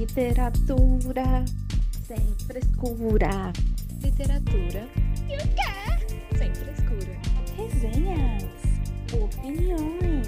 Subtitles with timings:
[0.00, 1.44] Literatura
[2.06, 3.52] sem frescura.
[4.02, 4.88] Literatura
[5.28, 6.38] e o quê?
[6.38, 7.20] Sem frescura.
[7.54, 8.50] Resenhas,
[9.12, 10.26] opiniões,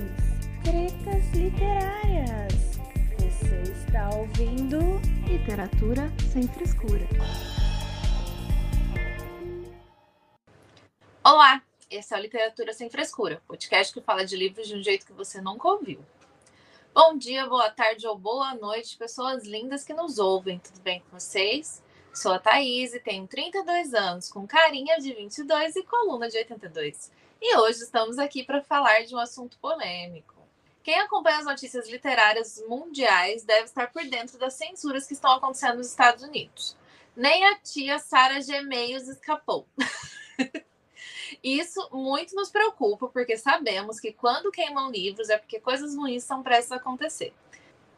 [0.62, 2.79] tretas literárias.
[3.16, 4.79] Você está ouvindo
[5.27, 7.09] Literatura sem frescura.
[11.25, 15.07] Olá, esse é o Literatura Sem Frescura, podcast que fala de livros de um jeito
[15.07, 16.04] que você nunca ouviu.
[16.95, 20.59] Bom dia, boa tarde ou boa noite, pessoas lindas que nos ouvem.
[20.59, 21.82] Tudo bem com vocês?
[22.13, 27.11] Sou a Thaís e tenho 32 anos, com carinha de 22 e coluna de 82.
[27.41, 30.35] E hoje estamos aqui para falar de um assunto polêmico.
[30.82, 35.79] Quem acompanha as notícias literárias mundiais deve estar por dentro das censuras que estão acontecendo
[35.79, 36.77] nos Estados Unidos.
[37.17, 39.67] Nem a tia Sara Gemeios escapou.
[41.42, 46.42] Isso muito nos preocupa, porque sabemos que quando queimam livros é porque coisas ruins são
[46.42, 47.34] prestes a acontecer.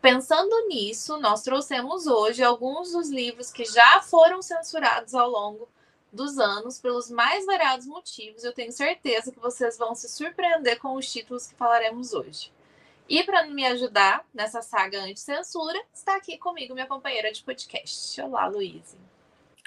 [0.01, 5.69] Pensando nisso, nós trouxemos hoje alguns dos livros que já foram censurados ao longo
[6.13, 8.45] dos anos pelos mais variados motivos.
[8.45, 12.53] Eu tenho certeza que vocês vão se surpreender com os títulos que falaremos hoje.
[13.09, 18.19] E para me ajudar nessa saga anti-censura, está aqui comigo minha companheira de podcast.
[18.23, 18.97] Olá, Luíse.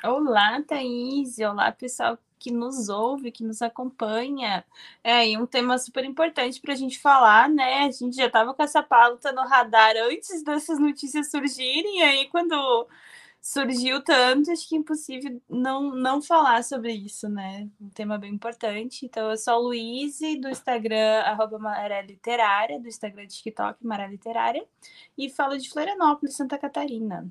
[0.04, 1.38] Olá, Thaís.
[1.40, 4.64] Olá, pessoal que nos ouve, que nos acompanha.
[5.04, 7.86] É, e um tema super importante para a gente falar, né?
[7.86, 12.30] A gente já estava com essa pauta no radar antes dessas notícias surgirem, e aí
[12.30, 12.88] quando
[13.48, 17.68] surgiu tanto, acho que é impossível não, não falar sobre isso, né?
[17.80, 19.06] Um tema bem importante.
[19.06, 24.08] Então, eu sou a Luíse, do Instagram, arroba Maré Literária, do Instagram de TikTok, Maré
[24.08, 24.66] Literária,
[25.18, 27.26] e falo de Florianópolis, Santa Catarina.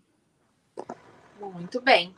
[1.38, 2.14] Muito bem.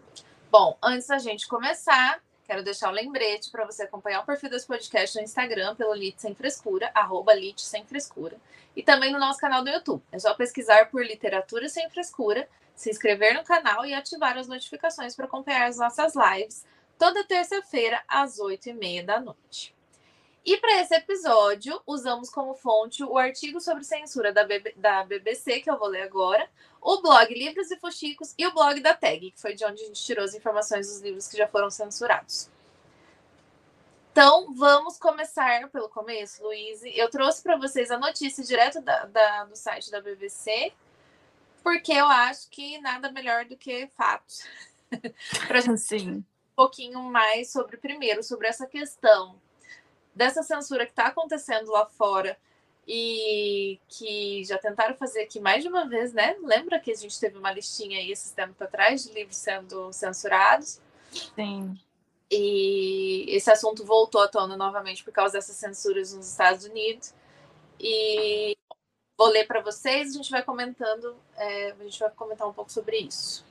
[0.50, 4.48] Bom, antes da gente começar, Quero deixar o um lembrete para você acompanhar o perfil
[4.48, 8.38] desse podcast no Instagram pelo Lit Sem Frescura, arroba Lit Sem Frescura,
[8.74, 10.02] e também no nosso canal do YouTube.
[10.10, 15.14] É só pesquisar por Literatura Sem Frescura, se inscrever no canal e ativar as notificações
[15.14, 16.64] para acompanhar as nossas lives
[16.98, 19.76] toda terça-feira às oito e meia da noite.
[20.48, 25.68] E para esse episódio, usamos como fonte o artigo sobre censura da, da BBC, que
[25.70, 26.48] eu vou ler agora,
[26.80, 29.86] o blog Livros e Fuxicos e o blog da Tag, que foi de onde a
[29.86, 32.48] gente tirou as informações dos livros que já foram censurados.
[34.10, 36.80] Então, vamos começar pelo começo, Luiz.
[36.82, 40.72] Eu trouxe para vocês a notícia direto da, da, do site da BBC,
[41.62, 44.46] porque eu acho que nada melhor do que fatos.
[45.46, 46.10] para gente Sim.
[46.10, 46.24] um
[46.56, 49.38] pouquinho mais sobre, primeiro, sobre essa questão
[50.18, 52.36] dessa censura que está acontecendo lá fora
[52.86, 56.36] e que já tentaram fazer aqui mais de uma vez, né?
[56.42, 60.80] Lembra que a gente teve uma listinha aí esses tempos atrás de livros sendo censurados?
[61.36, 61.78] Sim.
[62.28, 67.14] E esse assunto voltou à tona novamente por causa dessas censuras nos Estados Unidos.
[67.78, 68.56] E
[69.16, 72.72] vou ler para vocês, a gente vai comentando, é, a gente vai comentar um pouco
[72.72, 73.46] sobre isso.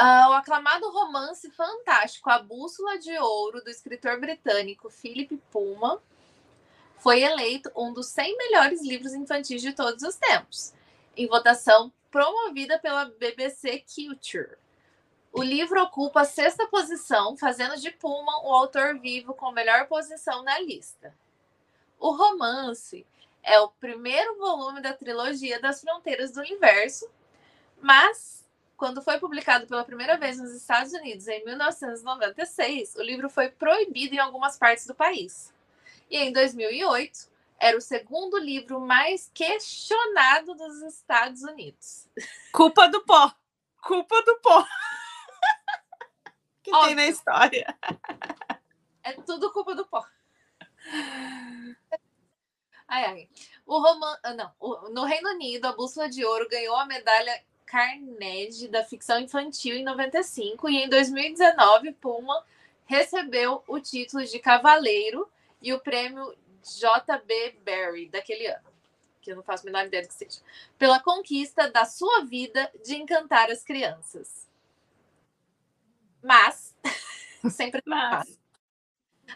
[0.00, 5.98] Uh, o aclamado romance fantástico A Bússola de Ouro, do escritor britânico Philip Pullman,
[6.96, 10.72] foi eleito um dos 100 melhores livros infantis de todos os tempos,
[11.16, 14.56] em votação promovida pela BBC Culture.
[15.32, 20.42] O livro ocupa a sexta posição, fazendo de Pullman o autor vivo com melhor posição
[20.42, 21.14] na lista.
[21.98, 23.06] O romance
[23.42, 27.10] é o primeiro volume da trilogia das Fronteiras do Universo,
[27.80, 28.41] mas
[28.82, 34.16] quando foi publicado pela primeira vez nos Estados Unidos em 1996, o livro foi proibido
[34.16, 35.54] em algumas partes do país.
[36.10, 42.08] E em 2008, era o segundo livro mais questionado dos Estados Unidos.
[42.52, 43.32] Culpa do pó.
[43.80, 44.66] Culpa do pó.
[46.64, 46.86] que Óbvio.
[46.88, 47.78] tem na história.
[49.04, 50.04] É tudo culpa do pó.
[52.88, 53.28] Ai, ai.
[53.64, 54.18] O roman...
[54.24, 54.52] Ah, não,
[54.90, 59.82] no Reino Unido, a Bússola de Ouro ganhou a medalha Carnegie da ficção infantil em
[59.82, 62.44] 95 e em 2019 Puma
[62.84, 65.26] recebeu o título de cavaleiro
[65.62, 68.68] e o prêmio JB Barry daquele ano,
[69.22, 70.40] que eu não faço a menor ideia do que seja,
[70.76, 74.46] pela conquista da sua vida de encantar as crianças.
[76.22, 76.76] Mas,
[77.50, 78.38] sempre Mas.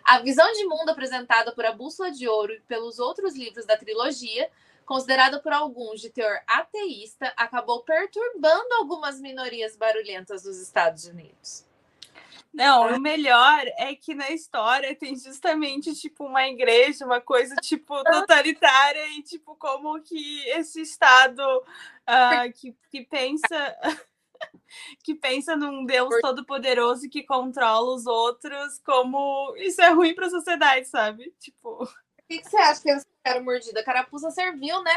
[0.05, 3.79] a visão de mundo apresentada por A Bússola de Ouro e pelos outros livros da
[3.79, 4.51] trilogia,
[4.87, 11.67] considerada por alguns de teor ateísta, acabou perturbando algumas minorias barulhentas dos Estados Unidos.
[12.55, 18.03] Não, o melhor é que na história tem justamente tipo uma igreja, uma coisa tipo
[18.03, 23.77] totalitária e tipo como que esse estado uh, que, que pensa
[25.05, 30.27] que pensa num Deus todo poderoso que controla os outros, como isso é ruim para
[30.27, 31.35] a sociedade, sabe?
[31.39, 31.89] Tipo, o
[32.27, 33.83] que, que você acha que eles ficaram mordida?
[33.83, 34.97] Carapuça serviu, né?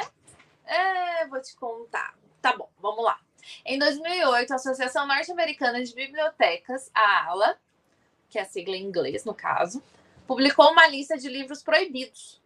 [0.63, 2.15] É, vou te contar.
[2.39, 3.19] Tá bom, vamos lá.
[3.65, 7.59] Em 2008, a Associação Norte-Americana de Bibliotecas, a ALA,
[8.29, 9.81] que é a sigla em inglês no caso,
[10.27, 12.39] publicou uma lista de livros proibidos,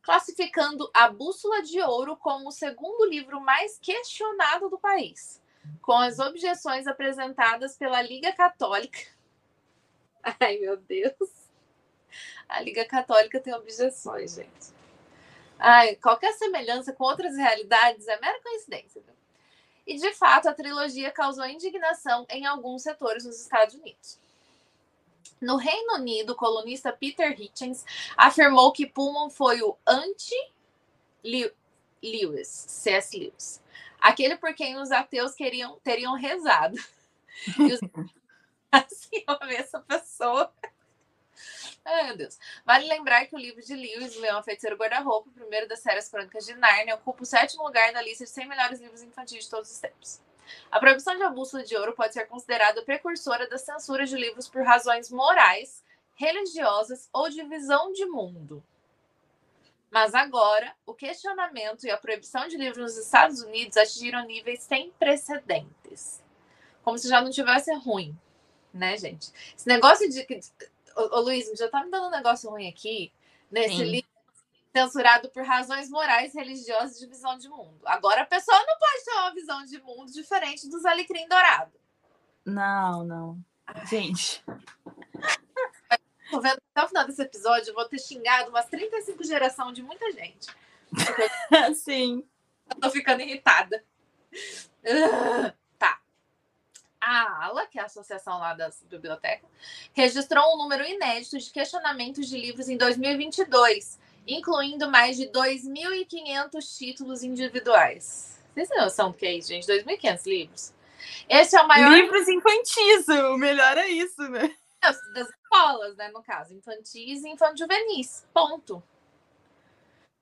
[0.00, 5.42] classificando A Bússola de Ouro como o segundo livro mais questionado do país,
[5.82, 8.98] com as objeções apresentadas pela Liga Católica.
[10.40, 11.50] Ai, meu Deus.
[12.48, 14.71] A Liga Católica tem objeções, gente.
[15.58, 19.00] Ai, qualquer semelhança com outras realidades é mera coincidência.
[19.00, 19.14] Viu?
[19.86, 24.18] E, de fato, a trilogia causou indignação em alguns setores nos Estados Unidos.
[25.40, 27.84] No Reino Unido, o colunista Peter Hitchens
[28.16, 31.52] afirmou que Pullman foi o anti-Lewis,
[32.48, 33.18] C.S.
[33.18, 33.60] Lewis,
[34.00, 36.76] aquele por quem os ateus queriam, teriam rezado.
[37.58, 37.80] E os...
[38.70, 40.52] assim, eu vi essa pessoa.
[41.84, 42.38] Ai, meu Deus.
[42.64, 46.46] Vale lembrar que o livro de Lewis, Leão Feiticeiro Guarda-Roupa, o primeiro das séries Crônicas
[46.46, 49.70] de Nárnia, ocupa o sétimo lugar na lista de 100 melhores livros infantis de todos
[49.70, 50.20] os tempos.
[50.70, 54.48] A proibição de A Bússola de Ouro pode ser considerada precursora da censura de livros
[54.48, 55.82] por razões morais,
[56.14, 58.62] religiosas ou de visão de mundo.
[59.90, 64.90] Mas agora, o questionamento e a proibição de livros nos Estados Unidos atingiram níveis sem
[64.92, 66.22] precedentes.
[66.82, 68.16] Como se já não tivesse ruim,
[68.72, 69.30] né, gente?
[69.54, 70.26] Esse negócio de.
[70.96, 73.12] Ô, ô Luiz, já tá me dando um negócio ruim aqui,
[73.50, 73.84] nesse Sim.
[73.84, 74.12] livro
[74.74, 77.78] censurado por razões morais, religiosas de visão de mundo.
[77.84, 81.72] Agora a pessoa não pode ter uma visão de mundo diferente dos alecrim dourado.
[82.44, 83.38] Não, não.
[83.84, 84.42] Gente.
[86.30, 89.82] Tô vendo até o final desse episódio, eu vou ter xingado umas 35 gerações de
[89.82, 90.48] muita gente.
[91.76, 92.26] Sim.
[92.70, 93.84] Eu tô ficando irritada.
[97.04, 99.50] A ALA, que é a associação lá das bibliotecas,
[99.92, 107.22] registrou um número inédito de questionamentos de livros em 2022 incluindo mais de 2.500 títulos
[107.22, 108.42] individuais.
[108.52, 109.66] Vocês têm noção do que é isso, gente?
[109.66, 110.72] 2.500 livros.
[111.28, 111.90] Esse é o maior.
[111.90, 114.54] Livros infantis, o melhor é isso, né?
[114.80, 116.08] Das escolas, né?
[116.08, 118.24] No caso, infantis e infanto-juvenis.
[118.32, 118.82] Ponto.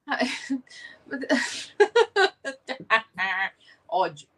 [3.88, 4.28] Ódio.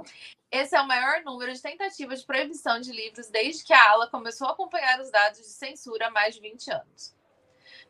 [0.53, 4.07] Esse é o maior número de tentativas de proibição de livros desde que a ala
[4.11, 7.17] começou a acompanhar os dados de censura há mais de 20 anos.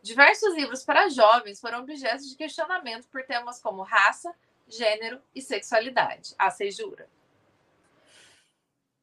[0.01, 4.33] Diversos livros para jovens foram objetos de questionamento por temas como raça,
[4.69, 7.11] gênero e sexualidade, a sejura.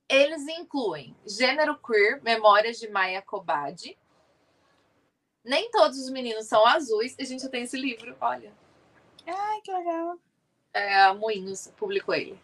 [0.08, 3.98] Eles incluem Gênero Queer, Memórias de Maya Kobadi.
[5.44, 7.14] Nem todos os meninos são azuis.
[7.20, 8.54] E a gente tem esse livro, olha.
[9.28, 10.18] Ai, que legal.
[10.74, 12.40] É, Moinhos publicou ele.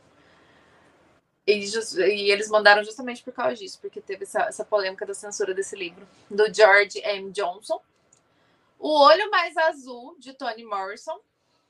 [1.48, 5.14] E, just, e, eles mandaram justamente por causa disso, porque teve essa, essa polêmica da
[5.14, 7.32] censura desse livro, do George M.
[7.32, 7.80] Johnson.
[8.80, 11.20] O Olho Mais Azul, de Toni Morrison.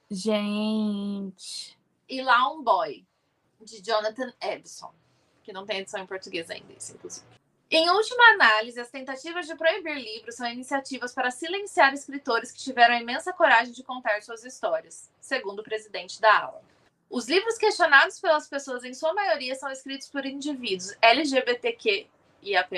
[0.10, 1.78] Gente.
[2.08, 3.06] E Lá um Boy,
[3.60, 4.94] de Jonathan Edison,
[5.44, 7.26] que não tem edição em português ainda, isso, inclusive.
[7.70, 12.96] Em última análise, as tentativas de proibir livros são iniciativas para silenciar escritores que tiveram
[12.96, 16.62] a imensa coragem de contar suas histórias, segundo o presidente da ala.
[17.16, 22.08] Os livros questionados pelas pessoas, em sua maioria, são escritos por indivíduos LGBTQ
[22.42, 22.74] e AP+,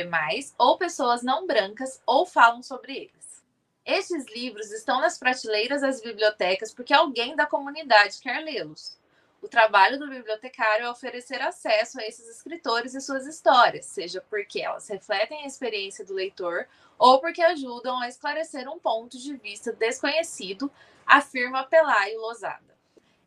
[0.60, 3.44] ou pessoas não brancas, ou falam sobre eles.
[3.84, 8.96] Estes livros estão nas prateleiras das bibliotecas porque alguém da comunidade quer lê-los.
[9.42, 14.62] O trabalho do bibliotecário é oferecer acesso a esses escritores e suas histórias, seja porque
[14.62, 16.68] elas refletem a experiência do leitor
[17.00, 20.72] ou porque ajudam a esclarecer um ponto de vista desconhecido,
[21.08, 22.77] afirma Pelayo Lozada.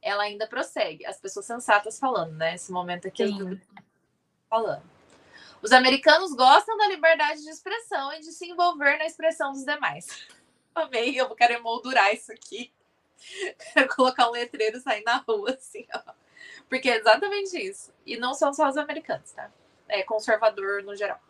[0.02, 2.54] Ela ainda prossegue, as pessoas sensatas falando, né?
[2.54, 3.30] Esse momento aqui
[4.48, 4.82] falando.
[5.62, 10.06] Os americanos gostam da liberdade de expressão e de se envolver na expressão dos demais.
[10.74, 12.72] Amei, eu quero emoldurar isso aqui.
[13.74, 16.12] Quero colocar um letreiro e sair na rua, assim, ó.
[16.70, 17.92] Porque é exatamente isso.
[18.06, 19.50] E não são só os americanos, tá?
[19.88, 21.20] É conservador no geral.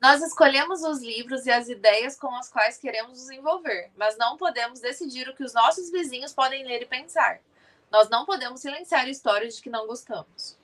[0.00, 4.36] Nós escolhemos os livros e as ideias com as quais queremos nos envolver, mas não
[4.36, 7.40] podemos decidir o que os nossos vizinhos podem ler e pensar.
[7.92, 10.56] Nós não podemos silenciar histórias de que não gostamos.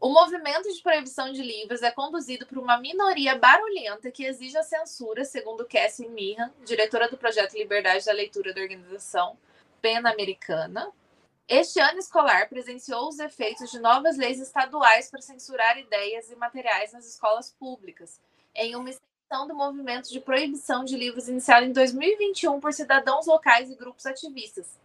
[0.00, 4.62] O movimento de proibição de livros é conduzido por uma minoria barulhenta que exige a
[4.64, 9.38] censura, segundo Cassie Meehan, diretora do projeto Liberdade da Leitura da organização
[9.80, 10.90] Pan-Americana.
[11.46, 16.92] Este ano escolar presenciou os efeitos de novas leis estaduais para censurar ideias e materiais
[16.92, 18.20] nas escolas públicas,
[18.52, 23.70] em uma extensão do movimento de proibição de livros iniciado em 2021 por cidadãos locais
[23.70, 24.76] e grupos ativistas,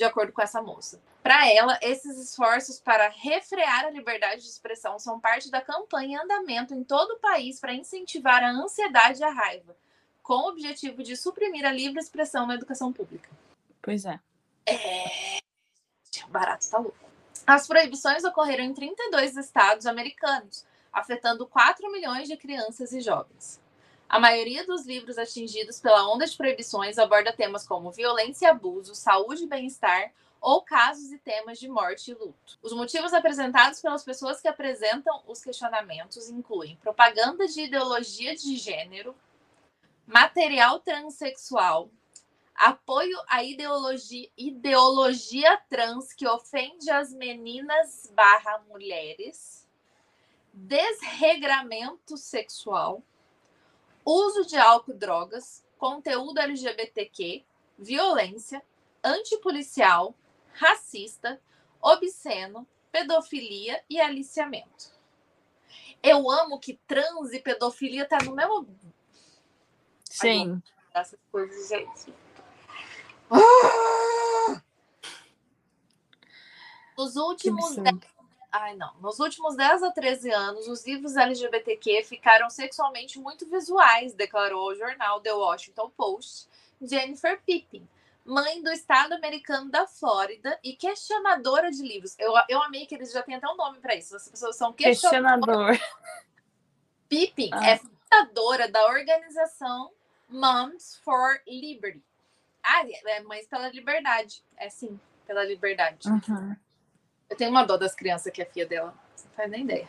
[0.00, 0.98] de acordo com essa moça.
[1.22, 6.24] Para ela, esses esforços para refrear a liberdade de expressão são parte da campanha em
[6.24, 9.76] andamento em todo o país para incentivar a ansiedade e a raiva,
[10.22, 13.28] com o objetivo de suprimir a livre expressão na educação pública.
[13.82, 14.18] Pois é.
[14.64, 15.38] É.
[16.24, 16.96] O barato tá louco.
[17.46, 23.60] As proibições ocorreram em 32 estados americanos, afetando 4 milhões de crianças e jovens.
[24.10, 28.92] A maioria dos livros atingidos pela onda de proibições aborda temas como violência e abuso,
[28.92, 32.58] saúde e bem-estar, ou casos e temas de morte e luto.
[32.60, 39.14] Os motivos apresentados pelas pessoas que apresentam os questionamentos incluem propaganda de ideologia de gênero,
[40.04, 41.88] material transexual,
[42.52, 49.68] apoio à ideologia, ideologia trans que ofende as meninas barra mulheres,
[50.52, 53.04] desregramento sexual,
[54.04, 57.44] uso de álcool e drogas, conteúdo LGBTQ,
[57.78, 58.62] violência,
[59.02, 60.14] antipolicial,
[60.52, 61.40] racista,
[61.80, 64.98] obsceno, pedofilia e aliciamento.
[66.02, 68.66] Eu amo que trans e pedofilia tá no mesmo.
[70.04, 70.62] Sim.
[70.92, 72.14] Essas coisas, gente.
[73.30, 74.62] Ah!
[76.96, 77.76] Nos últimos
[78.52, 78.94] Ai, não.
[79.00, 84.74] Nos últimos 10 a 13 anos, os livros LGBTQ ficaram sexualmente muito visuais, declarou o
[84.74, 86.48] jornal The Washington Post
[86.82, 87.86] Jennifer Pippin,
[88.24, 92.16] mãe do estado americano da Flórida e questionadora de livros.
[92.18, 94.16] Eu, eu amei que eles já têm até um nome para isso.
[94.16, 95.78] As pessoas são questionador.
[97.08, 97.70] Pippin ah.
[97.70, 99.90] é fundadora da organização
[100.28, 102.02] Moms for Liberty.
[102.62, 104.42] Ah, é Mães pela Liberdade.
[104.56, 106.08] É sim, pela liberdade.
[106.08, 106.56] Uhum.
[107.30, 108.94] Eu tenho uma dó das crianças que é filha dela.
[109.14, 109.88] Você não faz nem ideia.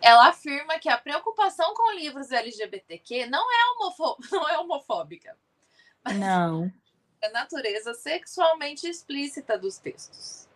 [0.00, 5.36] Ela afirma que a preocupação com livros LGBTQ não é, homofó não é homofóbica.
[6.14, 6.72] Não.
[7.20, 10.48] É a natureza sexualmente explícita dos textos.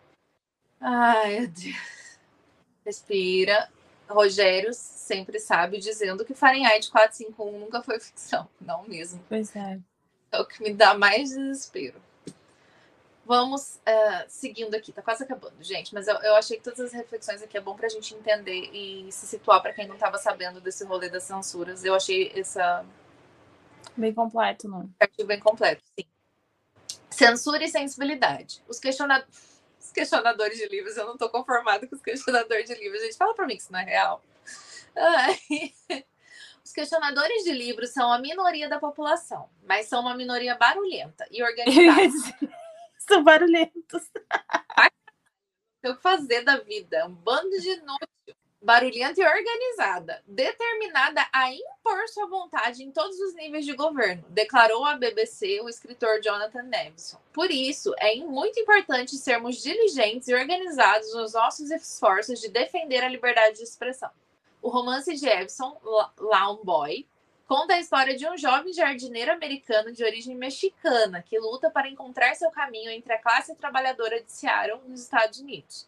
[0.79, 2.19] Ai, meu Deus.
[2.83, 3.69] Respira.
[4.07, 8.47] Rogério sempre sabe dizendo que Fahrenheit 451 nunca foi ficção.
[8.61, 9.23] Não mesmo.
[9.27, 9.79] Pois é.
[10.31, 12.01] É o que me dá mais desespero.
[13.25, 15.93] Vamos uh, seguindo aqui, tá quase acabando, gente.
[15.95, 18.69] Mas eu, eu, achei que todas as reflexões aqui é bom para a gente entender
[18.71, 21.83] e se situar para quem não estava sabendo desse rolê das censuras.
[21.83, 22.85] Eu achei essa.
[23.97, 24.87] Bem completo, não?
[24.99, 26.05] Artigo bem completo, sim.
[27.09, 28.61] Censura e sensibilidade.
[28.67, 29.25] Os, questiona...
[29.79, 33.01] os questionadores de livros, eu não estou conformado com os questionadores de livros.
[33.01, 34.21] Gente, fala para mim que isso não é real.
[34.95, 35.39] Ai.
[36.63, 41.41] Os questionadores de livros são a minoria da população, mas são uma minoria barulhenta e
[41.45, 42.64] organizada.
[43.07, 44.09] São barulhentos.
[45.83, 47.05] O que fazer da vida.
[47.05, 48.35] Um bando de inútil.
[48.61, 54.83] Barulhenta e organizada, determinada a impor sua vontade em todos os níveis de governo, declarou
[54.83, 57.19] à BBC o escritor Jonathan Nevison.
[57.31, 63.07] Por isso, é muito importante sermos diligentes e organizados nos nossos esforços de defender a
[63.07, 64.09] liberdade de expressão.
[64.63, 65.77] O romance de Evison,
[66.17, 67.07] Lawn Boy,
[67.47, 72.35] conta a história de um jovem jardineiro americano de origem mexicana que luta para encontrar
[72.35, 75.87] seu caminho entre a classe trabalhadora de Seattle, nos Estados Unidos.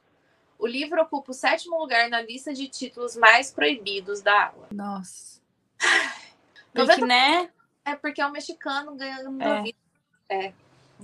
[0.60, 4.68] O livro ocupa o sétimo lugar na lista de títulos mais proibidos da aula.
[4.72, 5.40] Nossa.
[6.74, 7.50] Porque, né?
[7.86, 9.62] É porque é um mexicano ganhando é.
[9.62, 9.78] vida.
[10.30, 10.54] É,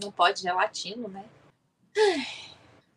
[0.01, 1.25] não pode, é latino, né?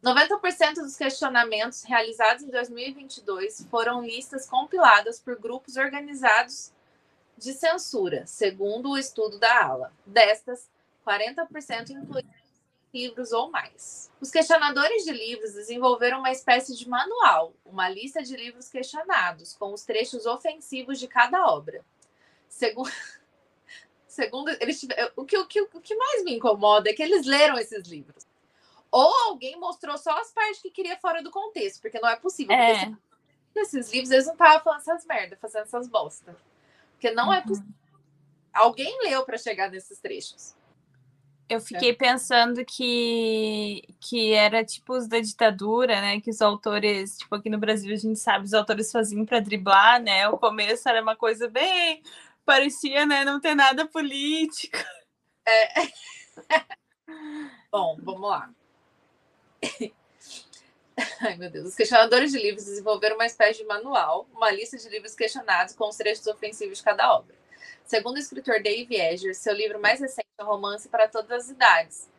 [0.03, 6.73] 90% dos questionamentos realizados em 2022 foram listas compiladas por grupos organizados
[7.37, 9.93] de censura, segundo o estudo da ALA.
[10.07, 10.69] Destas,
[11.07, 12.47] 40% incluíram
[12.93, 14.11] livros ou mais.
[14.21, 19.73] Os questionadores de livros desenvolveram uma espécie de manual, uma lista de livros questionados, com
[19.73, 21.85] os trechos ofensivos de cada obra.
[22.49, 22.90] Segundo,
[24.09, 24.83] segundo eles
[25.14, 28.26] o, que, o, que, o que mais me incomoda é que eles leram esses livros.
[28.90, 32.57] Ou alguém mostrou só as partes que queria fora do contexto, porque não é possível.
[32.57, 32.95] É.
[33.55, 36.37] Esses livros, eles não estavam falando essas merdas, fazendo essas bosta.
[36.97, 37.43] Porque não é uhum.
[37.43, 37.75] é possível.
[38.53, 40.57] Alguém leu para chegar nesses trechos.
[41.49, 41.95] Eu fiquei é.
[41.95, 46.21] pensando que, que era tipo os da ditadura, né?
[46.21, 50.03] Que os autores, tipo, aqui no Brasil a gente sabe, os autores faziam para driblar,
[50.03, 50.29] né?
[50.29, 52.03] O começo era uma coisa bem.
[52.45, 53.25] parecia, né?
[53.25, 54.79] Não ter nada político.
[55.47, 55.69] É.
[57.71, 58.50] Bom, vamos lá.
[61.21, 61.69] Ai, meu Deus.
[61.69, 65.88] Os questionadores de livros desenvolveram uma espécie de manual, uma lista de livros questionados com
[65.88, 67.35] os trechos ofensivos de cada obra.
[67.85, 71.50] Segundo o escritor Dave Edger, seu livro mais recente é um romance para todas as
[71.50, 72.11] idades,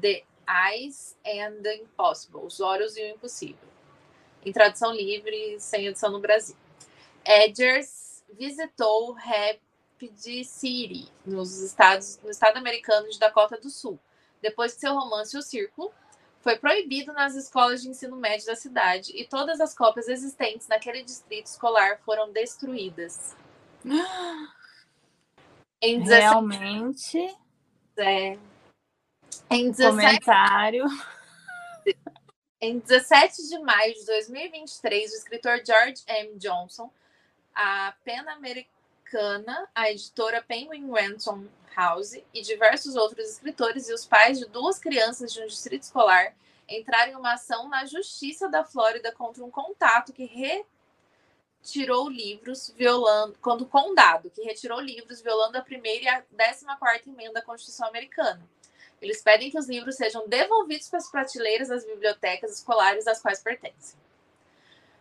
[0.00, 3.68] The Eyes and the Impossible, Os Olhos e o Impossível,
[4.44, 6.56] em tradução livre, sem edição no Brasil.
[7.24, 13.98] Edgers visitou Rapid City, nos estados, no estado americano de Dakota do Sul,
[14.40, 15.92] depois que seu romance O Círculo
[16.46, 21.02] foi proibido nas escolas de ensino médio da cidade e todas as cópias existentes naquele
[21.02, 23.34] distrito escolar foram destruídas.
[25.82, 26.20] Em 17...
[26.20, 27.36] Realmente.
[27.96, 28.38] É.
[29.50, 29.96] Em 17...
[29.96, 30.84] Comentário.
[32.60, 36.38] Em 17 de maio de 2023, o escritor George M.
[36.38, 36.92] Johnson,
[37.56, 38.75] a pena americana,
[39.74, 41.46] a editora Penguin Random
[41.76, 46.34] House e diversos outros escritores e os pais de duas crianças de um distrito escolar
[46.68, 50.24] entraram em uma ação na Justiça da Flórida contra um contato que
[51.62, 57.08] retirou livros violando, o condado que retirou livros violando a primeira e a décima quarta
[57.08, 58.42] emenda da Constituição Americana.
[59.00, 63.40] Eles pedem que os livros sejam devolvidos para as prateleiras das bibliotecas escolares às quais
[63.40, 63.96] pertencem.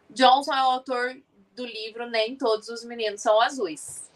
[0.10, 1.18] Johnson é o autor
[1.56, 4.10] do livro Nem Todos os Meninos São Azuis.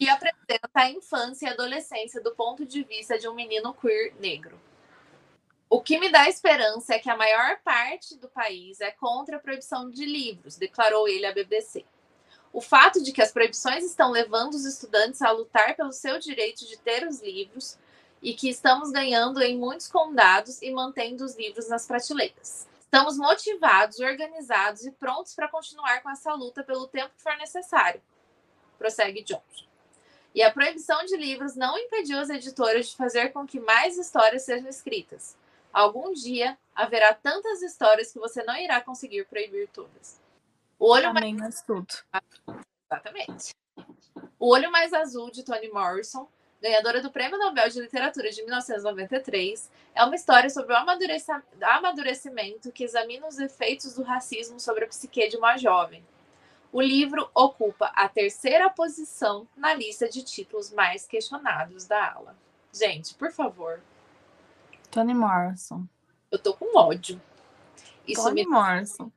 [0.00, 4.58] e apresenta a infância e adolescência do ponto de vista de um menino queer negro.
[5.68, 9.40] O que me dá esperança é que a maior parte do país é contra a
[9.40, 11.84] proibição de livros, declarou ele à BBC.
[12.52, 16.66] O fato de que as proibições estão levando os estudantes a lutar pelo seu direito
[16.66, 17.78] de ter os livros
[18.20, 22.69] e que estamos ganhando em muitos condados e mantendo os livros nas prateleiras.
[22.92, 28.02] Estamos motivados, organizados e prontos para continuar com essa luta pelo tempo que for necessário,
[28.76, 29.68] prossegue Johnson.
[30.34, 34.42] E a proibição de livros não impediu as editoras de fazer com que mais histórias
[34.42, 35.36] sejam escritas.
[35.72, 40.20] Algum dia haverá tantas histórias que você não irá conseguir proibir todas.
[40.76, 41.62] O olho Amém, mais...
[41.62, 41.86] tudo.
[42.90, 43.54] Exatamente.
[44.36, 46.26] O Olho Mais Azul, de Toni Morrison,
[46.60, 52.84] ganhadora do Prêmio Nobel de Literatura de 1993, é uma história sobre o amadurecimento que
[52.84, 56.04] examina os efeitos do racismo sobre a psique de uma jovem.
[56.72, 62.36] O livro ocupa a terceira posição na lista de títulos mais questionados da ala.
[62.72, 63.80] Gente, por favor.
[64.90, 65.84] Toni Morrison.
[66.30, 67.20] Eu tô com ódio.
[68.06, 68.50] Isso Toni me...
[68.50, 69.10] Morrison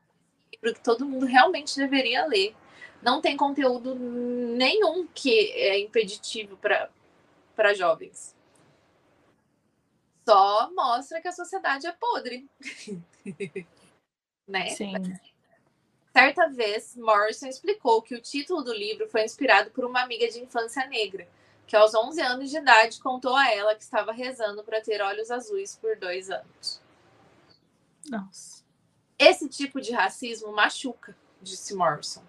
[0.63, 2.55] livro que todo mundo realmente deveria ler.
[3.01, 6.89] Não tem conteúdo nenhum que é impeditivo para
[7.73, 8.35] jovens.
[10.27, 12.49] Só mostra que a sociedade é podre.
[14.47, 14.69] né?
[14.69, 14.93] Sim.
[16.11, 20.39] Certa vez, Morrison explicou que o título do livro foi inspirado por uma amiga de
[20.39, 21.27] infância negra,
[21.65, 25.31] que aos 11 anos de idade contou a ela que estava rezando para ter olhos
[25.31, 26.81] azuis por dois anos.
[28.07, 28.63] Nossa.
[29.17, 32.23] Esse tipo de racismo machuca, disse Morrison.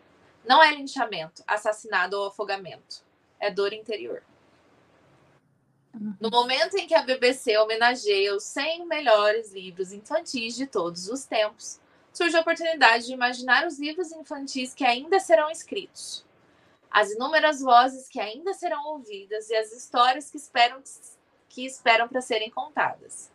[0.45, 3.03] Não é linchamento, assassinado ou afogamento.
[3.39, 4.23] É dor interior.
[6.21, 11.25] No momento em que a BBC homenageia os 100 melhores livros infantis de todos os
[11.25, 11.81] tempos,
[12.13, 16.25] surge a oportunidade de imaginar os livros infantis que ainda serão escritos,
[16.91, 20.83] as inúmeras vozes que ainda serão ouvidas e as histórias que esperam
[21.49, 23.31] que esperam para serem contadas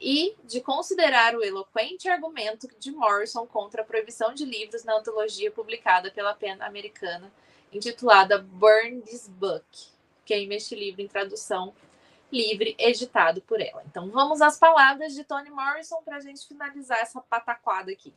[0.00, 5.50] e de considerar o eloquente argumento de Morrison contra a proibição de livros na antologia
[5.50, 7.32] publicada pela pena americana,
[7.72, 9.66] intitulada Burn This Book.
[10.24, 11.74] Queime este livro em tradução
[12.32, 13.82] livre, editado por ela.
[13.86, 18.14] Então vamos às palavras de Toni Morrison para a gente finalizar essa pataquada aqui.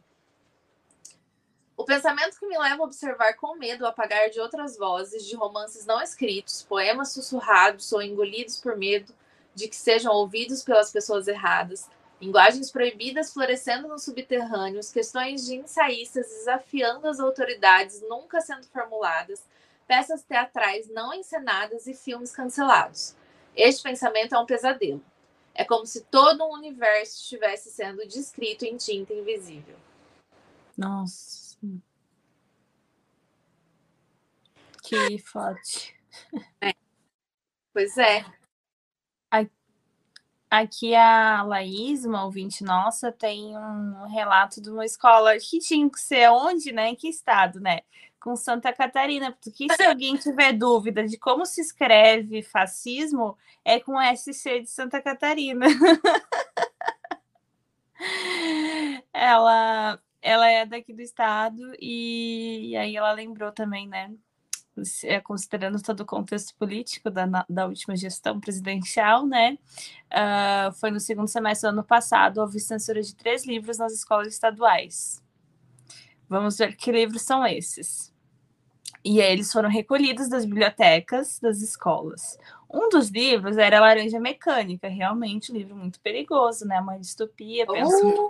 [1.75, 5.35] O pensamento que me leva a observar com medo o apagar de outras vozes, de
[5.35, 9.13] romances não escritos, poemas sussurrados ou engolidos por medo,
[9.55, 11.89] de que sejam ouvidos pelas pessoas erradas,
[12.21, 19.43] linguagens proibidas florescendo nos subterrâneos, questões de ensaístas desafiando as autoridades nunca sendo formuladas,
[19.87, 23.15] peças teatrais não encenadas e filmes cancelados.
[23.55, 25.03] Este pensamento é um pesadelo.
[25.53, 29.75] É como se todo um universo estivesse sendo descrito em tinta invisível.
[30.77, 31.57] Nossa.
[34.83, 35.95] Que forte.
[36.61, 36.73] É.
[37.73, 38.25] Pois é.
[40.49, 45.97] Aqui a Laís, uma ouvinte nossa, tem um relato de uma escola que tinha que
[45.97, 46.89] ser onde, né?
[46.89, 47.79] Em que estado, né?
[48.21, 49.31] Com Santa Catarina.
[49.31, 55.01] Porque se alguém tiver dúvida de como se escreve fascismo, é com SC de Santa
[55.01, 55.65] Catarina.
[59.11, 64.11] ela, ela é daqui do estado e, e aí ela lembrou também, né?
[65.03, 69.57] é, considerando todo o contexto político da, da última gestão presidencial, né?
[70.11, 74.27] Uh, foi no segundo semestre do ano passado, houve censura de três livros nas escolas
[74.27, 75.21] estaduais.
[76.27, 78.10] Vamos ver que livros são esses.
[79.03, 82.37] E eles foram recolhidos das bibliotecas das escolas.
[82.69, 86.79] Um dos livros era Laranja Mecânica, realmente um livro muito perigoso, né?
[86.79, 88.07] Uma distopia, penso.
[88.07, 88.29] Oh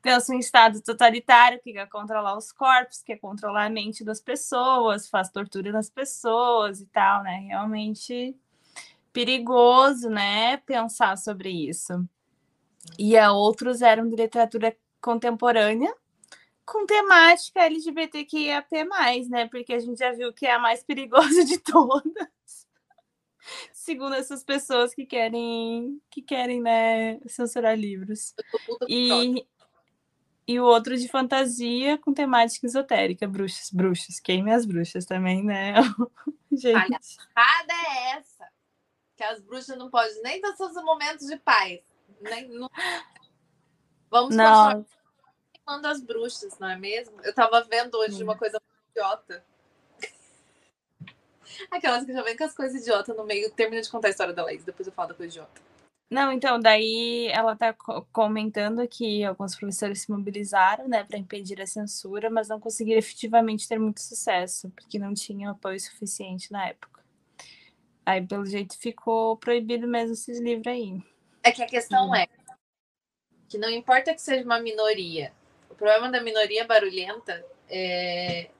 [0.00, 5.08] pensa em Estado totalitário que quer controlar os corpos, quer controlar a mente das pessoas,
[5.08, 7.46] faz tortura nas pessoas e tal, né?
[7.48, 8.36] Realmente
[9.12, 10.58] perigoso, né?
[10.58, 12.08] Pensar sobre isso.
[12.98, 15.92] E a outros eram de literatura contemporânea
[16.70, 18.84] com temática LGBTQIAP+,
[19.28, 19.48] né?
[19.48, 22.28] Porque a gente já viu que é a mais perigosa de todas.
[23.72, 28.34] segundo essas pessoas que querem que querem né censurar livros.
[28.88, 29.46] E
[30.46, 33.26] e o outro de fantasia com temática esotérica.
[33.26, 35.74] Bruxas bruxas queime as bruxas também né?
[36.52, 37.18] Gente.
[37.34, 38.48] A é essa?
[39.16, 41.80] Que as bruxas não podem nem ter seus momentos de paz.
[42.20, 42.70] Nem não...
[44.10, 44.72] vamos não.
[44.72, 44.97] continuar
[45.68, 49.44] as bruxas não é mesmo eu tava vendo hoje uma coisa idiota
[51.70, 53.50] Aquelas que já vem com as coisas idiotas no meio.
[53.50, 55.60] Termina de contar a história da Laís, depois eu falo da coisa idiota.
[56.10, 57.74] Não, então, daí ela tá
[58.10, 63.68] comentando que alguns professores se mobilizaram, né, para impedir a censura, mas não conseguiram efetivamente
[63.68, 67.04] ter muito sucesso, porque não tinham apoio suficiente na época.
[68.06, 70.98] Aí, pelo jeito, ficou proibido mesmo esses livros aí.
[71.42, 72.26] É que a questão é
[73.46, 75.30] que não importa que seja uma minoria,
[75.78, 78.50] problema da minoria barulhenta é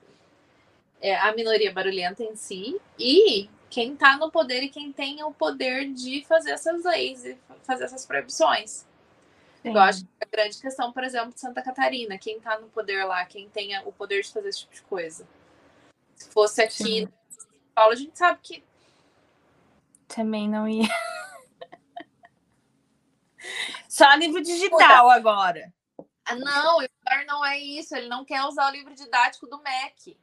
[1.01, 5.31] é, a minoria barulhenta em si e quem está no poder e quem tem o
[5.31, 8.85] poder de fazer essas leis e fazer essas proibições.
[9.61, 9.73] Sim.
[9.73, 12.67] Eu acho que é a grande questão, por exemplo, de Santa Catarina, quem está no
[12.69, 15.27] poder lá, quem tem o poder de fazer esse tipo de coisa.
[16.15, 17.09] Se fosse aqui em
[17.73, 18.63] Paulo, a gente sabe que.
[20.07, 20.87] Também não ia.
[23.87, 25.73] Só livro digital agora.
[26.25, 26.87] Ah, não, o
[27.25, 27.95] não é isso.
[27.95, 30.17] Ele não quer usar o livro didático do MEC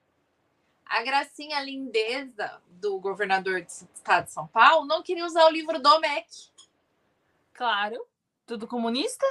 [0.87, 5.81] a gracinha lindeza do governador do estado de São Paulo não queria usar o livro
[5.81, 6.51] do MEC.
[7.53, 8.07] Claro.
[8.47, 9.27] Tudo comunista?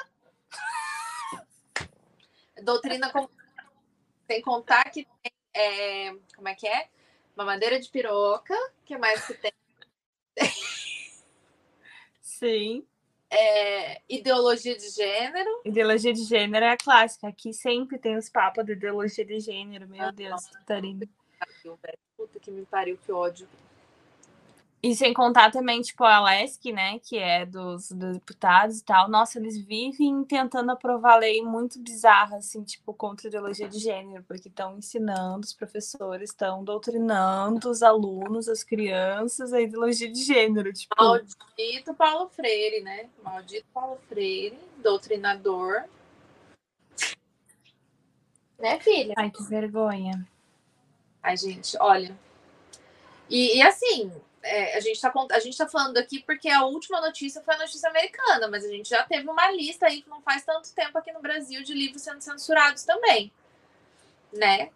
[2.62, 3.44] Doutrina comunista.
[4.28, 5.32] Sem contar que tem.
[5.54, 6.90] É, como é que é?
[7.36, 8.54] Mamadeira de piroca.
[8.84, 9.54] que mais que tem?
[12.22, 12.86] Sim.
[13.30, 15.62] É, ideologia de gênero.
[15.66, 17.28] Ideologia de gênero é a clássica.
[17.28, 19.88] Aqui sempre tem os papos de ideologia de gênero.
[19.88, 21.08] Meu ah, Deus, Catarina.
[22.16, 23.48] Puta que me pariu, que ódio.
[24.86, 29.10] E sem contar também, tipo, a Lesk, né, que é dos, dos, deputados e tal,
[29.10, 34.24] nossa, eles vivem tentando aprovar lei muito bizarra, assim, tipo, contra a ideologia de gênero,
[34.28, 40.72] porque estão ensinando, os professores estão doutrinando os alunos, as crianças, a ideologia de gênero,
[40.72, 40.96] tipo...
[40.96, 43.10] Maldito Paulo Freire, né?
[43.24, 45.86] Maldito Paulo Freire, doutrinador.
[48.60, 49.16] Né, filha?
[49.18, 50.28] Ai, que vergonha.
[51.24, 52.16] Ai, gente, olha.
[53.28, 54.12] E, e assim,
[54.46, 57.58] é, a, gente tá, a gente tá falando aqui porque a última notícia foi a
[57.58, 60.96] notícia americana, mas a gente já teve uma lista aí que não faz tanto tempo
[60.98, 63.32] aqui no Brasil de livros sendo censurados também,
[64.32, 64.70] né?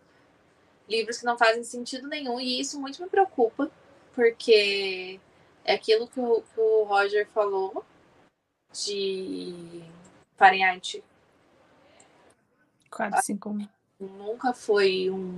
[0.88, 3.70] Livros que não fazem sentido nenhum, e isso muito me preocupa,
[4.14, 5.20] porque
[5.64, 7.86] é aquilo que o, que o Roger falou
[8.74, 9.84] de
[10.36, 11.04] Fahrenheit
[12.90, 13.68] 451.
[14.00, 15.38] Nunca foi um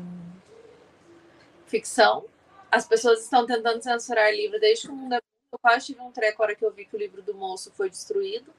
[1.66, 2.26] ficção.
[2.72, 6.12] As pessoas estão tentando censurar livro desde que o mundo é Eu quase tive um
[6.12, 8.54] treco a hora que eu vi que o livro do moço foi destruído.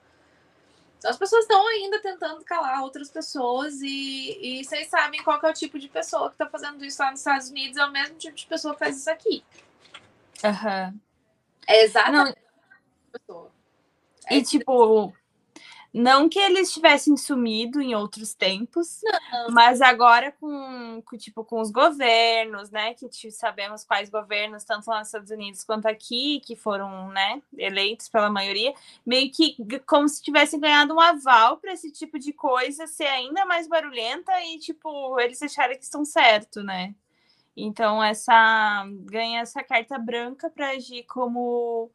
[0.99, 5.49] Então, as pessoas estão ainda tentando calar outras pessoas e, e vocês sabem qual é
[5.49, 8.17] o tipo de pessoa que está fazendo isso lá nos Estados Unidos, é o mesmo
[8.19, 9.43] tipo de pessoa que faz isso aqui.
[10.45, 11.01] Uhum.
[11.67, 13.19] É exatamente Não.
[13.19, 13.51] pessoa.
[14.27, 15.13] É e tipo,
[15.93, 19.01] não que eles tivessem sumido em outros tempos,
[19.31, 19.51] não.
[19.51, 24.89] mas agora com, com, tipo com os governos, né, que tipo, sabemos quais governos tanto
[24.89, 28.73] lá nos Estados Unidos quanto aqui que foram, né, eleitos pela maioria,
[29.05, 33.45] meio que como se tivessem ganhado um aval para esse tipo de coisa ser ainda
[33.45, 36.95] mais barulhenta e tipo eles acharem que estão certo, né?
[37.55, 41.91] Então essa ganha essa carta branca para agir como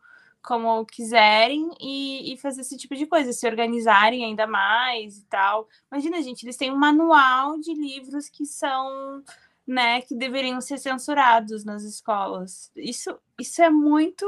[0.47, 5.67] como quiserem e, e, fazer esse tipo de coisa, se organizarem ainda mais e tal.
[5.91, 9.21] Imagina, gente, eles têm um manual de livros que são,
[9.67, 12.71] né, que deveriam ser censurados nas escolas.
[12.77, 14.25] Isso, isso é muito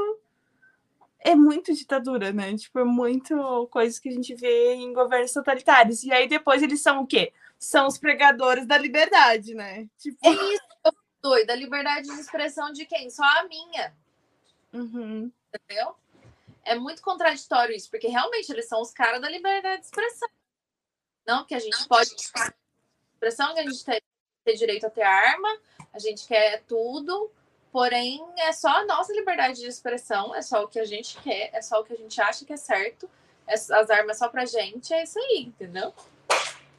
[1.20, 2.54] é muito ditadura, né?
[2.54, 6.02] Tipo, é muito coisas que a gente vê em governos totalitários.
[6.02, 7.32] E aí depois eles são o quê?
[7.58, 9.88] São os pregadores da liberdade, né?
[9.98, 10.18] Tipo...
[10.22, 11.54] É isso, doida.
[11.54, 13.08] Liberdade de expressão de quem?
[13.08, 13.94] Só a minha.
[14.72, 15.30] Uhum.
[15.48, 15.94] Entendeu?
[16.64, 20.28] É muito contraditório isso, porque realmente eles são os caras da liberdade de expressão.
[21.26, 22.10] Não que a gente pode
[23.12, 24.00] expressão, que a gente tem,
[24.44, 25.48] tem direito a ter arma,
[25.92, 27.30] a gente quer tudo,
[27.70, 31.50] porém é só a nossa liberdade de expressão, é só o que a gente quer,
[31.52, 33.08] é só o que a gente acha que é certo,
[33.46, 35.94] é, as armas só pra gente, é isso aí, entendeu?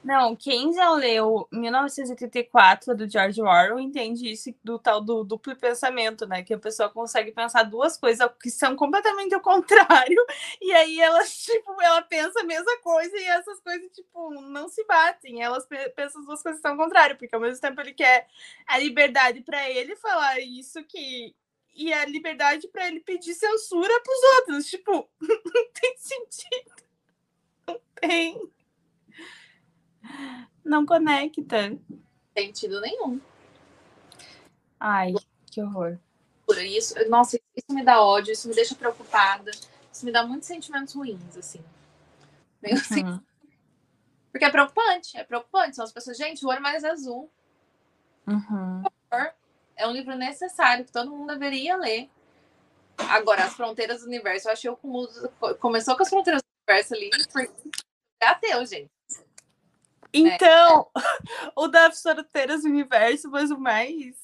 [0.03, 6.25] Não, quem já leu 1984 do George Orwell entende isso do tal do duplo pensamento,
[6.25, 6.41] né?
[6.41, 10.17] Que a pessoa consegue pensar duas coisas que são completamente ao contrário,
[10.59, 14.83] e aí ela, tipo, ela pensa a mesma coisa e essas coisas, tipo, não se
[14.85, 15.43] batem.
[15.43, 18.27] Elas pensam as duas coisas que são ao contrário, porque ao mesmo tempo ele quer
[18.67, 21.35] a liberdade para ele falar isso que
[21.73, 24.65] e a liberdade para ele pedir censura para os outros.
[24.65, 26.71] Tipo, não tem sentido.
[27.67, 28.51] Não tem.
[30.63, 31.77] Não conecta.
[32.37, 33.19] Sentido nenhum.
[34.79, 35.13] Ai,
[35.51, 35.99] que horror.
[36.59, 39.51] Isso, nossa, isso me dá ódio, isso me deixa preocupada,
[39.91, 41.63] isso me dá muitos sentimentos ruins, assim.
[42.61, 43.03] Meio assim.
[43.03, 43.21] Uhum.
[44.31, 45.75] Porque é preocupante, é preocupante.
[45.75, 47.29] São as pessoas, gente, o olho mais azul.
[48.27, 48.83] Uhum.
[49.75, 52.09] É um livro necessário que todo mundo deveria ler.
[52.97, 55.07] Agora, as fronteiras do universo, eu achei o cúmulo.
[55.59, 57.51] Começou com as fronteiras do universo ali, porque
[58.21, 58.91] é ateu, gente.
[60.13, 61.01] Então, é.
[61.55, 64.15] o das fronteiras do universo, mas o mais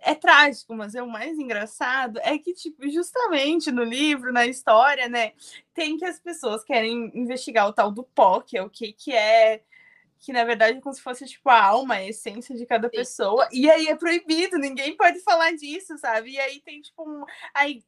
[0.00, 5.08] é trágico, mas é o mais engraçado é que, tipo, justamente no livro, na história,
[5.08, 5.32] né,
[5.74, 9.62] tem que as pessoas querem investigar o tal do POC, é o que que é
[10.20, 13.48] que na verdade é como se fosse tipo a alma, a essência de cada pessoa,
[13.52, 16.32] e aí é proibido, ninguém pode falar disso, sabe?
[16.32, 17.24] E aí tem tipo um,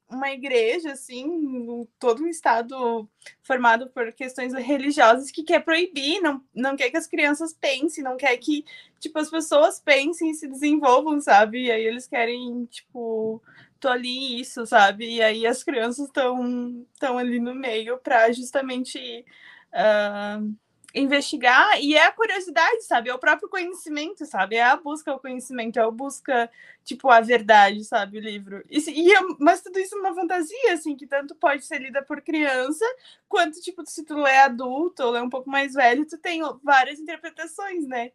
[0.08, 3.08] uma igreja, assim, todo um estado
[3.42, 8.16] formado por questões religiosas que quer proibir, não, não quer que as crianças pensem, não
[8.16, 8.64] quer que
[8.98, 11.64] tipo as pessoas pensem e se desenvolvam, sabe?
[11.64, 13.42] E aí eles querem, tipo,
[13.80, 15.16] tolir isso, sabe?
[15.16, 19.24] E aí as crianças estão estão ali no meio para justamente.
[19.72, 20.54] Uh,
[20.94, 23.10] investigar e é a curiosidade, sabe?
[23.10, 24.56] É o próprio conhecimento, sabe?
[24.56, 26.50] É a busca ao conhecimento, é a busca,
[26.84, 28.18] tipo, a verdade, sabe?
[28.18, 28.64] O livro.
[28.68, 32.02] E, e é, mas tudo isso é uma fantasia, assim, que tanto pode ser lida
[32.02, 32.84] por criança,
[33.28, 36.98] quanto, tipo, se tu lê adulto ou lê um pouco mais velho, tu tem várias
[36.98, 38.12] interpretações, né?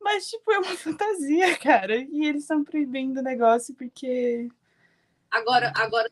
[0.00, 1.96] Mas, tipo, é uma fantasia, cara.
[1.96, 4.48] E eles estão proibindo o negócio porque.
[5.30, 6.10] Agora, agora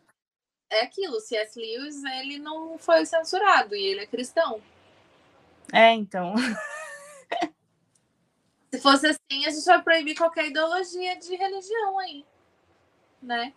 [0.71, 1.59] é aquilo, C.S.
[1.59, 4.63] Lewis, ele não foi censurado e ele é cristão.
[5.73, 6.35] É, então.
[8.73, 12.25] Se fosse assim, a gente vai proibir qualquer ideologia de religião aí,
[13.21, 13.53] né?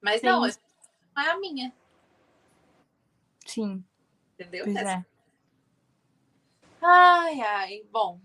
[0.00, 0.26] Mas Sim.
[0.26, 1.72] não, não é a minha.
[3.44, 3.84] Sim.
[4.34, 4.64] Entendeu?
[4.64, 5.04] Pois é.
[6.80, 7.84] Ai, ai.
[7.90, 8.20] Bom,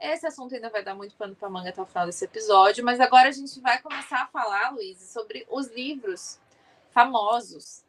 [0.00, 3.00] esse assunto ainda vai dar muito pano para manga até o final desse episódio, mas
[3.00, 6.40] agora a gente vai começar a falar, Luiz, sobre os livros
[6.90, 7.84] famosos.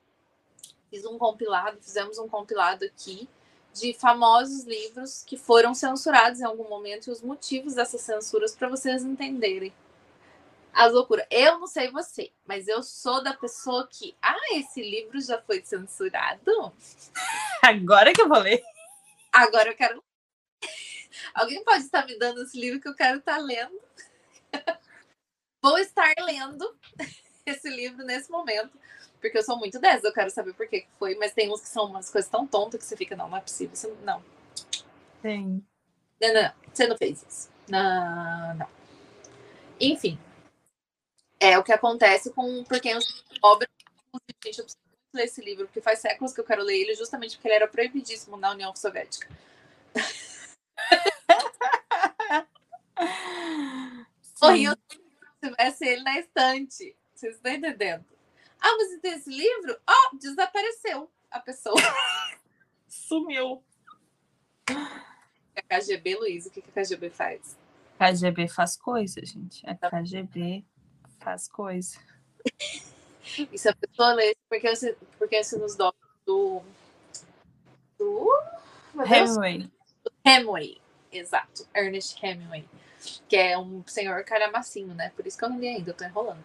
[0.89, 3.27] Fiz um compilado, fizemos um compilado aqui
[3.75, 8.69] de famosos livros que foram censurados em algum momento e os motivos dessas censuras para
[8.69, 9.73] vocês entenderem
[10.71, 11.25] as loucuras.
[11.29, 15.61] Eu não sei você, mas eu sou da pessoa que, ah, esse livro já foi
[15.61, 16.73] censurado.
[17.61, 18.63] Agora que eu vou ler.
[19.31, 20.01] Agora eu quero.
[21.35, 23.77] Alguém pode estar me dando esse livro que eu quero estar lendo?
[25.61, 26.77] Vou estar lendo
[27.43, 28.79] esse livro nesse momento
[29.25, 31.67] porque eu sou muito dessa, eu quero saber por que foi, mas tem uns que
[31.67, 34.23] são umas coisas tão tontas que você fica, não, não é possível, você não.
[35.21, 35.65] Tem.
[36.21, 37.49] Não, não, não, você não fez isso.
[37.67, 38.67] Não, não.
[39.79, 40.19] Enfim.
[41.39, 42.91] É o que acontece com porque
[43.41, 43.67] obra.
[44.43, 44.83] Gente, eu preciso
[45.13, 47.67] ler esse livro, porque faz séculos que eu quero ler ele, justamente porque ele era
[47.67, 49.27] proibidíssimo na União Soviética.
[54.41, 56.95] Morri se tivesse ele na estante.
[57.13, 58.05] Vocês estão entendendo?
[58.62, 59.78] Ah, você tem esse livro?
[59.88, 61.76] Ó, oh, desapareceu a pessoa.
[62.88, 63.63] Sumiu.
[64.70, 67.58] A KGB, Luiz, o que, que a KGB faz?
[68.00, 69.63] KGB faz coisa, gente.
[69.68, 70.65] A KGB
[71.20, 72.00] faz coisa.
[73.52, 74.68] Isso a pessoa lê porque,
[75.18, 75.94] porque esse nos dó
[76.26, 76.62] do.
[77.98, 78.30] do.
[79.06, 79.70] Hemingway.
[80.04, 81.68] Do Hemingway, exato.
[81.74, 82.68] Ernest Hemingway.
[83.28, 85.12] Que é um senhor calhamacinho, né?
[85.15, 86.44] Por isso que eu não li ainda, eu tô enrolando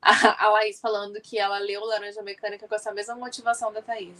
[0.00, 4.18] a, a Laís falando que ela leu Laranja Mecânica com essa mesma motivação da Thaís.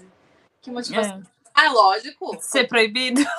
[0.60, 1.20] Que motivação?
[1.20, 1.22] É.
[1.54, 2.38] Ah, lógico.
[2.40, 3.20] Ser proibido?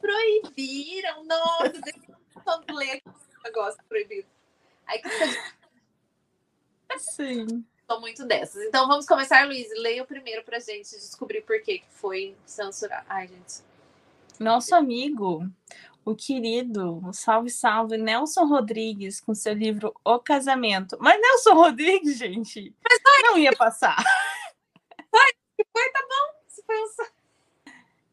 [0.00, 4.26] Proibiram, nossa, deixa eu ler aqui negócio proibido.
[4.86, 5.08] Aí que
[6.98, 7.64] Sim.
[7.90, 8.62] Sou muito dessas.
[8.64, 9.68] Então vamos começar, Luiz.
[9.78, 13.04] Leia o primeiro pra gente descobrir por que foi censurado.
[13.08, 13.62] Ai, gente.
[14.38, 15.46] Nosso amigo,
[16.04, 20.96] o querido, o salve, salve, Nelson Rodrigues, com seu livro O Casamento.
[21.00, 22.74] Mas Nelson Rodrigues, gente,
[23.22, 23.96] não ia passar.
[25.10, 26.42] Vai, foi, tá bom.
[26.66, 27.06] Foi.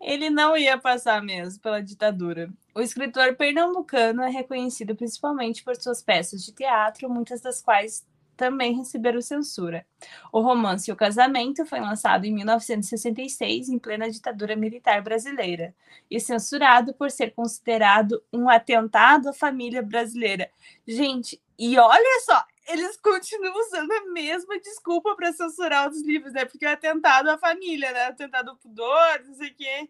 [0.02, 2.49] Ele não ia passar mesmo pela ditadura.
[2.73, 8.06] O escritor pernambucano é reconhecido principalmente por suas peças de teatro, muitas das quais
[8.39, 9.86] também receberam censura.
[10.32, 15.75] O romance O Casamento foi lançado em 1966, em plena ditadura militar brasileira,
[16.10, 20.49] e censurado por ser considerado um atentado à família brasileira.
[20.88, 26.45] Gente, e olha só, eles continuam usando a mesma desculpa para censurar os livros, né?
[26.45, 28.06] Porque é atentado à família, né?
[28.06, 29.89] Atentado ao pudor, não sei o quê.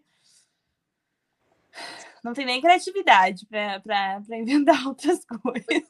[2.24, 5.88] não tem nem criatividade para inventar outras coisas.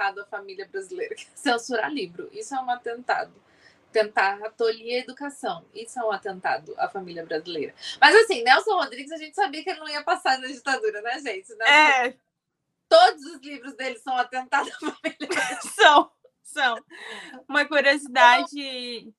[0.00, 2.28] A família brasileira censurar livro.
[2.32, 3.32] Isso é um atentado.
[3.92, 5.64] Tentar tolir a educação.
[5.74, 7.74] Isso é um atentado à família brasileira.
[8.00, 11.18] Mas assim, Nelson Rodrigues, a gente sabia que ele não ia passar na ditadura, né,
[11.18, 11.48] gente?
[11.54, 11.72] Nelson...
[11.72, 12.16] É.
[12.88, 15.60] Todos os livros dele são atentados à família brasileira.
[15.74, 16.10] são,
[16.42, 16.76] são.
[17.48, 19.12] Uma curiosidade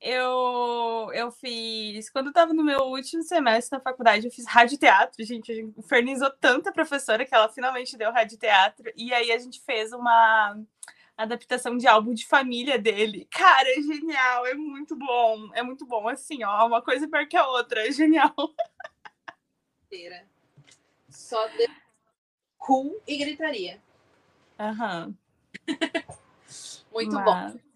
[0.00, 2.08] eu, eu fiz.
[2.10, 5.24] Quando eu estava no meu último semestre na faculdade, eu fiz rádio teatro.
[5.24, 8.92] Gente, a gente infernizou tanta professora que ela finalmente deu rádio teatro.
[8.96, 10.56] E aí a gente fez uma
[11.16, 13.26] adaptação de álbum de família dele.
[13.30, 15.50] Cara, é genial, é muito bom.
[15.52, 16.66] É muito bom, assim, ó.
[16.66, 18.34] Uma coisa pior que a outra, é genial.
[21.08, 21.68] Só de
[22.56, 23.80] cool e gritaria.
[24.60, 25.14] Aham.
[25.66, 25.74] Uhum.
[26.92, 27.24] muito Mas...
[27.24, 27.67] bom.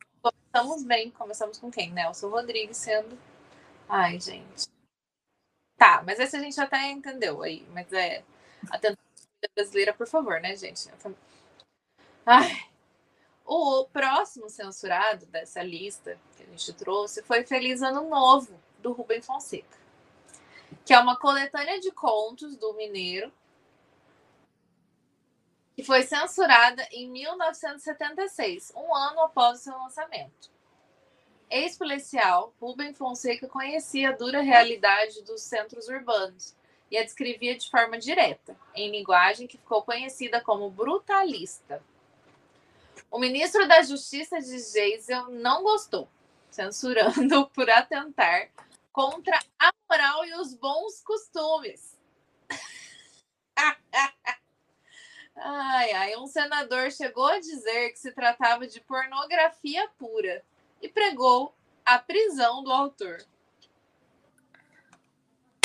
[0.53, 1.11] Começamos bem.
[1.11, 1.91] Começamos com quem?
[1.93, 3.19] Nelson Rodrigues sendo.
[3.89, 4.69] Ai, gente.
[5.79, 7.67] Tá, mas esse a gente até entendeu aí.
[7.73, 8.23] Mas é.
[8.71, 8.79] A
[9.57, 10.91] brasileira, por favor, né, gente?
[12.27, 12.69] Ai.
[13.47, 19.23] O próximo censurado dessa lista que a gente trouxe foi Feliz Ano Novo, do Rubem
[19.23, 19.79] Fonseca,
[20.85, 23.33] que é uma coletânea de contos do Mineiro
[25.75, 30.51] que foi censurada em 1976, um ano após o seu lançamento.
[31.51, 36.55] Ex-policial, Rubem Fonseca conhecia a dura realidade dos centros urbanos
[36.91, 41.83] e a descrevia de forma direta, em linguagem que ficou conhecida como brutalista.
[43.11, 46.09] O ministro da Justiça de Geisel não gostou,
[46.51, 48.49] censurando por atentar
[48.93, 51.99] contra a moral e os bons costumes.
[55.35, 60.45] Ai, ai, um senador chegou a dizer que se tratava de pornografia pura
[60.81, 63.25] e pregou a prisão do autor.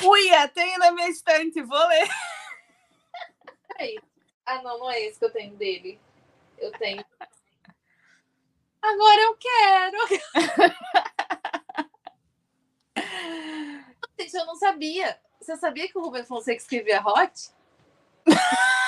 [0.04, 2.08] Uia, tenho na minha estante, vou ler.
[3.68, 4.00] Peraí.
[4.46, 6.00] Ah, não, não é esse que eu tenho dele.
[6.58, 7.04] Eu tenho.
[8.82, 9.98] Agora eu quero.
[14.20, 15.20] Gente, eu não sabia.
[15.40, 17.52] Você sabia que o Rubem Fonseca escrevia hot?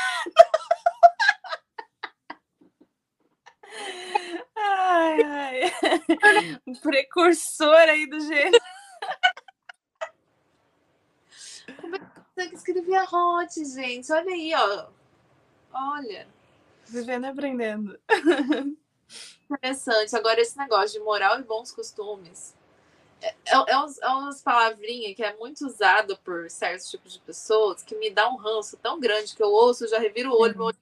[5.00, 6.62] Ai, ai.
[6.68, 8.64] Um precursor aí do gênero.
[11.80, 11.96] Como
[12.38, 14.12] é que escrevia hot, gente?
[14.12, 14.88] Olha aí, ó.
[15.72, 16.28] Olha.
[16.88, 18.00] Vivendo e aprendendo.
[19.50, 20.16] Interessante.
[20.16, 22.56] Agora, esse negócio de moral e bons costumes.
[23.22, 23.36] É, é,
[23.68, 27.96] é, uns, é umas palavrinhas que é muito usada por certos tipos de pessoas que
[27.96, 30.78] me dá um ranço tão grande que eu ouço, já reviro o olho, meu olho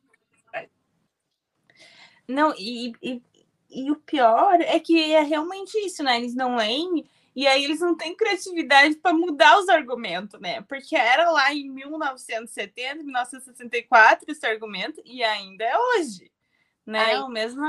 [2.27, 3.21] não, e, e,
[3.69, 6.17] e o pior é que é realmente isso, né?
[6.17, 10.61] Eles não leem e aí eles não têm criatividade para mudar os argumentos, né?
[10.63, 16.31] Porque era lá em 1970, 1964 esse argumento e ainda é hoje,
[16.85, 16.99] né?
[16.99, 17.63] Ai, o mesmo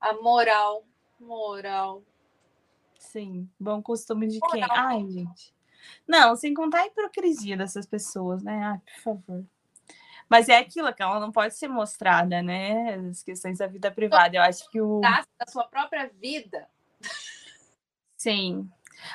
[0.00, 0.86] a moral,
[1.20, 2.02] moral.
[2.98, 4.54] Sim, bom costume de moral.
[4.54, 4.78] quem?
[4.78, 5.54] Ai, gente.
[6.06, 8.64] Não, sem contar a hipocrisia dessas pessoas, né?
[8.64, 9.44] Ai, por favor.
[10.28, 12.94] Mas é aquilo que ela não pode ser mostrada, né?
[13.10, 14.36] As questões da vida privada.
[14.36, 15.00] Eu acho que o.
[15.00, 16.68] Da sua própria vida.
[18.16, 18.68] Sim.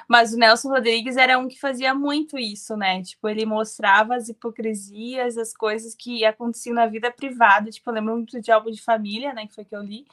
[0.08, 3.02] Mas o Nelson Rodrigues era um que fazia muito isso, né?
[3.02, 7.70] Tipo, ele mostrava as hipocrisias, as coisas que aconteciam na vida privada.
[7.70, 9.48] Tipo, eu lembro muito de álbum de família, né?
[9.48, 10.06] Que foi que eu li.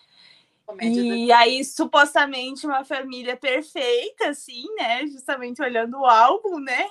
[0.66, 5.06] Comédia e aí, supostamente, uma família perfeita, assim, né?
[5.06, 6.86] Justamente olhando o álbum, né?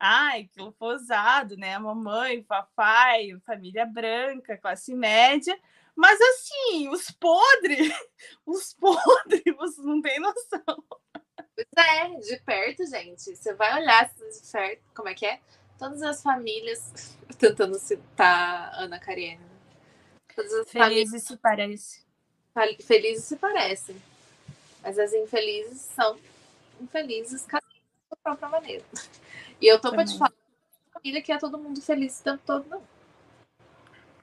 [0.00, 1.78] Ai, aquilo posado, né?
[1.78, 5.56] Mamãe, papai, família branca, classe média.
[5.94, 7.92] Mas assim, os podres,
[8.46, 10.82] os podres, vocês não têm noção.
[11.54, 13.36] Pois é, de perto, gente.
[13.36, 15.38] Você vai olhar de perto, como é que é?
[15.78, 19.44] Todas as famílias, tentando citar Ana Kariene.
[20.34, 22.02] Todas as felizes famílias, se parecem.
[22.80, 24.02] Felizes se parecem.
[24.82, 26.18] Mas as infelizes são
[26.80, 27.66] infelizes, cada
[28.10, 28.84] da própria maneira.
[29.60, 30.06] E eu tô Também.
[30.06, 30.32] pra te falar
[30.92, 32.82] família que é todo mundo feliz o tempo todo, não.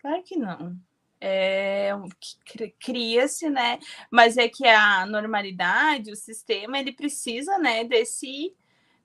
[0.02, 0.76] Claro que não.
[1.20, 1.92] É,
[2.80, 3.80] cria-se, né?
[4.12, 8.56] Mas é que a normalidade, o sistema, ele precisa, né, desse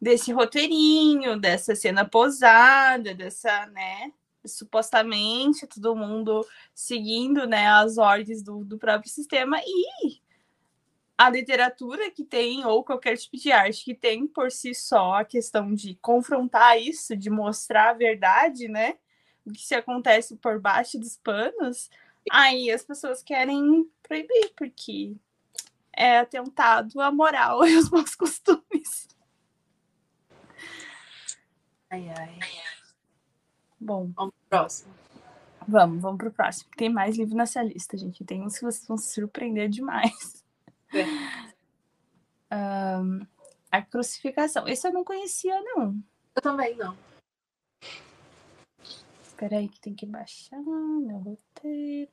[0.01, 4.13] desse roteirinho, dessa cena posada, dessa, né,
[4.45, 10.21] supostamente todo mundo seguindo, né, as ordens do, do próprio sistema e
[11.23, 15.25] a literatura que tem, ou qualquer tipo de arte que tem por si só a
[15.25, 18.99] questão de confrontar isso, de mostrar a verdade, né?
[19.47, 21.89] O que se acontece por baixo dos panos,
[22.29, 25.15] aí as pessoas querem proibir, porque
[25.93, 29.07] é atentado à moral e aos bons costumes.
[31.89, 32.39] Ai, ai.
[33.79, 34.11] Bom.
[34.17, 34.93] Vamos pro próximo.
[35.69, 36.69] Vamos, vamos pro próximo.
[36.77, 38.25] Tem mais livro nessa lista, gente.
[38.25, 40.42] Tem uns que vocês vão se surpreender demais.
[42.55, 43.27] Um,
[43.71, 44.69] a crucificação.
[44.69, 45.99] Esse eu não conhecia, não.
[46.37, 46.97] Eu também não.
[49.23, 52.11] Espera aí que tem que baixar meu roteiro.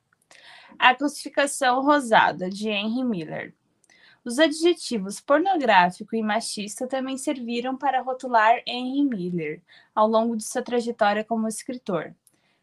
[0.77, 3.53] A crucificação rosada, de Henry Miller.
[4.23, 9.61] Os adjetivos pornográfico e machista também serviram para rotular Henry Miller
[9.93, 12.13] ao longo de sua trajetória como escritor.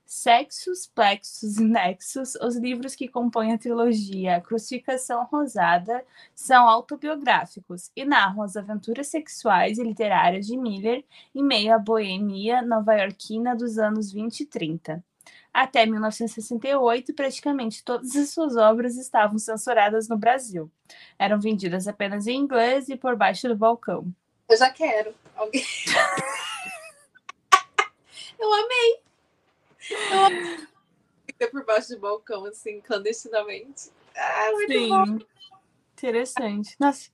[0.07, 8.05] Sexos, Plexos e Nexos, os livros que compõem a trilogia Crucificação Rosada, são autobiográficos e
[8.05, 11.05] narram as aventuras sexuais e literárias de Miller
[11.35, 15.05] em meio à boemia nova-iorquina dos anos 20 e 30.
[15.53, 20.71] Até 1968, praticamente todas as suas obras estavam censuradas no Brasil.
[21.19, 24.07] Eram vendidas apenas em inglês e por baixo do balcão.
[24.49, 25.13] Eu já quero.
[25.35, 25.63] Alguém...
[28.39, 29.06] Eu amei.
[31.27, 33.91] Fica por baixo do balcão, assim, clandestinamente.
[34.17, 34.89] Ah, muito Sim.
[34.89, 35.19] Bom.
[35.93, 36.77] Interessante.
[36.79, 37.11] Nossa.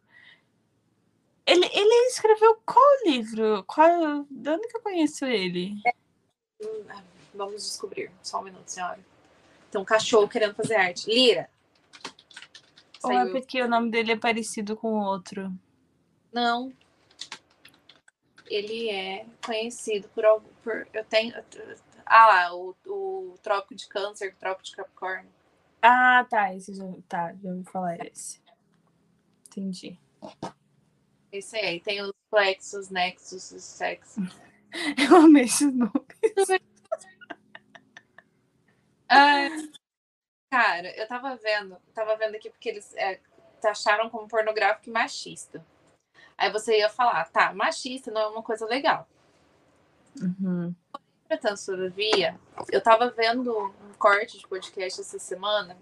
[1.47, 3.65] Ele, ele escreveu qual livro?
[3.65, 5.75] Qual, de onde que eu conheço ele?
[5.87, 5.93] É.
[6.89, 7.03] Ah,
[7.35, 8.11] vamos descobrir.
[8.23, 9.01] Só um minuto, senhora.
[9.71, 11.09] Tem um cachorro querendo fazer arte.
[11.09, 11.51] Lira.
[13.03, 15.53] Ou é porque o nome dele é parecido com o outro?
[16.33, 16.73] Não.
[18.47, 20.25] Ele é conhecido por,
[20.63, 21.35] por eu tenho
[22.07, 25.31] ah lá, o, o Trópico de Câncer, o Trópico de Capricórnio.
[25.83, 26.55] Ah, tá.
[26.55, 28.41] Esse já, tá, já ouvi falar esse.
[29.49, 29.99] Entendi.
[31.33, 31.81] Esse aí.
[31.81, 34.25] Tem os plexos, nexos, os sexos.
[34.97, 35.93] Eu amei esses nomes.
[39.09, 39.49] ah,
[40.51, 43.21] cara, eu tava vendo, tava vendo aqui porque eles é,
[43.61, 45.63] taxaram como pornográfico e machista.
[46.39, 49.07] Aí você ia falar, tá, machista não é uma coisa legal.
[50.19, 50.75] Uhum.
[51.33, 52.39] Entretanto, todavia,
[52.71, 55.79] eu estava vendo um corte de podcast essa semana,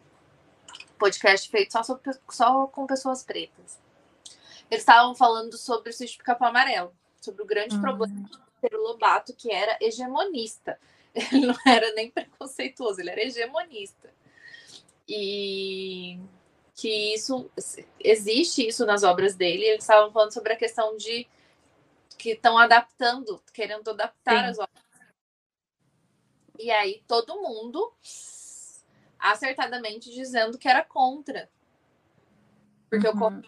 [0.97, 3.77] podcast feito só, sobre, só com pessoas pretas.
[4.71, 7.81] Eles estavam falando sobre o sítio Capão Amarelo, sobre o grande uhum.
[7.81, 10.79] problema do Monteiro Lobato, que era hegemonista.
[11.13, 14.15] Ele não era nem preconceituoso, ele era hegemonista.
[15.09, 16.21] E
[16.77, 17.51] que isso
[17.99, 19.65] existe isso nas obras dele.
[19.65, 21.27] Eles estavam falando sobre a questão de
[22.17, 24.51] que estão adaptando, querendo adaptar Sim.
[24.51, 24.90] as obras
[26.61, 27.93] e aí todo mundo
[29.19, 31.51] acertadamente dizendo que era contra.
[32.89, 33.43] Porque uhum.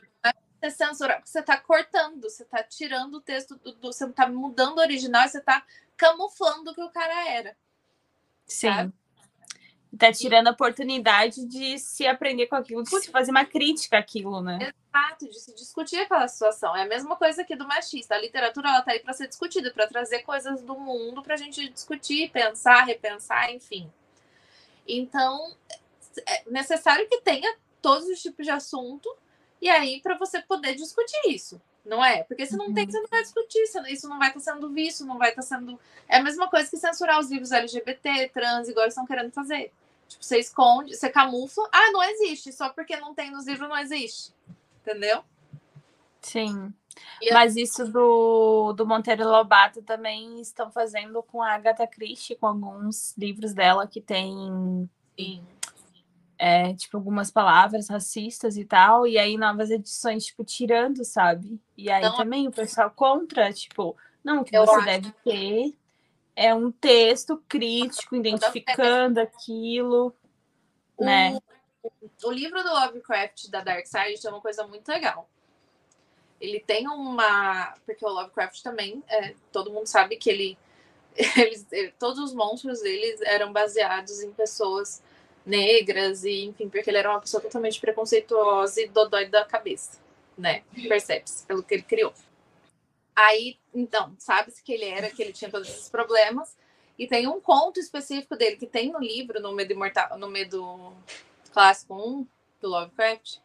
[0.61, 4.79] você censura, você está cortando, você está tirando o texto, do, do você está mudando
[4.79, 5.65] o original, você está
[5.97, 7.57] camuflando o que o cara era.
[8.47, 8.69] Sim.
[8.69, 8.93] Sabe?
[9.99, 14.41] Tá tirando a oportunidade de se aprender com aquilo, de se fazer uma crítica àquilo,
[14.41, 14.73] né?
[14.95, 16.75] Exato, de se discutir aquela situação.
[16.75, 18.15] É a mesma coisa aqui do machista.
[18.15, 21.37] A literatura ela tá aí para ser discutida, para trazer coisas do mundo para a
[21.37, 23.91] gente discutir, pensar, repensar, enfim.
[24.89, 25.55] Então,
[26.27, 29.15] é necessário que tenha todos os tipos de assunto
[29.61, 32.23] e aí para você poder discutir isso, não é?
[32.25, 32.75] Porque se não uhum.
[32.75, 35.43] tem, você não vai discutir, isso não vai estar tá sendo visto, não vai estar
[35.43, 35.79] tá sendo.
[36.09, 39.73] É a mesma coisa que censurar os livros LGBT, trans, igual eles estão querendo fazer.
[40.13, 41.69] Tipo, você esconde, você camufla.
[41.73, 42.53] Ah, não existe.
[42.53, 44.33] Só porque não tem nos livros, não existe.
[44.81, 45.23] Entendeu?
[46.21, 46.73] Sim.
[47.21, 52.47] E Mas isso do, do Monteiro Lobato também estão fazendo com a Agatha Christie, com
[52.47, 54.89] alguns livros dela que tem.
[55.19, 55.43] Sim.
[56.39, 61.61] É, tipo, algumas palavras racistas e tal, e aí novas edições, tipo, tirando, sabe?
[61.77, 64.85] E aí não, também o pessoal contra, tipo, não, o que você acho.
[64.85, 65.73] deve ter
[66.35, 70.15] é um texto crítico, identificando aquilo,
[70.97, 71.39] o, né?
[72.25, 75.29] O livro do Lovecraft da Dark Side é uma coisa muito legal.
[76.41, 77.75] Ele tem uma.
[77.87, 80.59] Porque o Lovecraft também, é, todo mundo sabe que ele,
[81.37, 85.03] eles, ele, Todos os monstros deles eram baseados em pessoas
[85.45, 89.99] negras, e enfim, porque ele era uma pessoa totalmente preconceituosa e dodói da cabeça,
[90.39, 90.63] né?
[90.89, 92.13] Percebe-se pelo que ele criou.
[93.15, 96.57] Aí, então, sabe-se que ele era, que ele tinha todos esses problemas.
[96.99, 100.93] E tem um conto específico dele que tem no livro, no Medo Imortal, no Medo
[101.53, 102.27] Clássico 1
[102.61, 103.39] do Lovecraft,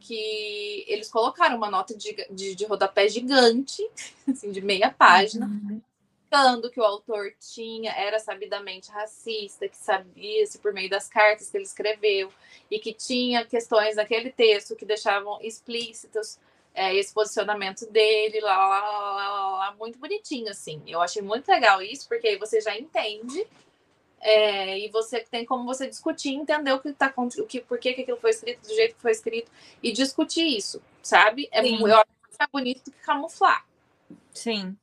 [0.00, 3.82] que eles colocaram uma nota de, de, de rodapé gigante,
[4.28, 5.80] assim, de meia página, uhum.
[6.20, 11.56] indicando que o autor tinha, era sabidamente racista, que sabia-se por meio das cartas que
[11.56, 12.32] ele escreveu,
[12.70, 16.38] e que tinha questões naquele texto que deixavam explícitos
[16.78, 20.80] é, esse posicionamento dele, lá, lá, lá, lá, lá, muito bonitinho, assim.
[20.86, 23.44] Eu achei muito legal isso, porque aí você já entende
[24.20, 27.94] é, e você tem como você discutir, entender o que tá o que, por que,
[27.94, 29.50] que aquilo foi escrito do jeito que foi escrito
[29.82, 31.48] e discutir isso, sabe?
[31.50, 32.06] É, eu acho
[32.38, 33.66] mais bonito do que camuflar.
[34.32, 34.76] Sim.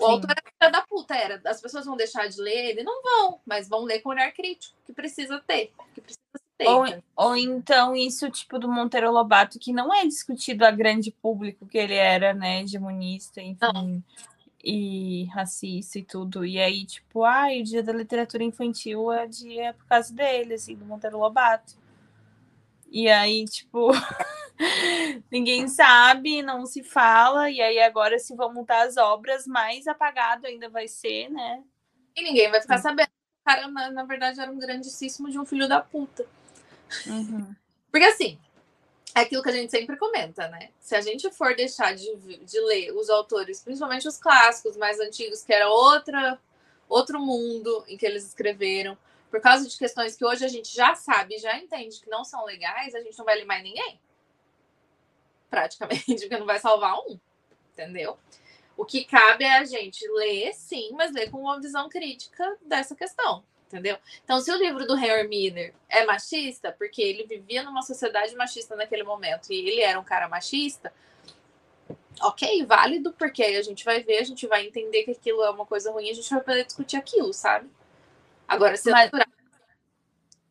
[0.00, 0.10] O Sim.
[0.10, 1.40] autor era da puta, era.
[1.44, 2.82] As pessoas vão deixar de ler ele?
[2.82, 5.72] Não vão, mas vão ler com olhar crítico, que precisa ter.
[5.94, 6.25] Que precisa ter.
[6.64, 6.84] Ou,
[7.14, 11.76] ou então isso, tipo, do Monteiro Lobato, que não é discutido a grande público que
[11.76, 12.62] ele era, né?
[12.62, 13.58] Hegemonista, enfim.
[13.60, 14.02] Não.
[14.64, 16.44] E racista e tudo.
[16.44, 20.74] E aí, tipo, ah, o dia da literatura infantil é dia por causa dele, assim,
[20.74, 21.76] do Monteiro Lobato.
[22.90, 23.90] E aí, tipo,
[25.30, 30.46] ninguém sabe, não se fala, e aí agora se vão montar as obras, mais apagado
[30.46, 31.62] ainda vai ser, né?
[32.16, 33.08] E ninguém vai ficar sabendo.
[33.08, 36.26] O cara, na, na verdade, era um grandíssimo de um filho da puta.
[37.06, 37.54] Uhum.
[37.90, 38.38] Porque assim,
[39.14, 40.70] é aquilo que a gente sempre comenta, né?
[40.78, 45.42] Se a gente for deixar de, de ler os autores, principalmente os clássicos mais antigos,
[45.42, 46.38] que era outra,
[46.88, 48.96] outro mundo em que eles escreveram,
[49.30, 52.44] por causa de questões que hoje a gente já sabe, já entende que não são
[52.44, 53.98] legais, a gente não vai ler mais ninguém.
[55.48, 57.18] Praticamente, porque não vai salvar um.
[57.72, 58.18] Entendeu?
[58.76, 62.94] O que cabe é a gente ler, sim, mas ler com uma visão crítica dessa
[62.94, 63.42] questão.
[63.66, 63.98] Entendeu?
[64.22, 68.76] Então, se o livro do Henry Miller é machista, porque ele vivia numa sociedade machista
[68.76, 70.92] naquele momento e ele era um cara machista,
[72.22, 75.50] ok, válido, porque aí a gente vai ver, a gente vai entender que aquilo é
[75.50, 77.68] uma coisa ruim, a gente vai poder discutir aquilo, sabe?
[78.46, 79.10] Agora, se mas,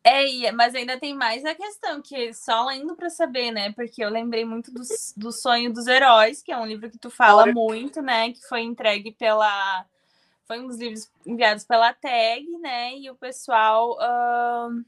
[0.04, 3.72] é, mas ainda tem mais a questão, que só lendo para saber, né?
[3.72, 4.82] Porque eu lembrei muito do,
[5.16, 8.30] do Sonho dos Heróis, que é um livro que tu fala muito, né?
[8.32, 9.84] Que foi entregue pela.
[10.46, 12.96] Foi um dos livros enviados pela TAG, né?
[12.96, 13.98] E o pessoal.
[13.98, 14.84] Uh,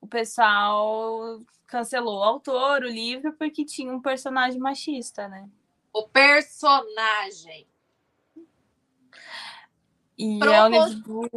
[0.00, 5.48] o pessoal cancelou o autor, o livro, porque tinha um personagem machista, né?
[5.92, 7.66] O personagem.
[10.16, 10.54] E Propos...
[10.54, 11.30] é um livro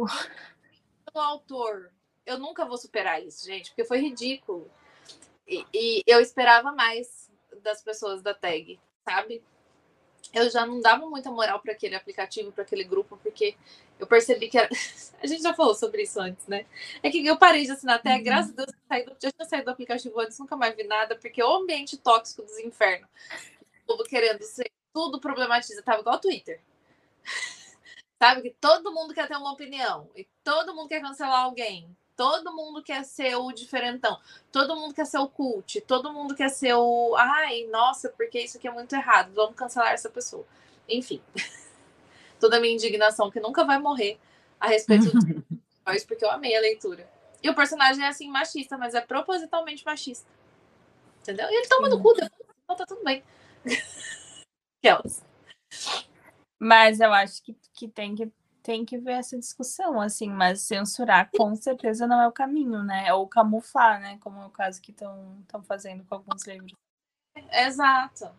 [1.12, 1.92] do autor.
[2.24, 4.70] Eu nunca vou superar isso, gente, porque foi ridículo.
[5.46, 7.30] E, e, eu esperava mais
[7.62, 9.42] das pessoas da tag, sabe?
[10.32, 13.56] Eu já não dava muita moral para aquele aplicativo, para aquele grupo, porque
[13.98, 14.68] eu percebi que era...
[15.22, 16.66] a gente já falou sobre isso antes, né?
[17.02, 18.22] É que eu parei de assinar até, uhum.
[18.22, 21.42] graças a Deus, eu já tinha saído do aplicativo antes, nunca mais vi nada, porque
[21.42, 23.08] o ambiente tóxico dos infernos,
[23.84, 26.60] o povo querendo ser tudo problematiza, tava igual ao Twitter.
[28.20, 28.42] Sabe?
[28.42, 30.08] Que todo mundo quer ter uma opinião.
[30.14, 31.88] E todo mundo quer cancelar alguém.
[32.22, 34.16] Todo mundo quer ser o diferentão.
[34.52, 35.80] Todo mundo quer ser o cult.
[35.80, 37.16] Todo mundo quer ser o.
[37.16, 39.32] Ai, nossa, porque isso aqui é muito errado.
[39.34, 40.46] Vamos cancelar essa pessoa.
[40.88, 41.20] Enfim.
[42.38, 44.20] Toda a minha indignação que nunca vai morrer
[44.60, 45.18] a respeito do
[46.06, 47.10] porque eu amei a leitura.
[47.42, 50.30] E o personagem é assim, machista, mas é propositalmente machista.
[51.22, 51.50] Entendeu?
[51.50, 53.24] E ele toma no cu, então tá tudo bem.
[56.56, 58.30] Mas eu acho que, que tem que
[58.62, 63.12] tem que ver essa discussão, assim, mas censurar com certeza não é o caminho, né?
[63.12, 64.18] Ou camuflar, né?
[64.20, 66.72] Como é o caso que estão fazendo com alguns livros.
[67.50, 68.30] Exato.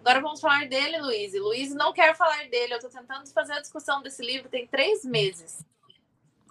[0.00, 1.32] Agora vamos falar dele, Luiz.
[1.34, 2.74] Luiz não quer falar dele.
[2.74, 5.64] Eu estou tentando fazer a discussão desse livro tem três meses.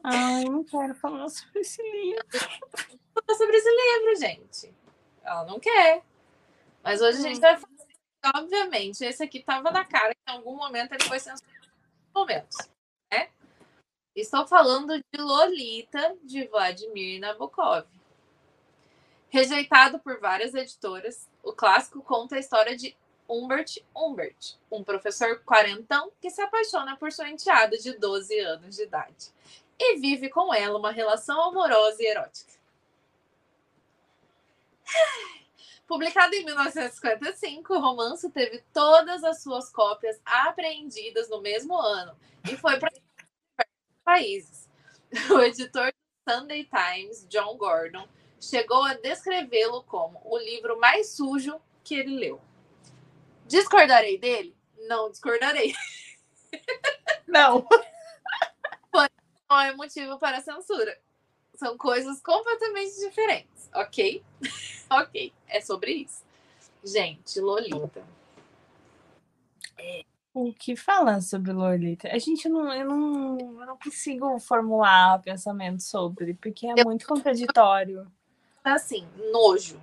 [0.03, 2.25] Ai, não quero falar sobre esse livro.
[2.31, 4.73] Falar sobre esse livro, gente.
[5.23, 6.01] Ela não quer.
[6.81, 7.70] Mas hoje a gente vai falar
[8.35, 11.51] obviamente, esse aqui estava na cara que em algum momento ele foi censurado
[12.13, 12.57] momentos,
[13.11, 13.29] né?
[14.15, 17.85] Estou falando de Lolita, de Vladimir Nabokov.
[19.29, 22.95] Rejeitado por várias editoras, o clássico conta a história de
[23.27, 28.83] Humbert Humbert, um professor quarentão que se apaixona por sua enteada de 12 anos de
[28.83, 29.31] idade
[29.79, 32.51] e vive com ela uma relação amorosa e erótica.
[35.91, 42.15] Publicado em 1955, o romance teve todas as suas cópias apreendidas no mesmo ano
[42.49, 42.89] e foi para
[44.01, 44.69] países.
[45.29, 48.07] O editor do Sunday Times, John Gordon,
[48.39, 52.41] chegou a descrevê-lo como o livro mais sujo que ele leu.
[53.45, 54.55] Discordarei dele?
[54.87, 55.75] Não discordarei.
[57.27, 57.67] Não.
[59.49, 60.97] Não é motivo para censura.
[61.55, 64.23] São coisas completamente diferentes, ok?
[65.01, 66.23] ok, é sobre isso.
[66.83, 68.03] Gente, Lolita.
[69.77, 72.09] É, o que falar sobre Lolita?
[72.09, 77.07] A gente não, eu não, eu não consigo formular pensamento sobre, porque é eu, muito
[77.07, 78.11] contraditório.
[78.63, 79.79] Assim, nojo.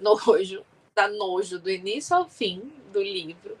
[0.00, 3.58] Nojo, dá nojo do início ao fim do livro.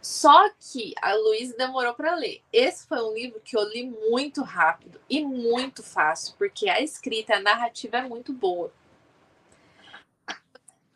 [0.00, 2.42] Só que a Luísa demorou para ler.
[2.52, 7.36] Esse foi um livro que eu li muito rápido e muito fácil, porque a escrita,
[7.36, 8.72] a narrativa é muito boa.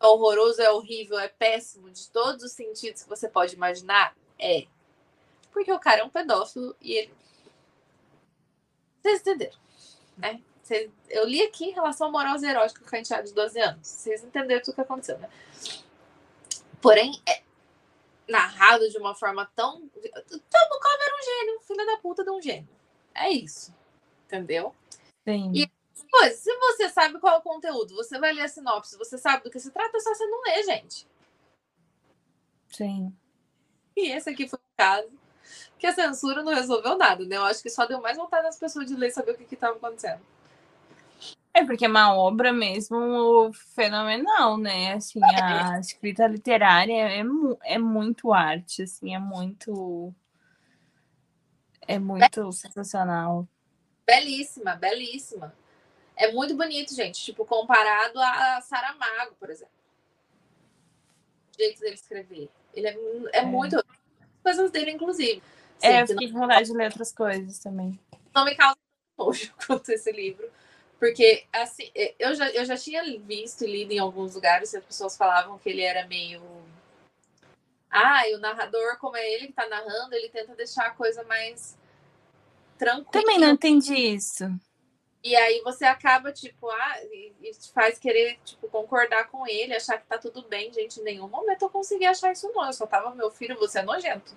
[0.07, 4.17] É horroroso, é horrível, é péssimo, de todos os sentidos que você pode imaginar?
[4.39, 4.67] É.
[5.51, 7.15] Porque o cara é um pedófilo e ele.
[9.03, 9.59] Vocês entenderam,
[10.17, 10.41] né?
[11.09, 13.87] Eu li aqui relação amorosa e erótica com a enteada de 12 anos.
[13.87, 15.29] Vocês entenderam tudo que aconteceu, né?
[16.81, 17.43] Porém, é
[18.29, 19.89] narrado de uma forma tão.
[19.89, 22.69] Tabukov era um gênio, filha da puta de um gênio.
[23.13, 23.75] É isso.
[24.27, 24.75] Entendeu?
[25.25, 25.53] Sim.
[25.53, 25.71] E
[26.11, 29.45] Pois, se você sabe qual é o conteúdo, você vai ler a sinopse, você sabe
[29.45, 31.07] do que se trata, é só você não ler, gente.
[32.69, 33.15] Sim.
[33.97, 35.09] E esse aqui foi o caso.
[35.79, 37.37] Que a censura não resolveu nada, né?
[37.37, 39.55] Eu acho que só deu mais vontade das pessoas de ler e saber o que
[39.55, 40.21] estava acontecendo.
[41.55, 44.93] É porque é uma obra mesmo fenomenal, né?
[44.95, 47.23] Assim, a escrita literária é,
[47.65, 50.13] é muito arte, assim, é muito.
[51.89, 53.49] É muito sensacional.
[54.07, 55.55] Belíssima, belíssima.
[56.17, 57.23] É muito bonito, gente.
[57.23, 59.75] Tipo, comparado a Saramago, por exemplo.
[61.55, 62.49] O jeito dele escrever.
[62.75, 62.97] Ele é,
[63.33, 63.43] é, é.
[63.43, 63.83] muito.
[64.43, 65.43] Coisas dele, inclusive.
[65.79, 67.99] Sim, é, eu fiquei com vontade de ler outras coisas também.
[68.35, 68.77] Não me causa
[69.19, 70.49] nojo quanto esse livro.
[70.99, 74.85] Porque, assim, eu já, eu já tinha visto e lido em alguns lugares que as
[74.85, 76.43] pessoas falavam que ele era meio.
[77.91, 81.23] Ah, e o narrador, como é ele que tá narrando, ele tenta deixar a coisa
[81.25, 81.77] mais
[82.79, 83.11] tranquila.
[83.11, 84.45] Também não entendi isso.
[85.27, 89.75] E aí você acaba, tipo, ah, e, e te faz querer, tipo, concordar com ele,
[89.75, 91.01] achar que tá tudo bem, gente.
[91.01, 92.65] Em nenhum momento eu consegui achar isso não.
[92.65, 94.37] Eu só tava, meu filho, você é nojento.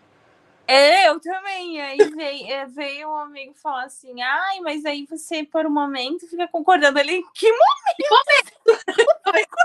[0.66, 1.80] É, eu também.
[1.80, 6.28] Aí veio, é, veio um amigo falar assim, ai, mas aí você, por um momento,
[6.28, 7.24] fica concordando ali.
[7.36, 7.96] Que momento?
[7.96, 8.10] Que
[9.30, 9.60] momento?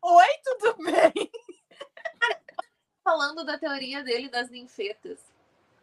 [0.00, 1.30] Oi, tudo bem?
[3.04, 5.35] Falando da teoria dele das ninfetas.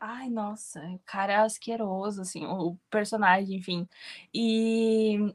[0.06, 3.88] Ai, nossa, o cara é asqueroso, assim, o personagem, enfim.
[4.34, 5.34] E,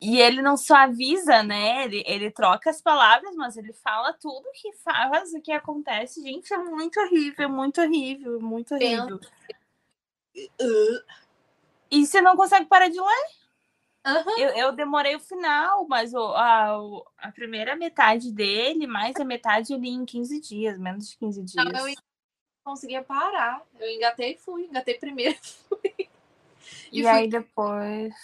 [0.00, 1.84] e ele não suaviza, né?
[1.84, 6.22] Ele, ele troca as palavras, mas ele fala tudo que faz, o que acontece.
[6.22, 9.18] Gente, é muito horrível, muito horrível, muito horrível.
[11.90, 13.26] E você não consegue parar de ler?
[14.06, 14.38] Uhum.
[14.38, 16.76] Eu, eu, demorei o final, mas o, a,
[17.18, 21.42] a primeira metade dele, mais a metade eu li em 15 dias, menos de 15
[21.42, 21.64] dias.
[21.64, 21.94] Não, eu
[22.62, 23.62] conseguia parar.
[23.78, 25.92] Eu engatei e fui, engatei primeiro fui.
[26.90, 27.06] E, e fui...
[27.06, 28.14] aí depois.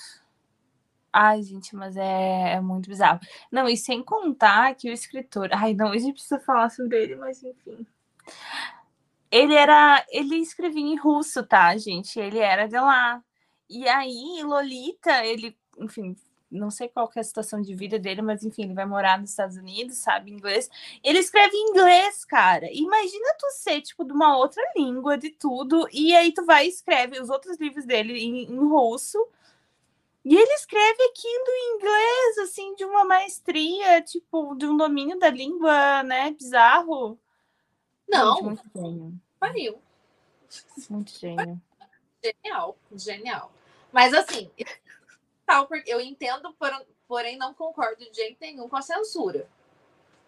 [1.12, 3.20] Ai, gente, mas é, é muito bizarro.
[3.51, 5.49] Não, e sem contar que o escritor.
[5.53, 7.86] Ai, não, a gente precisa falar sobre ele, mas enfim.
[9.30, 10.05] Ele era.
[10.11, 12.18] Ele escrevia em russo, tá, gente?
[12.18, 13.22] Ele era de lá.
[13.68, 16.16] E aí, Lolita, ele, enfim,
[16.51, 19.30] não sei qual é a situação de vida dele, mas enfim, ele vai morar nos
[19.30, 20.70] Estados Unidos, sabe inglês.
[21.05, 22.68] Ele escreve em inglês, cara.
[22.72, 26.68] Imagina tu ser, tipo, de uma outra língua, de tudo, e aí tu vai e
[26.68, 29.18] escreve os outros livros dele em, em russo.
[30.24, 35.30] E ele escreve aquilo em inglês, assim, de uma maestria, tipo, de um domínio da
[35.30, 36.30] língua, né?
[36.32, 37.18] Bizarro.
[38.09, 38.36] Não.
[38.36, 39.22] Gente, muito gênio.
[39.38, 39.82] Pariu.
[40.90, 41.61] Muito gênio.
[42.22, 43.53] Genial, genial.
[43.92, 44.51] Mas assim,
[45.49, 46.55] tal, porque eu entendo,
[47.09, 49.49] porém não concordo de jeito nenhum com a censura.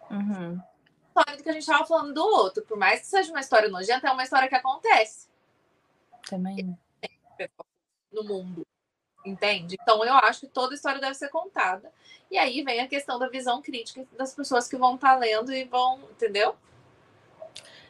[0.09, 0.59] Uhum.
[1.07, 3.69] História do que a gente estava falando do outro, por mais que seja uma história
[3.69, 5.29] nojenta, é uma história que acontece.
[6.27, 6.75] Também.
[8.11, 8.65] No mundo.
[9.23, 9.77] Entende?
[9.79, 11.93] Então eu acho que toda história deve ser contada.
[12.31, 15.53] E aí vem a questão da visão crítica das pessoas que vão estar tá lendo
[15.53, 16.55] e vão, entendeu?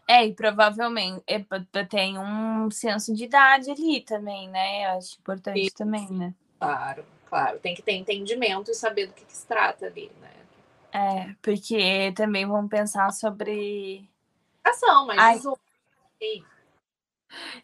[0.05, 1.39] É, e provavelmente é,
[1.86, 4.86] tem um senso de idade ali também, né?
[4.86, 5.75] Eu acho importante Sim.
[5.77, 6.34] também, né?
[6.59, 7.05] Claro.
[7.32, 10.34] Claro, tem que ter entendimento e saber do que, que se trata ali, né?
[10.91, 14.05] É, porque também vão pensar sobre.
[14.61, 15.17] Ação, mas.
[15.17, 16.43] Ai...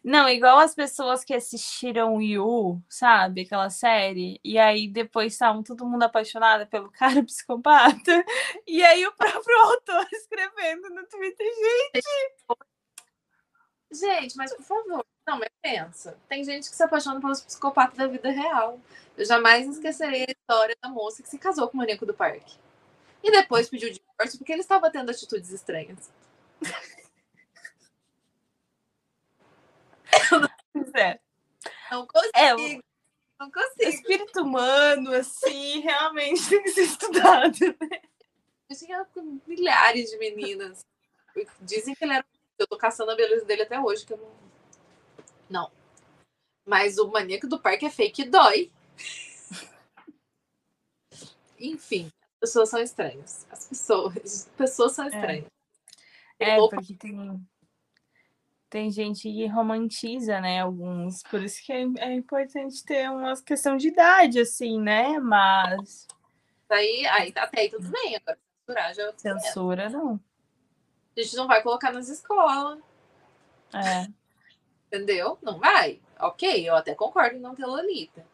[0.01, 3.41] Não, igual as pessoas que assistiram Yu, sabe?
[3.41, 4.39] Aquela série.
[4.41, 8.24] E aí depois estavam todo mundo apaixonado pelo cara psicopata.
[8.65, 12.07] E aí o próprio autor escrevendo no Twitter, gente.
[13.92, 15.06] Gente, mas por favor.
[15.26, 16.18] Não, mas pensa.
[16.28, 18.80] Tem gente que se apaixona pelos psicopatas da vida real.
[19.18, 22.58] Eu jamais esquecerei a história da moça que se casou com o maníaco do parque.
[23.24, 26.10] E depois pediu divórcio porque ele estava tendo atitudes estranhas.
[30.94, 31.20] É.
[31.92, 32.32] Não consigo.
[32.36, 32.84] É, o...
[33.40, 33.90] Não consigo.
[33.90, 38.02] Espírito humano, assim, realmente tem que ser estudado, né?
[38.70, 39.08] Eu tinha
[39.46, 40.86] milhares de meninas.
[41.62, 42.26] Dizem que ele era.
[42.58, 44.32] Eu tô caçando a beleza dele até hoje, que eu não.
[45.49, 45.72] Não.
[46.66, 48.72] Mas o maníaco do parque é fake dói.
[51.60, 53.47] Enfim, as pessoas são estranhas.
[53.49, 55.08] As pessoas, as pessoas são é.
[55.08, 55.45] estranhas.
[56.39, 57.47] É, é porque tem,
[58.70, 60.62] tem gente que romantiza, né?
[60.62, 61.24] Alguns.
[61.24, 65.20] Por isso que é, é importante ter uma questão de idade, assim, né?
[65.20, 66.08] Mas.
[66.70, 68.16] Aí, aí até aí tudo bem.
[68.18, 69.03] Agora, censurar já.
[69.03, 70.20] É Censura, não.
[71.18, 72.80] A gente não vai colocar nas escolas.
[73.74, 74.07] É.
[74.88, 75.38] Entendeu?
[75.41, 75.99] Não vai.
[76.20, 78.26] Ok, eu até concordo em não ter Lolita.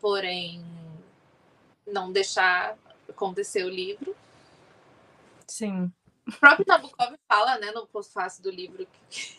[0.00, 0.64] Porém,
[1.86, 2.76] não deixar
[3.08, 4.16] acontecer o livro.
[5.46, 5.92] Sim.
[6.26, 9.38] O próprio Nabokov fala, né, no pós-fácil do livro, que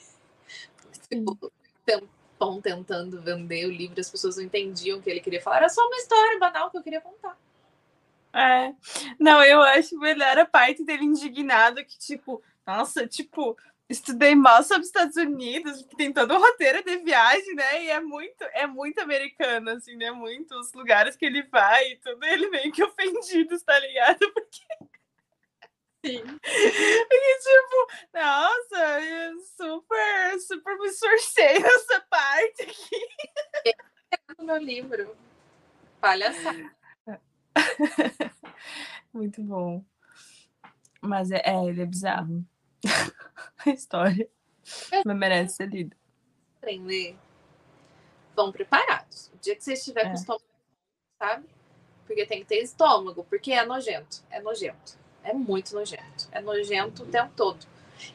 [1.85, 5.57] tempão tentando vender o livro, as pessoas não entendiam o que ele queria falar.
[5.57, 7.37] Era só uma história banal que eu queria contar.
[8.33, 8.73] É.
[9.19, 13.57] Não, eu acho melhor a parte dele indignado que, tipo, nossa, tipo,
[13.89, 17.83] estudei mal sobre os Estados Unidos, que tem todo o roteiro de viagem, né?
[17.83, 20.11] E é muito, é muito americano, assim, né?
[20.11, 24.19] Muitos lugares que ele vai e tudo, ele meio que ofendido, tá ligado?
[24.33, 24.61] Porque.
[26.03, 26.23] Sim.
[26.25, 33.75] Porque, tipo, nossa, eu super, super me esforcei nessa parte aqui.
[34.39, 35.15] no meu livro.
[35.99, 36.75] Palhaçada.
[39.13, 39.83] Muito bom.
[41.01, 42.45] Mas é, é ele é bizarro.
[43.65, 44.29] a história.
[45.05, 45.95] Mas merece ser lida.
[46.57, 47.17] Aprender.
[48.35, 49.31] Vão preparados.
[49.33, 50.09] O dia que você estiver é.
[50.09, 50.45] com estômago,
[51.17, 51.45] sabe?
[52.05, 54.23] Porque tem que ter estômago, porque é nojento.
[54.29, 54.97] É nojento.
[55.23, 56.27] É muito nojento.
[56.31, 57.65] É nojento o tempo todo.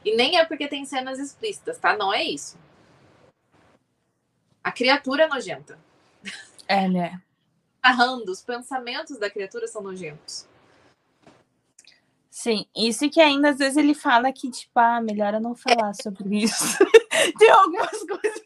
[0.05, 1.97] E nem é porque tem cenas explícitas, tá?
[1.97, 2.59] Não é isso.
[4.63, 5.79] A criatura é nojenta.
[6.67, 7.21] É, né?
[7.83, 10.47] Narrando, os pensamentos da criatura são nojentos.
[12.37, 15.95] Sim, isso que ainda às vezes ele fala que, tipo, ah, melhor eu não falar
[15.95, 16.77] sobre isso.
[17.39, 18.43] Tem algumas coisas.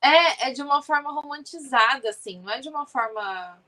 [0.00, 3.60] É, é de uma forma romantizada, assim, não é de uma forma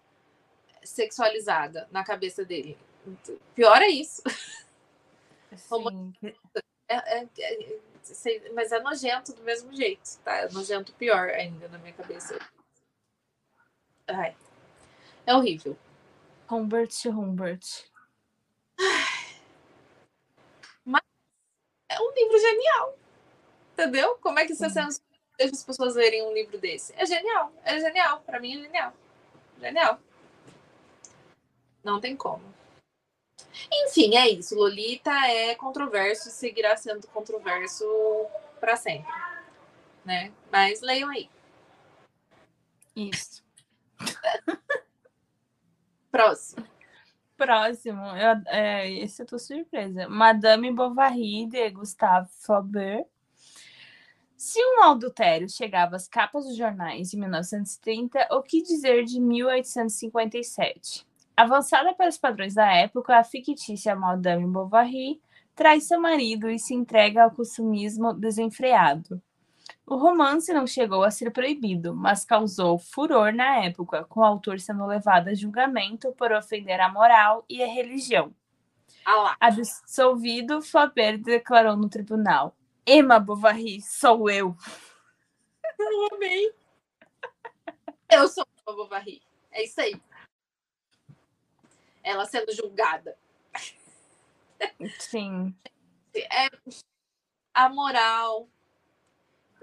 [0.84, 2.78] sexualizada na cabeça dele.
[3.56, 4.22] Pior é isso.
[6.88, 10.36] É, é, é, mas é nojento do mesmo jeito, tá?
[10.36, 12.38] É nojento pior ainda na minha cabeça.
[14.06, 14.36] Ai.
[15.26, 15.76] É horrível.
[16.48, 17.88] Humbert Humbert.
[18.78, 19.15] Mas
[21.88, 22.98] é um livro genial.
[23.72, 24.16] Entendeu?
[24.20, 24.68] Como é que você
[25.38, 26.94] deixa as pessoas lerem um livro desse?
[26.96, 27.52] É genial.
[27.64, 28.20] É genial.
[28.20, 28.92] Para mim é genial.
[29.60, 30.00] Genial.
[31.84, 32.42] Não tem como.
[33.70, 34.54] Enfim, é isso.
[34.54, 37.84] Lolita é controverso e seguirá sendo controverso
[38.58, 39.12] para sempre.
[40.04, 40.32] Né?
[40.50, 41.28] Mas leiam aí.
[42.94, 43.44] Isso.
[46.10, 46.66] Próximo.
[47.36, 50.08] Próximo, eu, é, esse eu tô surpresa.
[50.08, 53.04] Madame Bovary, de Gustave Flaubert.
[54.36, 61.06] Se um adultério chegava às capas dos jornais de 1930, o que dizer de 1857?
[61.36, 65.20] Avançada pelos padrões da época, a fictícia Madame Bovary
[65.54, 69.20] traz seu marido e se entrega ao consumismo desenfreado.
[69.86, 74.58] O romance não chegou a ser proibido, mas causou furor na época, com o autor
[74.58, 78.34] sendo levado a julgamento por ofender a moral e a religião.
[79.04, 84.56] Ah Absolvido, Flaubert declarou no tribunal: Emma Bovary, sou eu.
[85.78, 86.52] Eu amei.
[88.10, 89.22] Eu sou Emma Bovary.
[89.52, 90.00] É isso aí
[92.06, 93.18] ela sendo julgada.
[95.00, 95.52] Sim.
[96.14, 96.48] É
[97.52, 98.48] a moral,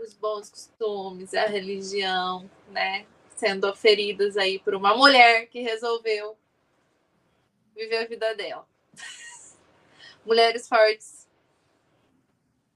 [0.04, 3.06] os bons costumes, a religião, né?
[3.36, 6.38] Sendo oferidas aí por uma mulher que resolveu
[7.76, 8.68] viver a vida dela.
[10.26, 11.28] Mulheres fortes.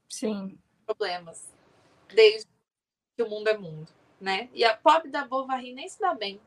[0.08, 0.58] Sim.
[0.84, 1.52] Problemas.
[2.08, 2.48] Desde
[3.16, 4.48] que o mundo é mundo, né?
[4.52, 6.40] E a pobre da Bovary nem se dá bem.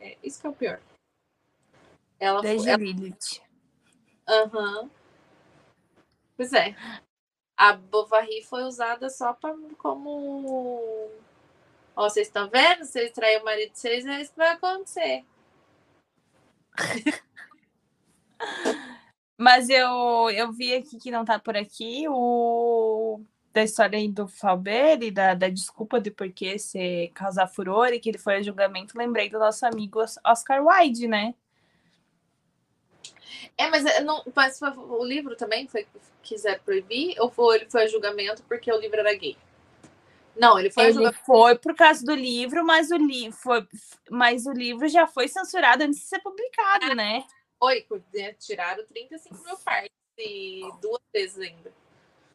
[0.00, 0.80] É, isso que é o pior.
[2.18, 2.78] Ela Desde ela...
[2.78, 3.42] Lilith.
[4.28, 4.82] Aham.
[4.82, 4.90] Uhum.
[6.36, 6.76] Pois é.
[7.56, 11.10] A Bovary foi usada só pra, como.
[11.94, 12.84] Ó, vocês estão vendo?
[12.84, 15.24] Vocês traem o marido de vocês, é isso que vai acontecer.
[19.38, 23.20] Mas eu, eu vi aqui que não tá por aqui o
[23.52, 27.88] da história aí do Falber e da, da desculpa de por que se causar furor
[27.88, 28.98] e que ele foi a julgamento.
[28.98, 31.34] Lembrei do nosso amigo Oscar Wilde, né?
[33.58, 35.86] É, mas, é, não, mas o livro também foi
[36.22, 39.36] quiser proibir ou foi, ele foi a julgamento porque o livro era gay?
[40.36, 41.24] Não, ele foi ele julgamento...
[41.24, 43.66] foi por causa do livro, mas o livro foi,
[44.10, 47.24] mas o livro já foi censurado antes de ser publicado, né?
[47.58, 48.34] Foi, né?
[48.34, 51.72] tiraram 35 mil partes e duas vezes ainda.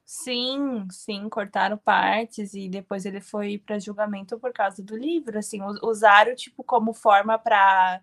[0.03, 5.61] Sim, sim, cortaram partes e depois ele foi para julgamento por causa do livro, assim,
[5.83, 8.01] usaram tipo como forma para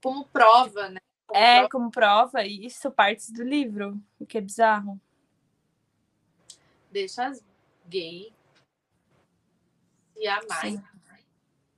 [0.00, 1.00] como prova, né?
[1.28, 1.68] Como é, prova.
[1.68, 4.98] como prova, isso partes do livro, o que é bizarro.
[6.90, 7.44] Deixa as
[7.86, 8.32] gay
[10.14, 10.94] se amar.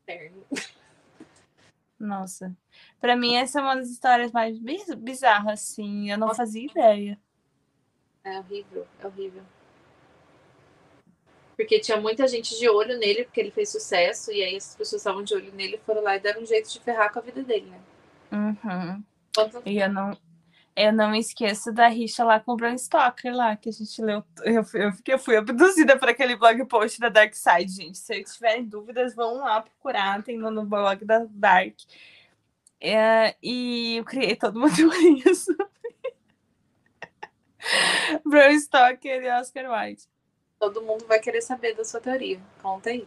[1.98, 2.56] Nossa.
[3.00, 6.10] Pra mim, essa é uma das histórias mais bizarras, assim.
[6.10, 6.38] Eu não Nossa.
[6.38, 7.20] fazia ideia.
[8.24, 9.42] É horrível, é horrível.
[11.56, 15.00] Porque tinha muita gente de olho nele, porque ele fez sucesso, e aí as pessoas
[15.02, 17.42] estavam de olho nele foram lá e deram um jeito de ferrar com a vida
[17.42, 17.80] dele, né?
[18.32, 19.04] Uhum.
[19.64, 20.16] E eu não,
[20.76, 24.24] Eu não esqueço da rixa lá com o Bram Stoker lá, que a gente leu.
[24.42, 27.98] Eu, eu, eu fui abduzida para aquele blog post da Dark Side, gente.
[27.98, 31.76] Se tiverem dúvidas, vão lá procurar, tem no, no blog da Dark.
[32.80, 35.68] É, e eu criei uma teoria sobre
[38.24, 40.08] Bram Stoker e Oscar Wilde.
[40.58, 42.40] Todo mundo vai querer saber da sua teoria.
[42.62, 43.06] Conta aí.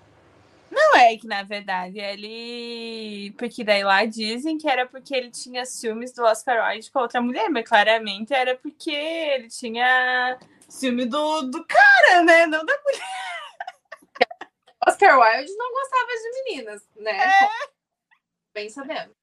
[0.73, 3.31] Não é que, na verdade, ele.
[3.37, 7.21] Porque daí lá dizem que era porque ele tinha ciúmes do Oscar Wilde com outra
[7.21, 12.47] mulher, mas claramente era porque ele tinha ciúme do, do cara, né?
[12.47, 13.01] Não da mulher.
[14.87, 17.11] Oscar Wilde não gostava de meninas, né?
[17.11, 17.49] É.
[18.53, 19.15] Bem sabendo.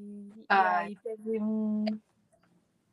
[0.00, 1.84] E aí teve um.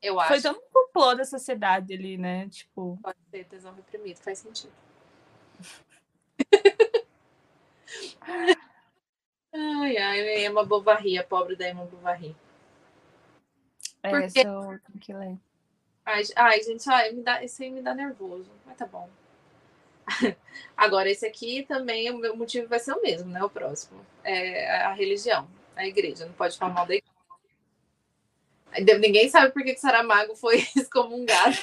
[0.01, 0.29] Eu acho.
[0.29, 2.47] Foi todo um complô da sociedade ali, né?
[2.49, 2.99] Tipo.
[3.01, 4.73] Pode ser tesão reprimido, faz sentido.
[9.53, 12.35] Ai, ai, Emma Bovary, a pobre da Emma Bovary.
[14.03, 14.39] É, Porque...
[14.39, 15.37] eu tenho que ler.
[16.05, 19.09] Ai, ai gente, ai, me dá, esse aí me dá nervoso, mas tá bom.
[20.75, 23.43] Agora, esse aqui também, o meu motivo vai ser o mesmo, né?
[23.43, 24.05] O próximo.
[24.23, 26.25] É a religião, a igreja.
[26.25, 27.09] Não pode falar mal da igreja.
[28.99, 31.57] Ninguém sabe por que Saramago foi excomungado.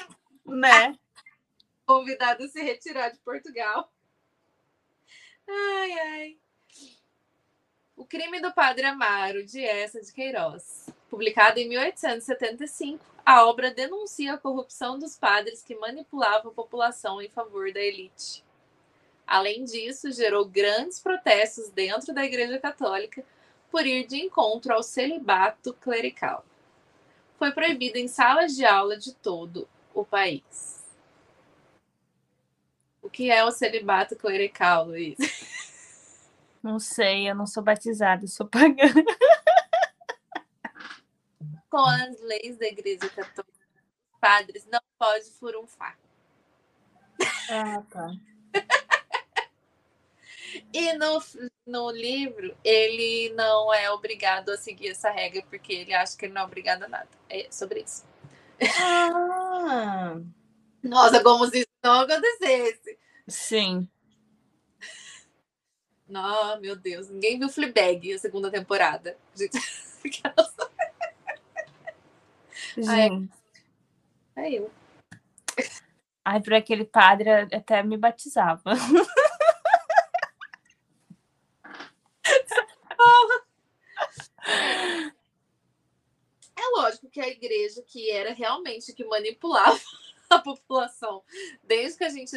[0.45, 0.97] Né?
[1.87, 3.91] Convidado a se retirar de Portugal.
[5.49, 6.37] Ai, ai.
[7.97, 10.89] O Crime do Padre Amaro, de Essa de Queiroz.
[11.09, 17.29] Publicado em 1875, a obra denuncia a corrupção dos padres que manipulavam a população em
[17.29, 18.45] favor da elite.
[19.27, 23.25] Além disso, gerou grandes protestos dentro da Igreja Católica
[23.71, 26.45] por ir de encontro ao celibato clerical.
[27.39, 30.76] Foi proibido em salas de aula de todo o país.
[33.07, 35.17] O que é o celibato clerical, Luiz?
[36.61, 38.83] Não sei, eu não sou batizada, sou pagã.
[41.71, 43.55] Com as leis da Igreja Católica,
[44.21, 45.97] padres não podem furunfar.
[47.49, 48.11] Ah, tá.
[50.73, 51.23] e no,
[51.65, 56.35] no livro, ele não é obrigado a seguir essa regra, porque ele acha que ele
[56.35, 57.09] não é obrigado a nada.
[57.31, 58.05] É sobre isso.
[58.81, 60.21] Ah!
[60.87, 62.99] Nossa, como se isso não acontecesse.
[63.27, 63.89] Sim.
[66.09, 69.17] Não, meu Deus, ninguém viu Fleabag, a segunda temporada.
[69.35, 69.59] Gente,
[72.79, 73.33] Gente.
[74.37, 74.71] É eu.
[76.25, 78.73] Ai, por aquele padre até me batizava.
[86.55, 89.81] É lógico que a igreja que era realmente que manipulava
[90.31, 91.23] a população,
[91.63, 92.37] desde que a gente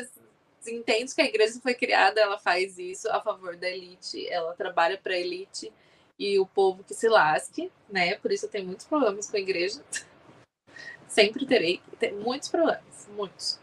[0.67, 4.97] entende que a igreja foi criada, ela faz isso a favor da elite, ela trabalha
[4.97, 5.71] para a elite
[6.17, 8.15] e o povo que se lasque, né?
[8.15, 9.83] Por isso eu tenho muitos problemas com a igreja.
[11.07, 13.59] Sempre terei ter muitos problemas, muitos.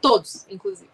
[0.00, 0.90] Todos, inclusive.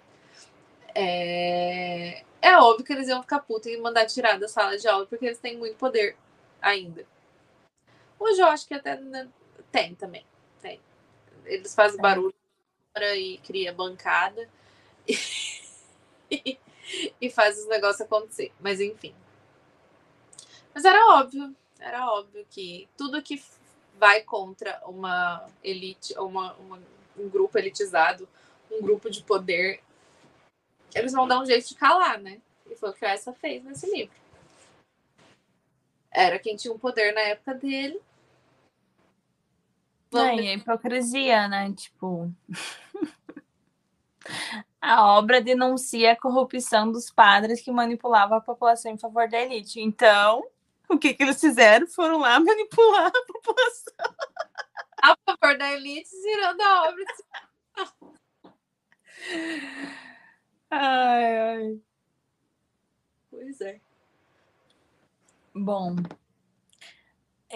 [0.95, 2.25] É...
[2.41, 5.27] é óbvio que eles iam ficar putos e mandar tirar da sala de aula, porque
[5.27, 6.17] eles têm muito poder
[6.61, 7.07] ainda.
[8.19, 9.29] Hoje eu acho que até né,
[9.71, 10.25] tem também.
[10.63, 10.81] Tem.
[11.45, 12.03] Eles fazem é.
[12.03, 12.35] barulho
[12.97, 14.49] e cria bancada
[16.31, 16.59] e,
[17.21, 18.53] e faz os negócios acontecer.
[18.61, 19.15] Mas enfim.
[20.73, 23.43] Mas era óbvio, era óbvio que tudo que
[23.99, 26.83] vai contra uma elite, uma, uma,
[27.17, 28.29] um grupo elitizado,
[28.71, 29.81] um grupo de poder,
[30.95, 32.41] eles vão dar um jeito de calar, né?
[32.71, 34.15] E foi o que essa fez nesse livro.
[36.11, 38.01] Era quem tinha um poder na época dele.
[40.19, 41.73] E a hipocrisia, né?
[41.73, 42.33] Tipo.
[44.81, 49.81] A obra denuncia a corrupção dos padres que manipulavam a população em favor da elite.
[49.81, 50.45] Então,
[50.89, 51.87] o que, que eles fizeram?
[51.87, 53.95] Foram lá manipular a população.
[55.03, 57.05] A favor da elite, tirando a obra.
[60.71, 61.81] Ai, ai.
[63.31, 63.81] Pois é.
[65.55, 65.95] Bom.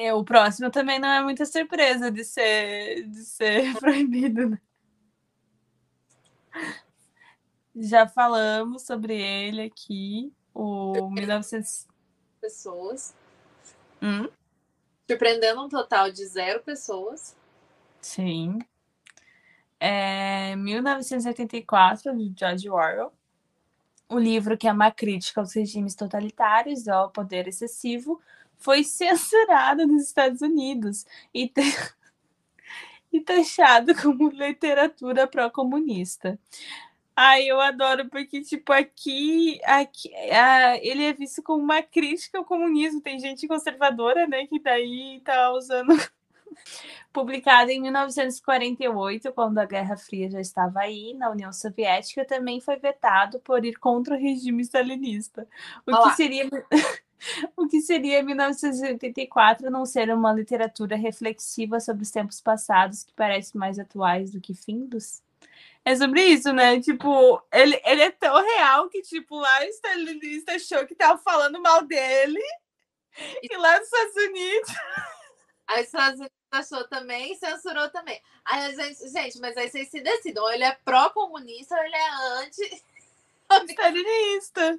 [0.00, 4.60] É, o próximo também não é muita surpresa de ser, de ser proibido, né?
[7.74, 11.88] Já falamos sobre ele aqui, o 1900
[12.40, 13.12] pessoas.
[14.00, 14.28] Hum?
[15.10, 17.36] Surpreendendo um total de zero pessoas.
[18.00, 18.60] Sim.
[19.80, 23.12] É 1984, de George Orwell.
[24.08, 28.20] O livro, que é uma crítica aos regimes totalitários e ao poder excessivo,
[28.58, 31.62] foi censurado nos Estados Unidos e, te...
[33.12, 36.38] e taxado como literatura pró-comunista.
[37.20, 42.44] Ai, eu adoro, porque, tipo, aqui, aqui a, ele é visto como uma crítica ao
[42.44, 43.00] comunismo.
[43.00, 45.88] Tem gente conservadora, né, que daí tá usando
[47.12, 52.76] publicado em 1948, quando a Guerra Fria já estava aí na União Soviética, também foi
[52.76, 55.44] vetado por ir contra o regime stalinista.
[55.84, 56.10] O Olá.
[56.10, 56.48] que seria
[57.56, 63.56] o que seria 1984 não ser uma literatura reflexiva sobre os tempos passados que parece
[63.56, 65.22] mais atuais do que findos?
[65.84, 66.80] É sobre isso, né?
[66.80, 71.62] Tipo, ele, ele é tão real que, tipo, lá o stalinista achou que tava falando
[71.62, 72.42] mal dele
[73.42, 74.70] e lá nos Estados Unidos.
[75.66, 78.20] Aí os Estados Unidos achou também e censurou também.
[78.44, 80.42] Aí, gente, gente, mas aí vocês se decidem.
[80.42, 82.10] Ou ele é pró-comunista ou ele é
[82.42, 82.84] anti.
[83.68, 84.78] Stalinista.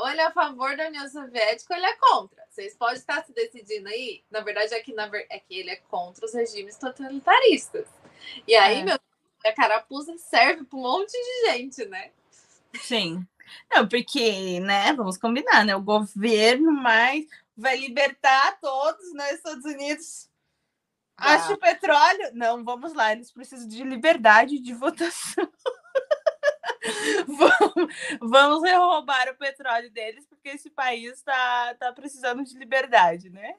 [0.00, 2.44] Ou ele é a favor da União Soviética ou ele é contra.
[2.48, 4.24] Vocês podem estar se decidindo aí.
[4.30, 7.86] Na verdade, é que, na, é que ele é contra os regimes totalitaristas.
[8.46, 8.84] E aí, é.
[8.84, 8.98] meu
[9.46, 12.10] a carapuça serve para um monte de gente, né?
[12.74, 13.26] Sim.
[13.72, 15.74] Não, porque, né, vamos combinar, né?
[15.74, 20.28] O governo mais vai libertar todos, né, Estados Unidos.
[21.16, 21.34] Ah.
[21.34, 22.30] Acha o petróleo?
[22.32, 25.48] Não, vamos lá, eles precisam de liberdade de votação.
[27.28, 33.54] vamos, vamos roubar o petróleo deles, porque esse país está tá precisando de liberdade, né?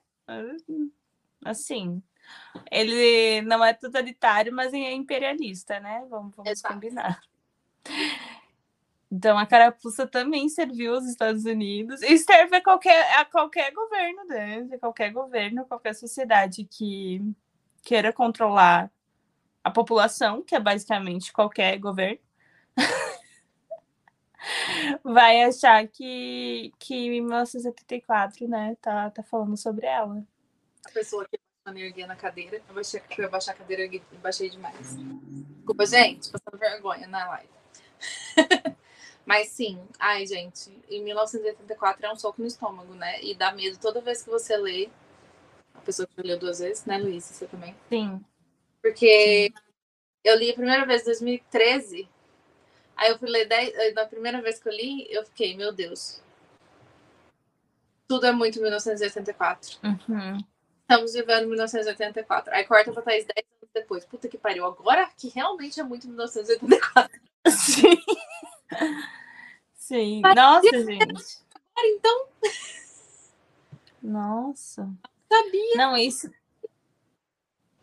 [1.46, 2.02] Assim,
[2.72, 6.06] ele não é totalitário, mas é imperialista, né?
[6.10, 7.22] Vamos, vamos combinar.
[9.12, 14.24] Então a carapuça também serviu aos Estados Unidos e serve a qualquer, a qualquer governo,
[14.26, 14.68] né?
[14.74, 17.22] A qualquer governo, qualquer sociedade que
[17.84, 18.90] queira controlar
[19.64, 22.20] a população, que é basicamente qualquer governo,
[25.04, 30.24] vai achar que, que 1974, né, tá, tá falando sobre ela.
[30.86, 31.40] A pessoa que
[31.80, 32.62] erguer na cadeira.
[32.68, 34.98] Eu baixei, eu baixar a cadeira e baixei demais.
[34.98, 37.50] Desculpa, gente, passando vergonha na live.
[39.26, 43.22] Mas sim, ai, gente, em 1984 é um soco no estômago, né?
[43.22, 44.90] E dá medo toda vez que você lê.
[45.76, 47.24] A pessoa que leu duas vezes, né, Luiz?
[47.26, 47.76] Você também?
[47.88, 48.24] Sim.
[48.82, 49.64] Porque sim.
[50.24, 52.10] eu li a primeira vez em 2013.
[53.02, 56.22] Aí eu fui ler dez, na primeira vez que eu li, eu fiquei, meu Deus.
[58.08, 59.80] Tudo é muito 1984.
[59.84, 60.38] Uhum.
[60.82, 62.54] Estamos vivendo 1984.
[62.54, 64.06] Aí corta pra Thaís 10 anos depois.
[64.06, 64.68] Puta que pariu.
[64.68, 67.20] Agora que realmente é muito 1984.
[67.48, 67.98] Sim.
[69.74, 70.22] Sim.
[70.22, 71.40] Mas Nossa, gente.
[71.56, 72.28] Agora então.
[74.04, 74.88] Nossa.
[75.28, 75.76] Sabia.
[75.76, 76.32] Não, isso.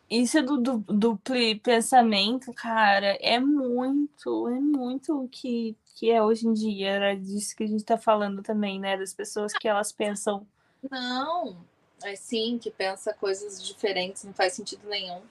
[0.09, 6.47] Isso do, do duplo pensamento, cara, é muito, é muito o que, que é hoje
[6.47, 6.89] em dia.
[6.89, 8.97] Era disso que a gente tá falando também, né?
[8.97, 10.47] Das pessoas que elas pensam.
[10.89, 11.63] Não,
[12.03, 15.21] é sim, que pensa coisas diferentes, não faz sentido nenhum.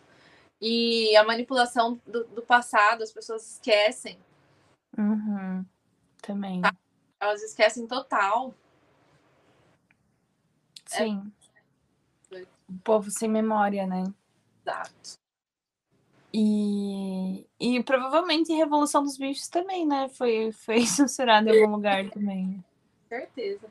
[0.61, 4.17] E a manipulação do, do passado, as pessoas esquecem.
[4.97, 5.65] Uhum.
[6.23, 6.61] Também.
[6.61, 6.73] Tá?
[7.21, 8.55] Elas esquecem total.
[10.87, 11.33] Sim.
[12.33, 12.43] É...
[12.69, 14.05] O povo sem memória, né?
[14.69, 15.19] Exato.
[16.33, 20.09] E, e provavelmente Revolução dos Bichos também, né?
[20.11, 22.63] Foi, foi censurado em algum lugar também.
[23.09, 23.67] Certeza.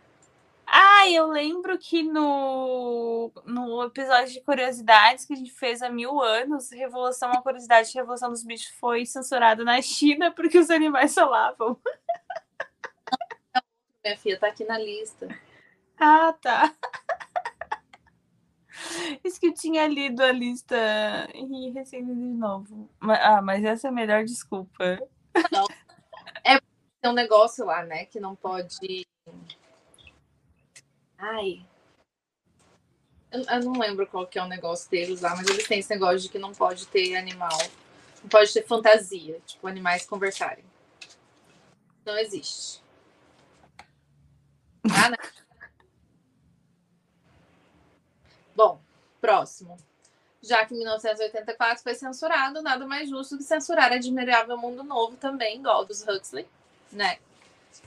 [0.66, 6.20] Ah, eu lembro que no, no episódio de curiosidades que a gente fez há mil
[6.20, 11.14] anos, Revolução, a curiosidade de Revolução dos Bichos foi censurada na China porque os animais
[11.14, 11.80] falavam.
[14.04, 15.28] Minha filha tá aqui na lista.
[16.00, 16.74] Ah, tá.
[19.23, 20.75] Isso que eu tinha lido a lista
[21.34, 22.89] e recém de novo.
[23.01, 24.99] Ah, mas essa é a melhor desculpa.
[25.51, 25.65] Não.
[26.43, 29.05] É um negócio lá, né, que não pode
[31.17, 31.65] Ai.
[33.32, 35.89] Eu, eu, não lembro qual que é o negócio deles lá, mas eles têm esse
[35.89, 37.57] negócio de que não pode ter animal.
[38.21, 40.63] Não pode ter fantasia, tipo, animais conversarem.
[42.05, 42.82] Não existe.
[44.84, 45.17] Ah, né?
[48.58, 48.80] Bom,
[49.22, 49.78] próximo.
[50.41, 55.86] Já que 1984 foi censurado, nada mais justo que censurar Admirável Mundo Novo também, igual
[55.86, 56.47] dos Huxley,
[56.91, 57.20] né?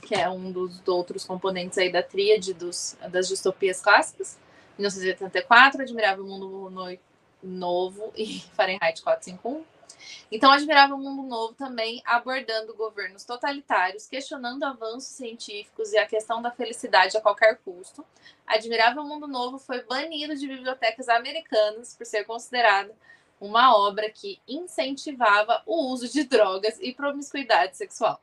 [0.01, 4.37] que é um dos outros componentes aí da tríade dos, das distopias clássicas.
[4.77, 6.97] 1984, Admirável Mundo
[7.43, 9.65] Novo e Fahrenheit 451.
[10.31, 16.51] Então, Admirável Mundo Novo também abordando governos totalitários, questionando avanços científicos e a questão da
[16.51, 18.05] felicidade a qualquer custo.
[18.47, 22.91] Admirável Mundo Novo foi banido de bibliotecas americanas por ser considerado
[23.39, 28.21] uma obra que incentivava o uso de drogas e promiscuidade sexual.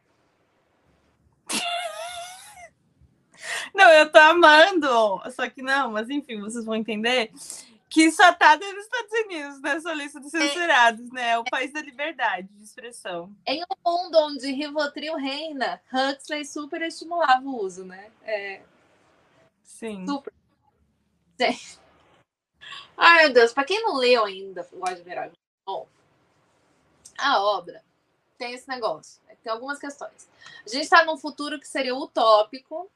[3.74, 4.88] Não, eu tô amando.
[5.30, 7.30] Só que não, mas enfim, vocês vão entender
[7.88, 11.30] que só tá nos Estados Unidos nessa lista dos censurados, né?
[11.30, 13.34] É o país da liberdade de expressão.
[13.46, 18.10] Em um mundo onde Rivotril reina, Huxley super estimulava o uso, né?
[18.22, 18.60] É...
[19.62, 20.06] Sim.
[20.06, 20.32] Super.
[21.40, 21.78] Sim.
[22.96, 25.32] Ai, meu Deus, para quem não leu ainda o Admirável,
[25.64, 25.86] bom,
[27.16, 27.82] a obra
[28.36, 30.28] tem esse negócio, tem algumas questões.
[30.64, 32.90] A gente está num futuro que seria utópico,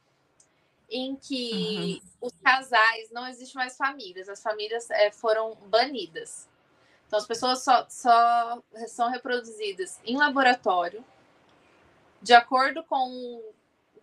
[0.92, 2.28] em que uhum.
[2.28, 6.48] os casais não existe mais famílias, as famílias é, foram banidas.
[7.06, 11.04] Então as pessoas só, só são reproduzidas em laboratório,
[12.20, 13.52] de acordo com o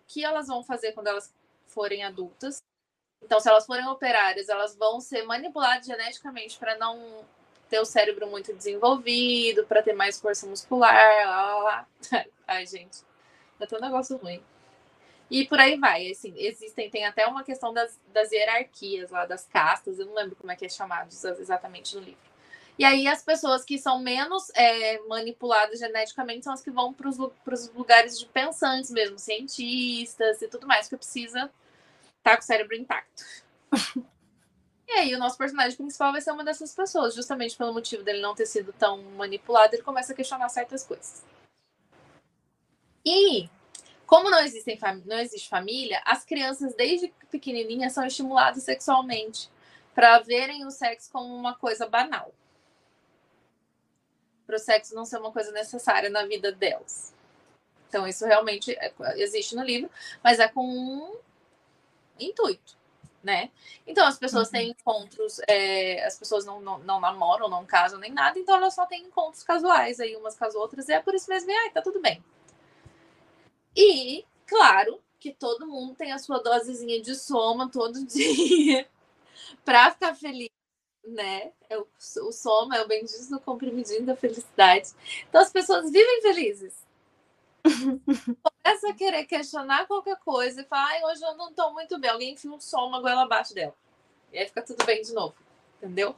[0.08, 1.34] que elas vão fazer quando elas
[1.68, 2.64] forem adultas.
[3.22, 7.26] Então, se elas forem operárias, elas vão ser manipuladas geneticamente para não
[7.70, 10.94] ter o cérebro muito desenvolvido, para ter mais força muscular,
[11.26, 11.88] lá, lá, lá.
[12.48, 13.04] Ai, gente,
[13.60, 14.44] é tão um negócio ruim.
[15.30, 19.45] E por aí vai, assim, existem, tem até uma questão das, das hierarquias lá, das
[19.45, 21.09] castas, eu não lembro como é que é chamado
[21.39, 22.30] exatamente no livro.
[22.80, 27.09] E aí as pessoas que são menos é, manipuladas geneticamente são as que vão para
[27.09, 31.51] os lugares de pensantes mesmo, cientistas e tudo mais, que precisa
[32.17, 33.23] estar tá com o cérebro intacto.
[34.88, 38.21] E aí, o nosso personagem principal vai ser uma dessas pessoas, justamente pelo motivo dele
[38.21, 41.23] não ter sido tão manipulado, ele começa a questionar certas coisas.
[43.05, 43.47] E,
[44.10, 49.51] como não, existem não existe família, as crianças, desde pequenininhas, são estimuladas sexualmente
[49.93, 52.34] para verem o sexo como uma coisa banal.
[54.47, 57.14] Para o sexo não ser uma coisa necessária na vida delas.
[57.88, 59.91] Então, isso realmente é, existe no livro,
[60.24, 61.16] mas é com um
[62.20, 62.80] intuito
[63.22, 63.51] né?
[63.86, 64.53] Então as pessoas uhum.
[64.53, 68.74] têm encontros, é, as pessoas não, não, não, namoram, não casam nem nada, então elas
[68.74, 71.70] só têm encontros casuais aí umas com as outras, e é por isso mesmo, ai,
[71.72, 72.24] tá tudo bem.
[73.76, 78.88] E, claro, que todo mundo tem a sua dosezinha de soma todo dia
[79.65, 80.49] para ficar feliz,
[81.05, 81.51] né?
[81.70, 81.88] É o,
[82.24, 84.91] o soma é o bendito do comprimidinho da felicidade.
[85.28, 86.89] Então as pessoas vivem felizes
[88.63, 92.09] começa a querer questionar qualquer coisa e fala, ai, hoje eu não tô muito bem.
[92.09, 93.76] Alguém enfia um som, uma goela abaixo dela.
[94.32, 95.36] E aí fica tudo bem de novo.
[95.78, 96.15] Entendeu?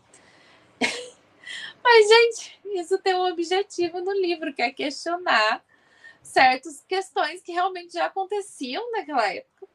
[1.83, 5.63] Mas, gente, isso tem um objetivo no livro, que é questionar
[6.21, 9.67] certas questões que realmente já aconteciam naquela época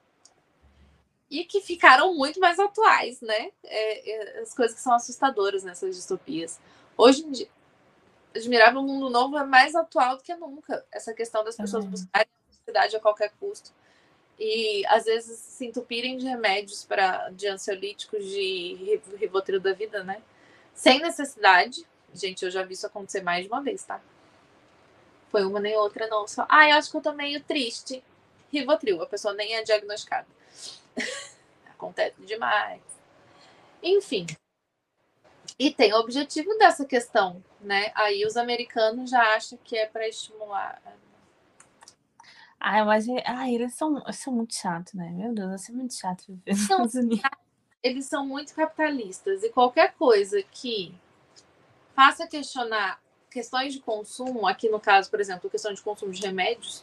[1.31, 3.51] e que ficaram muito mais atuais, né?
[3.65, 6.61] É, é, as coisas que são assustadoras nessas distopias.
[6.97, 7.49] Hoje em dia,
[8.35, 10.85] Admirável Mundo Novo é mais atual do que nunca.
[10.93, 11.91] Essa questão das pessoas uhum.
[11.91, 13.73] buscarem a felicidade a qualquer custo.
[14.39, 20.23] E às vezes se entupirem de remédios para de ansiolíticos, de rivotril da vida, né?
[20.75, 21.87] Sem necessidade.
[22.15, 24.01] Gente, eu já vi isso acontecer mais de uma vez, tá?
[25.37, 26.27] Foi uma nem outra, não.
[26.27, 28.03] Só, ah, eu acho que eu tô meio triste.
[28.51, 30.27] Rivotril, a pessoa nem é diagnosticada.
[31.69, 32.81] Acontece demais.
[33.83, 34.25] Enfim,
[35.59, 37.93] e tem o objetivo dessa questão, né?
[37.95, 40.81] Aí os americanos já acham que é para estimular.
[42.59, 45.11] Ai, mas ai, eles são, são muito chatos, né?
[45.11, 47.21] Meu Deus, vai ser muito chato viver nos Estados Unidos.
[47.83, 50.95] Eles são muito capitalistas e qualquer coisa que
[51.95, 52.99] faça questionar
[53.37, 56.83] questões de consumo, aqui no caso, por exemplo, questão de consumo de remédios.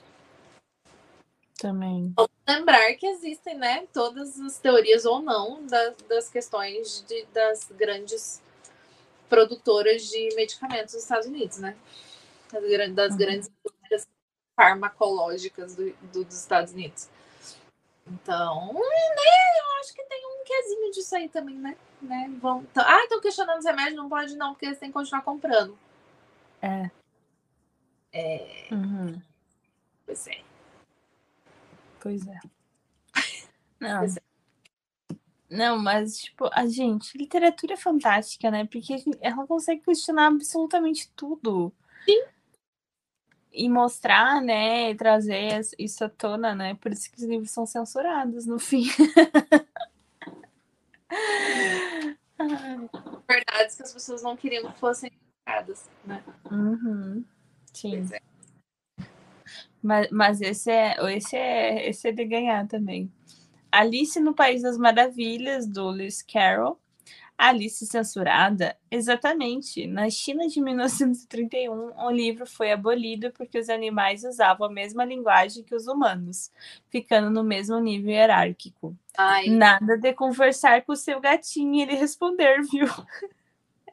[1.57, 2.13] Também.
[2.15, 7.71] Vamos lembrar que existem, né, todas as teorias ou não das, das questões de, das
[7.71, 8.39] grandes
[9.27, 11.75] produtoras de medicamentos dos Estados Unidos, né?
[12.51, 12.61] Das,
[12.93, 13.17] das uhum.
[13.17, 14.07] grandes indústrias
[14.55, 17.09] farmacológicas do, do, dos Estados Unidos.
[18.05, 21.75] Então, né, eu acho que tem um quesinho disso aí também, né?
[21.99, 22.31] né?
[22.39, 25.23] Vão, tá, ah, estão questionando os remédios, não pode não, porque eles têm que continuar
[25.23, 25.75] comprando.
[26.63, 26.89] É.
[28.13, 28.67] É.
[28.71, 29.21] Uhum.
[30.05, 30.41] Pois é.
[31.99, 32.39] Pois é.
[33.81, 33.99] Não.
[33.99, 34.21] Pois é.
[35.49, 38.65] Não, mas, tipo, a gente, literatura é fantástica, né?
[38.65, 41.71] Porque ela consegue questionar absolutamente tudo.
[42.05, 42.23] Sim.
[43.51, 44.95] E mostrar, né?
[44.95, 46.75] Trazer isso à tona, né?
[46.75, 48.85] Por isso que os livros são censurados no fim.
[53.29, 55.11] Verdades que as pessoas não queriam que fossem
[56.05, 56.23] né?
[56.51, 57.23] Uhum.
[57.73, 58.07] Sim.
[58.11, 58.21] É.
[59.81, 63.11] Mas, mas esse é, esse é esse é de ganhar também.
[63.71, 66.79] Alice no País das Maravilhas, do Lewis Carroll.
[67.35, 68.77] Alice censurada?
[68.89, 69.87] Exatamente.
[69.87, 75.63] Na China de 1931, o livro foi abolido porque os animais usavam a mesma linguagem
[75.63, 76.51] que os humanos,
[76.89, 78.95] ficando no mesmo nível hierárquico.
[79.17, 79.47] Ai.
[79.47, 82.85] Nada de conversar com o seu gatinho e ele responder, viu?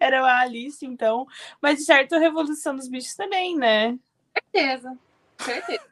[0.01, 1.27] Era a Alice, então.
[1.61, 3.99] Mas, de certo, a Revolução dos Bichos também, né?
[4.33, 4.99] Certeza.
[5.39, 5.87] Certeza.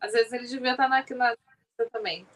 [0.00, 1.36] Às vezes ele devia estar na, na
[1.90, 2.26] também.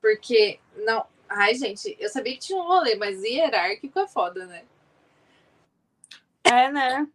[0.00, 1.06] Porque, não.
[1.28, 4.64] Ai, gente, eu sabia que tinha um rolê, mas hierárquico é foda, né?
[6.42, 7.08] É, né?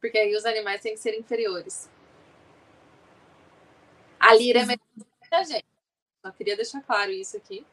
[0.00, 1.90] Porque aí os animais têm que ser inferiores.
[4.18, 4.78] A lira é melhor
[5.28, 5.66] que a gente.
[6.24, 7.66] Só queria deixar claro isso aqui.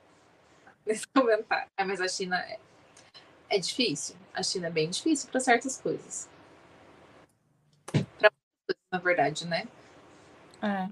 [0.86, 1.70] nesse comentário.
[1.78, 2.60] É, mas a China é,
[3.52, 4.16] é difícil.
[4.34, 6.30] A China é bem difícil para certas coisas.
[7.92, 9.68] Coisas, na verdade, né?
[10.62, 10.90] É.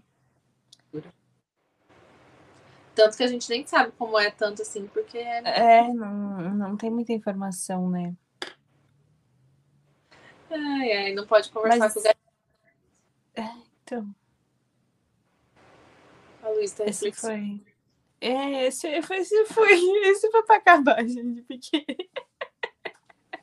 [2.94, 5.18] Tanto que a gente nem sabe como é tanto assim, porque.
[5.18, 8.14] É, não, não tem muita informação, né?
[10.52, 12.19] Ai, ai, não pode conversar Mas- com o gato.
[13.36, 13.44] É,
[13.84, 14.14] então,
[16.44, 17.64] A Luiz tá esse foi.
[18.19, 19.72] É, esse foi, esse foi,
[20.10, 21.86] esse foi pra acabar, gente, porque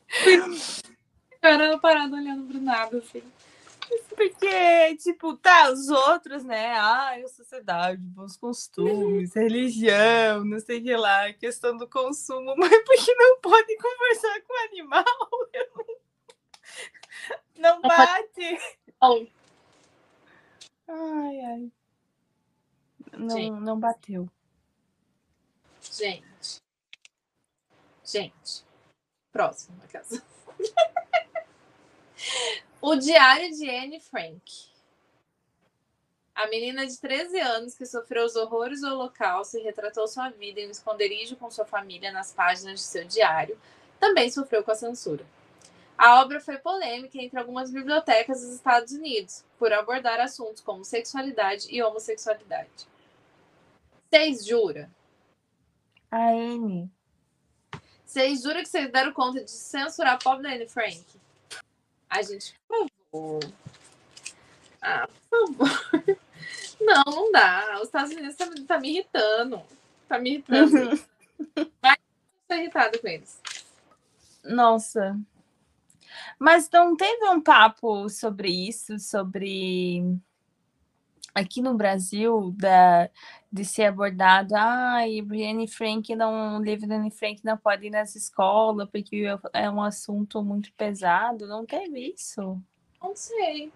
[1.41, 3.23] Cara, parado olhando pro nada, assim.
[4.15, 6.73] Porque, tipo, tá, os outros, né?
[6.77, 12.83] Ai, a sociedade, bons costumes, religião, não sei o que lá, questão do consumo, mas
[12.83, 15.05] porque não pode conversar com o animal?
[17.57, 18.57] Não, bate.
[20.87, 21.71] Ai, ai.
[23.17, 24.29] Não, não bateu.
[25.81, 26.61] gente.
[28.03, 28.66] Gente.
[29.37, 30.23] Próximo, casa.
[32.81, 34.41] o Diário de Anne Frank.
[36.33, 40.59] A menina de 13 anos que sofreu os horrores do Holocausto e retratou sua vida
[40.59, 43.59] em um esconderijo com sua família nas páginas de seu diário,
[43.99, 45.23] também sofreu com a censura.
[45.95, 51.67] A obra foi polêmica entre algumas bibliotecas dos Estados Unidos por abordar assuntos como sexualidade
[51.69, 52.87] e homossexualidade.
[54.09, 54.89] Vocês juram?
[56.09, 56.89] A N.
[58.07, 61.03] Vocês juram que vocês deram conta de censurar a pobre da Anne Frank?
[62.09, 63.39] A gente, por favor.
[64.81, 66.17] Ah, por favor.
[66.79, 67.77] Não, não dá.
[67.77, 69.59] Os Estados Unidos tá, tá me irritando.
[70.07, 71.03] Tá me irritando.
[72.47, 73.41] Tô irritada com eles.
[74.43, 75.19] Nossa.
[76.37, 80.03] Mas não teve um papo sobre isso, sobre
[81.37, 83.09] aqui no Brasil, da,
[83.51, 88.15] de ser abordado, ai, Anne Frank não, o livro Anne Frank não pode ir nas
[88.15, 89.23] escolas, porque
[89.53, 91.45] é um assunto muito pesado.
[91.47, 92.59] Não teve isso?
[93.01, 93.71] Não sei.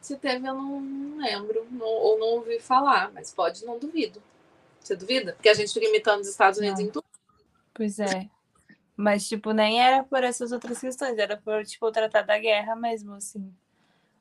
[0.00, 1.66] Se teve, eu não, não lembro.
[1.70, 4.22] Não- ou não ouvi falar, mas pode, não duvido.
[4.80, 5.32] Você duvida?
[5.32, 6.86] Porque a gente fica imitando os Estados Unidos Não.
[6.86, 7.04] em tudo.
[7.72, 8.28] Pois é.
[8.96, 13.14] Mas, tipo, nem era por essas outras questões, era por, tipo, tratar da guerra mesmo,
[13.14, 13.54] assim.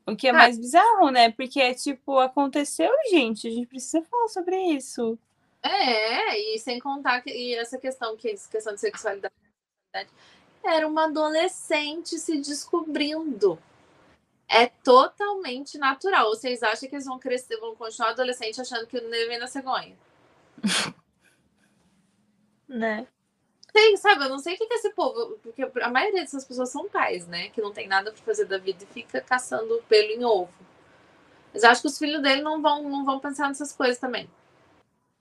[0.07, 0.33] O que é Ah.
[0.33, 1.31] mais bizarro, né?
[1.31, 3.47] Porque, tipo, aconteceu, gente.
[3.47, 5.17] A gente precisa falar sobre isso.
[5.61, 9.33] É, e sem contar que e essa questão, que essa questão de sexualidade
[10.63, 13.59] era uma adolescente se descobrindo.
[14.47, 16.29] É totalmente natural.
[16.29, 19.95] Vocês acham que eles vão crescer, vão continuar adolescente achando que o neném na cegonha?
[22.69, 23.07] Né?
[23.73, 24.23] Tem, sabe?
[24.23, 25.37] Eu não sei o que, que esse povo.
[25.43, 27.49] Porque a maioria dessas pessoas são pais, né?
[27.49, 30.53] Que não tem nada pra fazer da vida e fica caçando pelo em ovo.
[31.53, 34.29] Mas acho que os filhos dele não vão, não vão pensar nessas coisas também.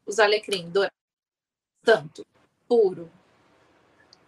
[0.07, 0.97] Os alecrim, dourados.
[1.83, 2.27] Tanto.
[2.69, 3.11] Puro.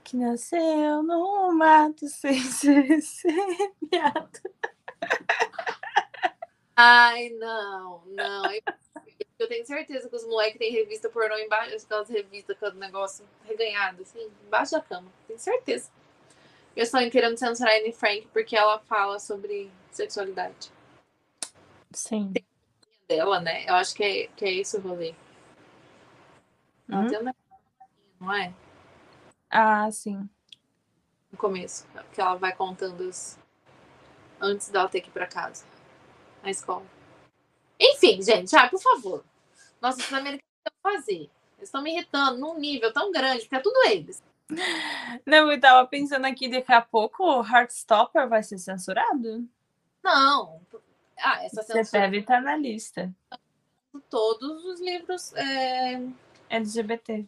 [0.04, 4.40] Que nasceu no mato sem ser semeado.
[6.76, 8.42] Ai, não, não.
[9.38, 13.24] Eu tenho certeza que os moleques têm revista pornô embaixo, aquelas revistas com o negócio
[13.44, 15.10] reganhado, assim, embaixo da cama.
[15.26, 15.90] Tenho certeza.
[16.74, 20.72] Eles estão querendo censurar a Anne Frank porque ela fala sobre sexualidade
[21.92, 22.32] Sim.
[23.08, 23.64] dela, né?
[23.68, 25.14] Eu acho que é, que é esse o rolê.
[26.90, 27.08] Ela Hum?
[27.08, 27.44] tem um negócio,
[28.20, 28.52] não é?
[29.50, 30.28] Ah, sim.
[31.30, 31.86] No começo.
[32.12, 33.38] Que ela vai contando os...
[34.40, 35.64] antes dela ter que ir pra casa.
[36.42, 36.84] Na escola.
[37.80, 39.24] Enfim, gente, ah, por favor.
[39.80, 41.30] Nossa, os americanos que fazer.
[41.56, 44.22] Eles estão me irritando num nível tão grande, porque é tudo eles.
[45.26, 49.46] Não, eu tava pensando aqui, daqui a pouco o Heartstopper vai ser censurado?
[50.02, 50.60] Não.
[51.18, 53.12] Ah, essa Você censura deve estar na lista.
[54.08, 56.00] todos os livros é,
[56.48, 57.26] LGBT.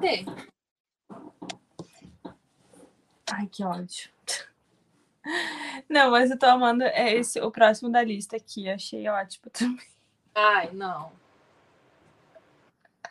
[0.00, 0.26] tem.
[3.32, 4.10] Ai, que ódio.
[5.88, 8.68] Não, mas eu tô amando é esse, o próximo da lista aqui.
[8.68, 9.86] Achei ótimo também.
[10.34, 11.12] Ai, não.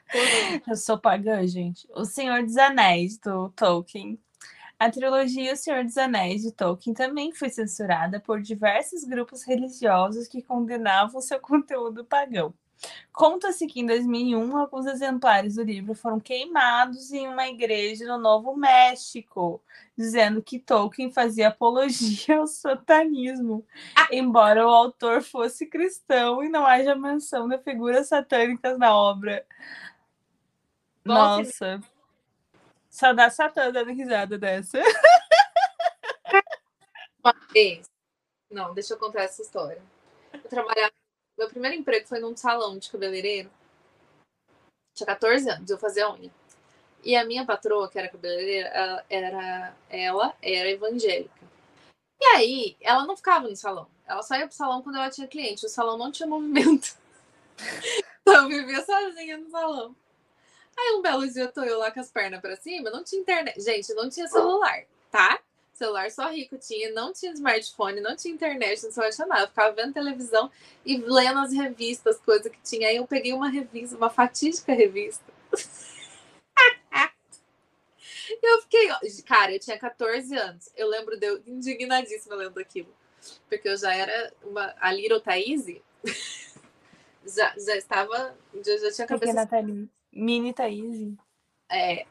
[0.67, 1.87] Eu sou pagã, gente.
[1.93, 4.19] O Senhor dos Anéis, do Tolkien.
[4.77, 10.27] A trilogia O Senhor dos Anéis, de Tolkien, também foi censurada por diversos grupos religiosos
[10.27, 12.53] que condenavam seu conteúdo pagão.
[13.11, 18.55] Conta-se que em 2001, alguns exemplares do livro foram queimados em uma igreja no Novo
[18.57, 19.63] México,
[19.97, 23.65] dizendo que Tolkien fazia apologia ao satanismo,
[24.11, 29.45] embora o autor fosse cristão e não haja menção de figuras satânicas na obra.
[31.05, 31.81] Volte- Nossa.
[32.89, 34.79] Só dá Satã dando risada dessa.
[37.23, 37.85] Uma vez.
[38.49, 39.81] Não, deixa eu contar essa história.
[40.33, 40.93] Eu trabalhava.
[41.37, 43.49] Meu primeiro emprego foi num salão de cabeleireiro.
[44.93, 46.31] Tinha 14 anos, eu fazia unha.
[47.03, 51.45] E a minha patroa, que era cabeleireira, ela era, ela era evangélica.
[52.19, 53.87] E aí, ela não ficava no salão.
[54.07, 55.65] Ela só ia pro salão quando ela tinha cliente.
[55.65, 56.95] O salão não tinha movimento.
[58.27, 59.95] Então eu vivia sozinha no salão.
[60.75, 63.21] Aí um belo dia eu tô eu lá com as pernas pra cima, não tinha
[63.21, 63.61] internet.
[63.61, 65.39] Gente, não tinha celular, tá?
[65.75, 69.43] Celular só rico tinha, não tinha smartphone, não tinha internet, não tinha nada.
[69.43, 70.49] Eu ficava vendo televisão
[70.85, 72.87] e lendo as revistas, coisa que tinha.
[72.87, 75.25] Aí eu peguei uma revista, uma fatídica revista.
[78.29, 78.87] e eu fiquei,
[79.27, 80.69] cara, eu tinha 14 anos.
[80.77, 82.95] Eu lembro de eu indignadíssima lendo aquilo.
[83.49, 85.65] Porque eu já era uma, a Little Thaís.
[87.27, 88.33] já, já estava,
[88.63, 89.49] já, já tinha cabeça.
[90.13, 91.13] Mini Thaís.
[91.69, 92.05] É,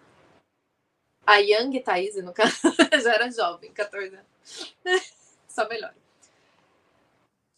[1.27, 2.57] a Young Thaís, no caso,
[3.03, 4.75] já era jovem, 14 anos.
[5.49, 5.95] Só melhor.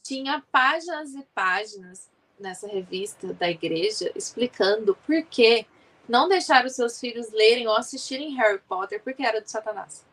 [0.03, 5.67] Tinha páginas e páginas nessa revista da igreja explicando por que
[6.09, 10.05] não deixar os seus filhos lerem ou assistirem Harry Potter porque era do Satanás.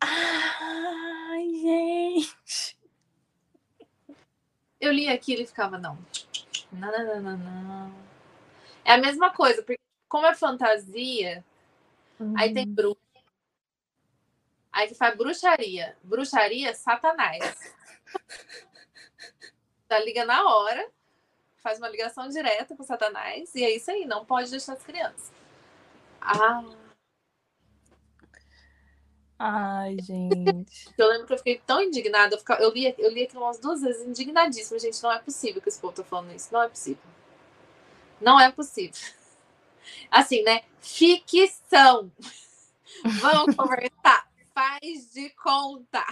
[0.00, 2.76] Ai, gente.
[4.80, 5.98] Eu li aquilo e ficava, não.
[6.70, 7.94] Não, não, não, não.
[8.84, 11.44] É a mesma coisa, porque como é fantasia,
[12.18, 12.34] Uhum.
[12.36, 13.00] Aí tem bruxa.
[14.72, 15.96] Aí que faz bruxaria.
[16.02, 17.74] Bruxaria, satanás.
[19.90, 20.90] Já liga na hora,
[21.62, 25.32] faz uma ligação direta com Satanás, e é isso aí, não pode deixar as crianças.
[26.20, 26.64] Ah.
[29.38, 30.88] Ai, gente.
[30.96, 32.34] Eu lembro que eu fiquei tão indignada.
[32.34, 34.78] Eu, ficava, eu, li, eu li aquilo umas duas vezes, indignadíssima.
[34.78, 36.48] Gente, não é possível que esse povo tá falando isso.
[36.50, 37.02] Não é possível.
[38.18, 38.98] Não é possível.
[40.10, 40.62] Assim, né?
[40.80, 42.10] Ficção.
[43.20, 44.28] Vamos conversar.
[44.54, 46.04] Faz de conta.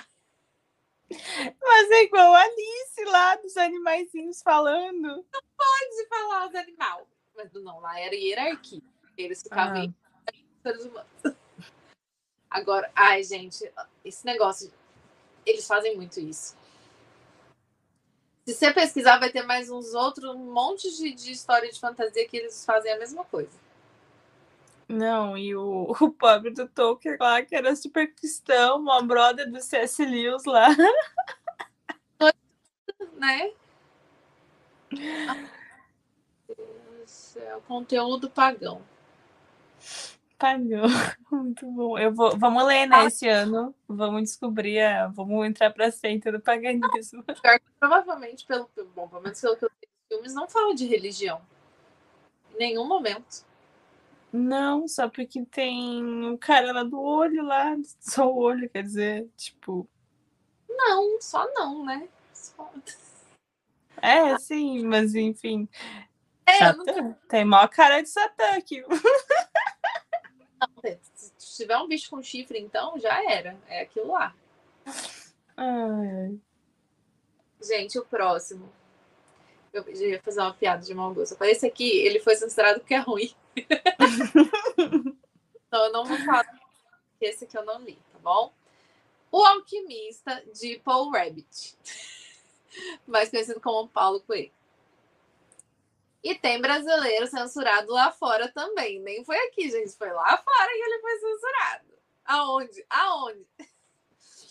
[1.10, 5.02] Mas é igual a Alice lá dos animaizinhos falando.
[5.02, 7.06] Não pode falar os animais.
[7.36, 8.82] Mas não, lá era hierarquia.
[9.16, 9.84] Eles ficavam ah.
[9.84, 9.94] em
[10.62, 11.10] seres humanos.
[12.51, 13.70] Agora, ai, gente,
[14.05, 14.72] esse negócio.
[15.44, 16.56] Eles fazem muito isso.
[18.46, 22.28] Se você pesquisar, vai ter mais uns outros, um monte de, de história de fantasia
[22.28, 23.64] que eles fazem a mesma coisa.
[24.89, 29.61] Não, e o, o pobre do Tolkien lá, que era super cristão, uma brother do
[29.61, 30.05] C.S.
[30.05, 30.69] Lewis lá.
[33.16, 33.52] né?
[37.36, 38.82] é o conteúdo pagão.
[40.39, 40.82] Pagão,
[41.31, 41.98] muito bom.
[41.98, 43.74] Eu vou, vamos ler, né, esse ano.
[43.89, 47.24] Vamos descobrir, a, vamos entrar para centro do paganismo.
[47.78, 51.40] Provavelmente, pelo, bom, pelo menos pelo que eu sei, filmes não falam de religião.
[52.55, 53.44] Em nenhum momento.
[54.36, 59.28] Não, só porque tem o cara lá do olho lá, só o olho, quer dizer,
[59.36, 59.89] tipo.
[60.69, 62.09] Não, só não, né?
[62.32, 62.69] Só...
[64.02, 65.69] É, sim, mas enfim.
[66.44, 66.82] É, Satã.
[66.85, 67.12] Não...
[67.28, 68.85] Tem maior cara de Satã aqui.
[70.61, 70.69] Não,
[71.39, 73.56] se tiver um bicho com chifre, então já era.
[73.69, 74.35] É aquilo lá.
[75.56, 76.39] Ai.
[77.62, 78.73] Gente, o próximo.
[79.73, 81.36] Eu ia fazer uma piada de mau gosto.
[81.44, 83.35] Esse aqui, ele foi censurado porque é ruim.
[85.66, 86.47] então eu não vou falar
[87.20, 88.52] esse que eu não li, tá bom?
[89.31, 91.76] O Alquimista de Paul Rabbit,
[93.06, 94.52] mais conhecido como Paulo Coelho.
[96.22, 98.98] E tem brasileiro censurado lá fora também.
[99.01, 99.94] Nem foi aqui, gente.
[99.94, 101.85] Foi lá fora que ele foi censurado.
[102.24, 102.86] Aonde?
[102.89, 103.47] Aonde?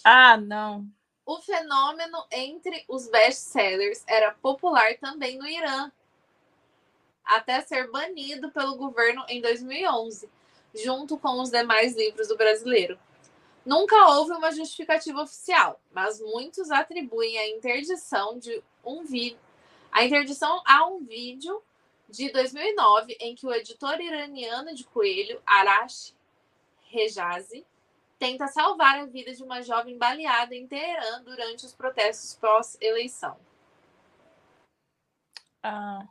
[0.05, 0.85] Ah, não.
[1.25, 5.89] O fenômeno entre os best-sellers era popular também no Irã,
[7.23, 10.29] até ser banido pelo governo em 2011,
[10.75, 12.99] junto com os demais livros do brasileiro.
[13.65, 19.39] Nunca houve uma justificativa oficial, mas muitos atribuem a interdição de um vídeo,
[19.91, 21.61] a interdição a um vídeo
[22.09, 26.13] de 2009 em que o editor iraniano de coelho Arash
[26.89, 27.65] Rejazi
[28.19, 33.37] tenta salvar a vida de uma jovem baleada em Teherã durante os protestos pós-eleição.
[35.61, 36.05] Ah,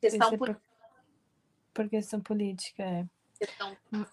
[0.00, 0.60] Questão é por...
[1.74, 1.88] por...
[1.88, 3.06] questão política, é.
[3.38, 3.76] Questão...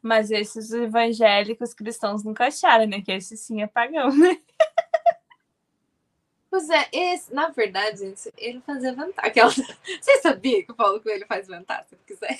[0.00, 3.00] Mas esses evangélicos cristãos nunca acharam, né?
[3.00, 4.40] Que esse sim é pagão, né?
[6.54, 9.28] Pois é, esse, na verdade, gente, ele fazia vantagem.
[9.28, 9.50] Aquela...
[10.00, 12.38] Você sabia que o Paulo Coelho faz vantagem, se quiser?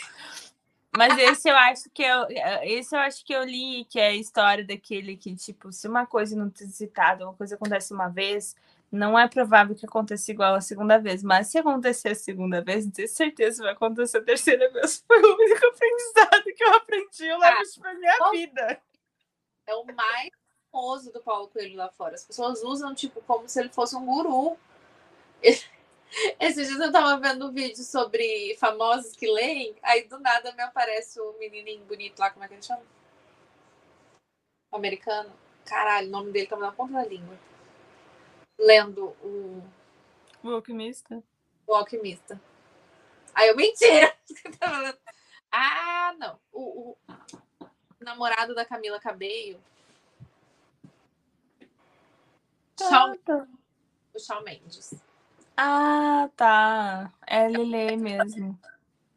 [0.97, 2.29] Mas esse eu acho que eu,
[2.63, 6.07] esse eu acho que eu li, que é a história daquele que, tipo, se uma
[6.07, 8.55] coisa não ter citado, uma coisa acontece uma vez,
[8.95, 12.87] não é provável que aconteça igual a segunda vez, mas se acontecer a segunda vez,
[12.87, 15.03] de certeza vai acontecer a terceira vez.
[15.07, 18.81] Foi o único aprendizado que eu aprendi, eu levo isso pra minha vida.
[19.67, 20.31] É o mais
[20.71, 22.15] famoso do Paulo Coelho lá fora.
[22.15, 24.57] As pessoas usam, tipo, como se ele fosse um guru.
[26.39, 30.63] Esses dias eu tava vendo um vídeo sobre famosos que leem, aí do nada me
[30.63, 32.83] aparece o menininho bonito lá, como é que ele chama?
[34.71, 35.33] O americano.
[35.65, 37.37] Caralho, o nome dele tá na ponta da língua.
[38.59, 39.63] Lendo o.
[40.43, 41.23] O alquimista?
[41.67, 42.41] O alquimista.
[43.35, 44.15] Aí eu, mentira!
[45.51, 46.39] ah, não.
[46.53, 46.97] O, o,
[48.01, 49.59] namorado da Camila Cabello.
[52.81, 53.47] Ah, Shawn, tá.
[54.15, 54.95] o Shawn Mendes.
[55.57, 57.13] Ah, tá.
[57.27, 58.59] É Lele mesmo.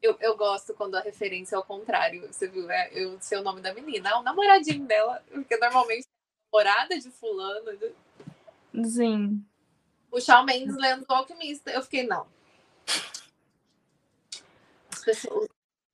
[0.02, 2.28] Eu, eu gosto quando a referência é ao contrário.
[2.28, 2.70] Você viu?
[2.70, 4.12] É, eu sei o nome da menina.
[4.12, 5.24] Ah, o namoradinho dela.
[5.32, 7.72] Porque normalmente é namorada de fulano.
[8.86, 9.46] Sim.
[10.12, 11.72] O Shawn Mendes lendo o Alquimista.
[11.72, 12.28] Eu fiquei, não.
[14.92, 15.50] As pessoas...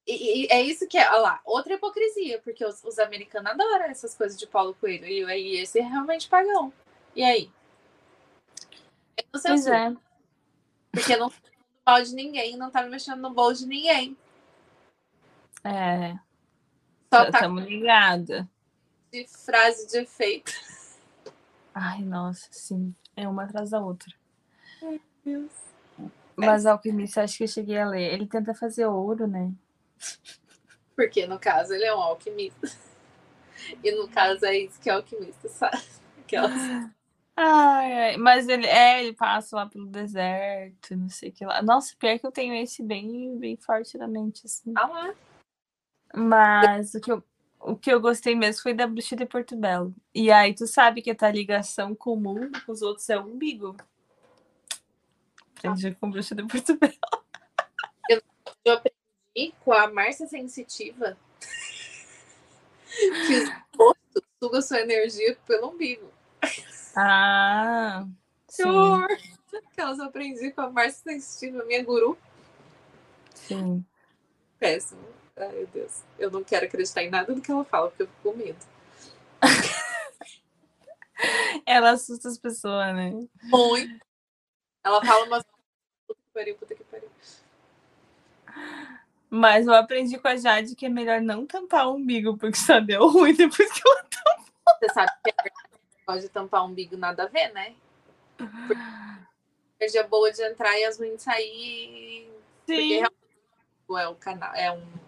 [0.06, 3.86] E, e é isso que é, olha lá, outra hipocrisia, porque os, os americanos adoram
[3.86, 5.08] essas coisas de Paulo Coelho.
[5.08, 6.74] E aí esse é realmente pagão.
[7.16, 7.50] E aí?
[9.16, 9.96] Eu não Pois censuro, é.
[10.92, 14.18] Porque não tá no mal de ninguém, não tá mexendo no bolo de ninguém.
[15.64, 16.14] É.
[17.14, 18.46] Só tá Estamos ligados.
[19.12, 20.52] de frase de efeito.
[21.74, 22.94] Ai, nossa, sim.
[23.16, 24.14] É uma atrás da outra.
[25.24, 25.52] Deus.
[26.36, 28.14] Mas Alquimista, acho que eu cheguei a ler.
[28.14, 29.52] Ele tenta fazer ouro, né?
[30.96, 32.68] Porque no caso ele é um alquimista.
[33.84, 35.82] E no caso é isso que é alquimista, sabe?
[36.20, 36.54] Aquelas...
[37.36, 41.64] Ai, ai, mas ele é, ele passa lá pelo deserto, não sei o que lá.
[41.64, 44.72] Nossa, pior que eu tenho esse bem, bem forte na mente, assim.
[44.76, 45.16] Ah lá.
[46.14, 47.24] Mas o que eu,
[47.66, 49.96] o que eu gostei mesmo foi da Bruxa de Porto Belo.
[50.14, 53.76] E aí, tu sabe que a tua ligação comum com os outros é o umbigo.
[55.58, 56.94] Aprendi com Bruxa de Porto Belo.
[58.66, 61.18] Eu aprendi com a Márcia Sensitiva
[63.28, 66.12] que os postos sugam sua energia pelo umbigo.
[66.96, 68.06] Ah,
[68.54, 69.08] Que horror!
[69.72, 72.18] Aquelas eu aprendi com a Márcia Sensitiva, minha guru.
[73.36, 73.86] sim.
[74.60, 75.23] Péssimo.
[75.38, 76.04] Ai, meu Deus.
[76.20, 78.60] Eu não quero acreditar em nada do que ela fala, porque eu fico com medo.
[81.66, 83.12] Ela assusta as pessoas, né?
[83.44, 84.06] Muito.
[84.84, 85.44] Ela fala umas.
[86.08, 87.10] Puta que pariu, puta que pariu.
[89.30, 92.80] Mas eu aprendi com a Jade que é melhor não tampar o umbigo, porque só
[92.80, 94.06] deu ruim depois que ela.
[94.80, 95.44] Você sabe que a
[96.06, 97.76] pode tampar o umbigo nada a ver, né?
[98.38, 98.82] Porque
[99.80, 102.30] energia boa de entrar e as ruins sair.
[102.66, 102.90] Porque Sim.
[102.90, 103.24] realmente
[103.98, 105.03] é um canal, é um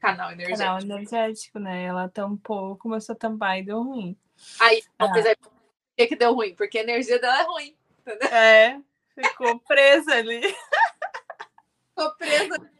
[0.00, 0.58] canal energético.
[0.58, 1.84] Canal energético, né?
[1.84, 4.16] Ela tampou, começou a tampar e deu ruim.
[4.58, 5.12] Aí, Ah.
[5.14, 5.52] aí, por
[5.96, 6.54] que, que deu ruim?
[6.54, 8.28] Porque a energia dela é ruim, entendeu?
[8.28, 8.80] É,
[9.14, 10.40] ficou presa ali.
[11.90, 12.70] Ficou presa.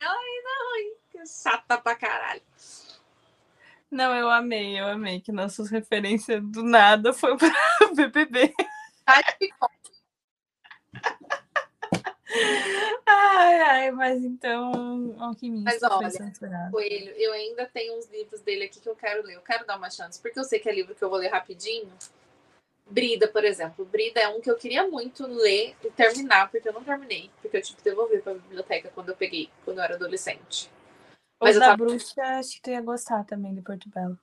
[0.00, 0.94] Ela ainda é ruim.
[1.10, 2.42] Que chata pra caralho.
[3.90, 7.50] Não, eu amei, eu amei que nossas referências do nada foi para
[7.94, 8.54] BBB.
[9.06, 9.68] Ai, ficou.
[13.06, 16.70] Ai, ai, mas então, alquimista Mas olha.
[16.70, 19.34] Coelho, eu ainda tenho uns livros dele aqui que eu quero ler.
[19.34, 21.28] Eu quero dar uma chance, porque eu sei que é livro que eu vou ler
[21.28, 21.90] rapidinho.
[22.86, 23.84] Brida, por exemplo.
[23.84, 27.30] Brida é um que eu queria muito ler e terminar, porque eu não terminei.
[27.40, 30.70] Porque eu tive que devolver pra biblioteca quando eu peguei, quando eu era adolescente.
[31.40, 34.18] Mas o da tava- bruxa, acho que tu ia gostar também de Porto Belo.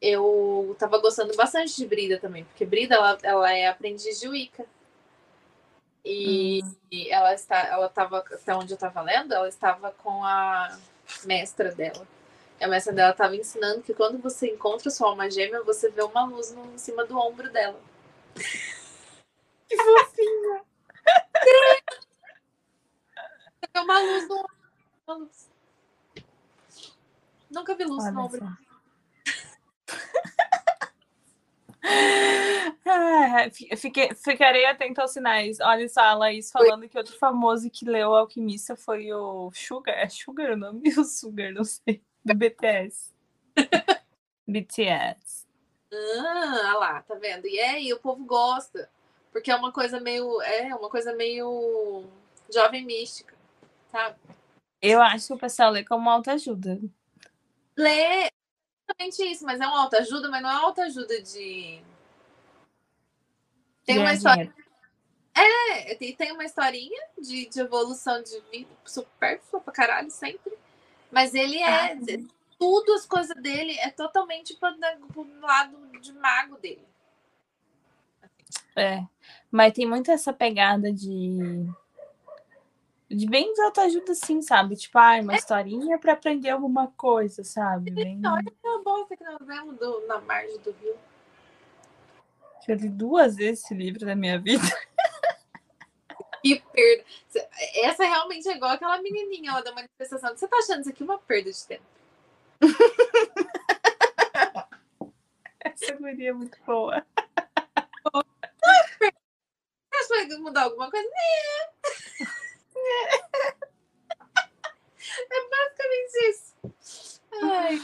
[0.00, 4.64] Eu tava gostando bastante de Brida também, porque Brida, ela, ela é aprendiz de Wicca.
[6.04, 6.60] E,
[6.90, 10.78] e ela está, ela estava, até onde eu estava lendo, ela estava com a
[11.24, 12.06] mestra dela.
[12.58, 16.02] E a mestra dela estava ensinando que quando você encontra sua alma gêmea, você vê
[16.02, 17.80] uma luz no, em cima do ombro dela.
[19.70, 20.64] Que fofinha!
[23.72, 24.56] Vê uma luz no ombro.
[25.06, 25.48] Uma luz.
[27.48, 28.58] Nunca vi luz no Olha ombro.
[31.82, 35.58] Ah, fi- fiquei, ficarei atenta aos sinais.
[35.60, 39.94] Olha só, a Laís falando que outro famoso que leu Alquimista foi o Sugar.
[39.98, 40.82] É Sugar o nome?
[40.98, 42.02] O Sugar, não sei.
[42.24, 43.12] Do BTS.
[44.46, 45.46] BTS.
[45.92, 47.46] Ah, lá, tá vendo?
[47.46, 48.88] E aí, o povo gosta.
[49.32, 50.40] Porque é uma coisa meio.
[50.42, 52.04] É uma coisa meio
[52.52, 53.34] jovem mística,
[53.90, 54.16] sabe?
[54.82, 56.80] Eu acho que o pessoal lê como autoajuda.
[57.76, 58.28] Lê
[58.90, 61.82] exatamente isso, mas é uma autoajuda, mas não é uma autoajuda de.
[63.84, 64.52] Tem uma história.
[65.34, 70.52] É, tem, tem uma historinha de, de evolução de vida supérflua pra caralho sempre.
[71.10, 71.92] Mas ele é.
[71.92, 71.98] Ah.
[72.58, 74.76] Tudo, as coisas dele é totalmente pro,
[75.08, 76.86] pro lado de mago dele.
[78.76, 79.02] É.
[79.50, 81.66] Mas tem muito essa pegada de.
[83.10, 84.76] De bem de autoajuda, assim, sabe?
[84.76, 87.90] Tipo, ah, uma historinha pra aprender alguma coisa, sabe?
[87.90, 88.20] Bem...
[88.24, 90.96] Olha a bosta que nós vemos do- na margem do rio.
[92.68, 94.62] Eu li duas vezes esse livro na minha vida.
[96.42, 97.04] Que perda.
[97.82, 100.34] Essa realmente é igual aquela menininha lá da manifestação.
[100.34, 101.84] Você tá achando isso aqui uma perda de tempo?
[105.62, 107.04] Essa guria é muito boa.
[109.92, 111.08] Acho que vai mudar alguma coisa?
[115.30, 117.20] É basicamente isso.
[117.42, 117.80] Ai.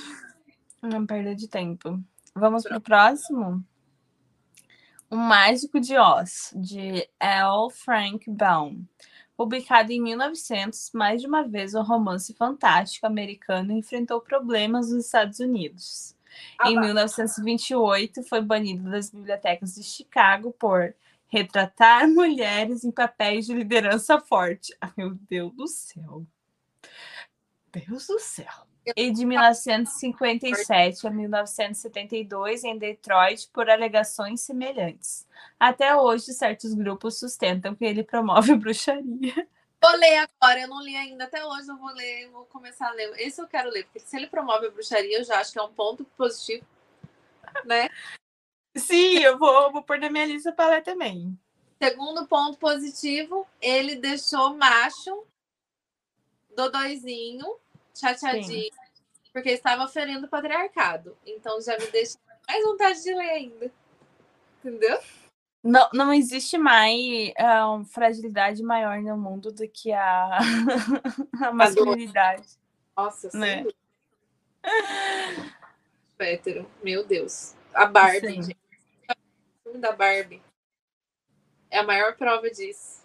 [0.82, 2.00] Uma perda de tempo.
[2.34, 3.64] Vamos pro próximo?
[5.10, 7.70] O Mágico de Oz, de L.
[7.70, 8.84] Frank Baum.
[9.36, 15.40] Publicado em 1900, mais de uma vez o romance fantástico americano enfrentou problemas nos Estados
[15.40, 16.16] Unidos.
[16.58, 16.82] Ah, em bah.
[16.82, 20.94] 1928, foi banido das bibliotecas de Chicago por
[21.28, 24.76] retratar mulheres em papéis de liderança forte.
[24.80, 26.26] Ah, meu Deus do céu.
[27.72, 28.66] Deus do céu.
[28.96, 35.26] E de 1957 a 1972 em Detroit por alegações semelhantes.
[35.58, 39.48] Até hoje, certos grupos sustentam que ele promove bruxaria.
[39.82, 41.24] Vou ler agora, eu não li ainda.
[41.24, 43.12] Até hoje eu vou ler, vou começar a ler.
[43.18, 45.62] Esse eu quero ler, porque se ele promove a bruxaria, eu já acho que é
[45.62, 46.64] um ponto positivo,
[47.64, 47.88] né?
[48.76, 51.38] Sim, eu vou, vou pôr na minha lista para ler também.
[51.82, 55.24] Segundo ponto positivo, ele deixou macho,
[56.54, 57.56] dodóizinho,
[57.94, 58.70] chateadinho,
[59.32, 61.16] porque estava ferindo o patriarcado.
[61.26, 63.72] Então já me deixa mais vontade de ler ainda.
[64.58, 64.98] Entendeu?
[65.62, 70.38] Não, não existe mais ah, fragilidade maior no mundo do que a,
[71.42, 72.46] a masculinidade.
[72.96, 73.66] Nossa, Né?
[76.18, 77.54] Hétero, meu Deus.
[77.74, 78.42] A Barbie, Sim.
[78.42, 78.65] gente.
[79.76, 80.42] Filme da Barbie.
[81.70, 83.04] É a maior prova disso.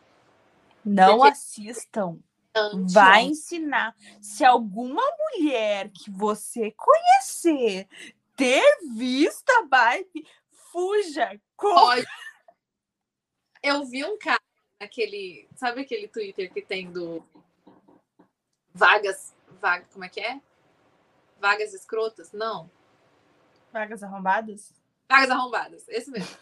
[0.85, 2.19] Não Porque- assistam.
[2.55, 3.95] Antes, Vai ensinar.
[4.21, 7.87] Se alguma mulher que você conhecer
[8.35, 10.27] ter visto a Barbie,
[10.71, 11.39] fuja.
[11.55, 12.05] Corre.
[13.63, 14.41] Eu vi um cara
[14.81, 15.47] naquele.
[15.55, 17.23] Sabe aquele Twitter que tem do.
[18.73, 19.33] Vagas.
[19.61, 20.41] Vaga, como é que é?
[21.39, 22.31] Vagas escrotas?
[22.33, 22.69] Não.
[23.71, 24.73] Vagas arrombadas?
[25.09, 25.87] Vagas arrombadas.
[25.87, 26.37] Esse mesmo.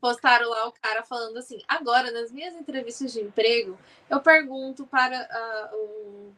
[0.00, 3.78] Postaram lá o cara falando assim: agora, nas minhas entrevistas de emprego,
[4.10, 6.32] eu pergunto para ah, o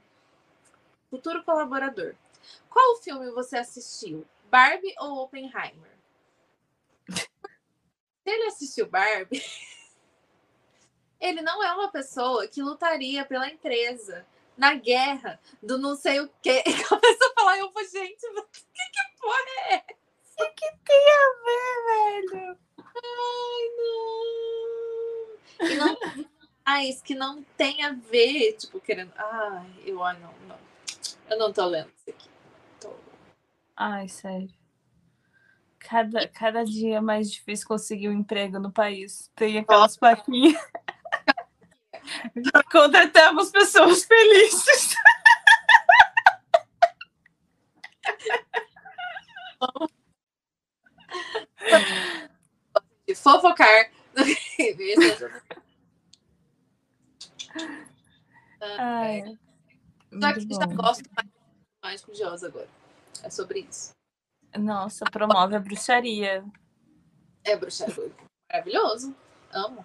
[1.10, 2.14] futuro colaborador:
[2.70, 4.26] qual filme você assistiu?
[4.50, 5.98] Barbie ou Oppenheimer?
[7.08, 9.42] Se ele assistiu Barbie,
[11.20, 14.26] ele não é uma pessoa que lutaria pela empresa
[14.56, 16.62] na guerra do não sei o quê.
[16.66, 19.38] E começou a falar, eu vou, gente, o que, que porra
[19.70, 20.44] é essa?
[20.44, 22.67] O que tem a ver, velho?
[22.96, 25.68] Ai, não.
[25.68, 26.28] E não
[26.68, 29.10] mais que não tem a ver, tipo, querendo.
[29.16, 30.58] Ai, eu, ai, não, não.
[31.30, 32.28] Eu não tô lendo isso aqui.
[32.78, 32.94] Tô...
[33.74, 34.52] Ai, sério.
[35.78, 39.30] Cada, cada dia é mais difícil conseguir um emprego no país.
[39.34, 40.62] Tem aquelas plaquinhas.
[42.70, 44.94] Contratamos pessoas felizes.
[53.06, 53.90] De fofocar.
[58.58, 59.38] É Ai,
[60.12, 60.74] Só que já bom.
[60.76, 61.10] gosto
[61.82, 62.68] mais de Oz agora.
[63.22, 63.92] É sobre isso.
[64.56, 66.44] Nossa, promove a bruxaria.
[67.44, 68.12] É bruxaria.
[68.50, 69.14] Maravilhoso.
[69.52, 69.84] Amo.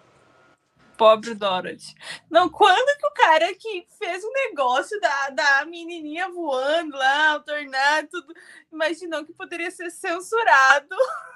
[0.96, 1.94] Pobre Dorothy.
[2.30, 7.40] Não, quando que o cara que fez o negócio da, da menininha voando lá, o
[7.40, 8.32] tornado, tudo,
[8.72, 10.96] imaginou que poderia ser censurado?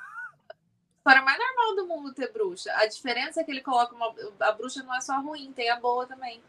[0.98, 2.70] História mais normal do mundo ter bruxa.
[2.74, 4.14] A diferença é que ele coloca uma.
[4.40, 6.42] A bruxa não é só ruim, tem a boa também.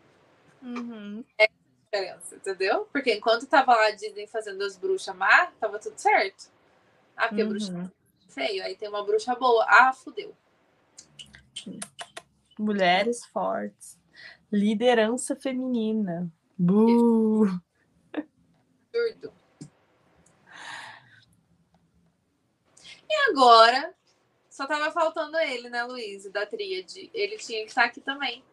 [0.61, 1.23] Uhum.
[1.91, 2.85] diferença, entendeu?
[2.91, 6.51] Porque enquanto tava lá a Disney fazendo as bruxas má, tava tudo certo.
[7.15, 7.85] Ah, porque a bruxa Uhum.
[7.85, 9.65] é feio, aí tem uma bruxa boa.
[9.67, 10.35] Ah, fudeu.
[12.59, 13.97] Mulheres fortes.
[14.51, 16.29] Liderança feminina.
[16.57, 17.45] Bu.
[18.93, 19.33] Absurdo.
[23.09, 23.95] E agora,
[24.59, 27.09] só tava faltando ele, né, Luiz, da tríade.
[27.13, 28.43] Ele tinha que estar aqui também.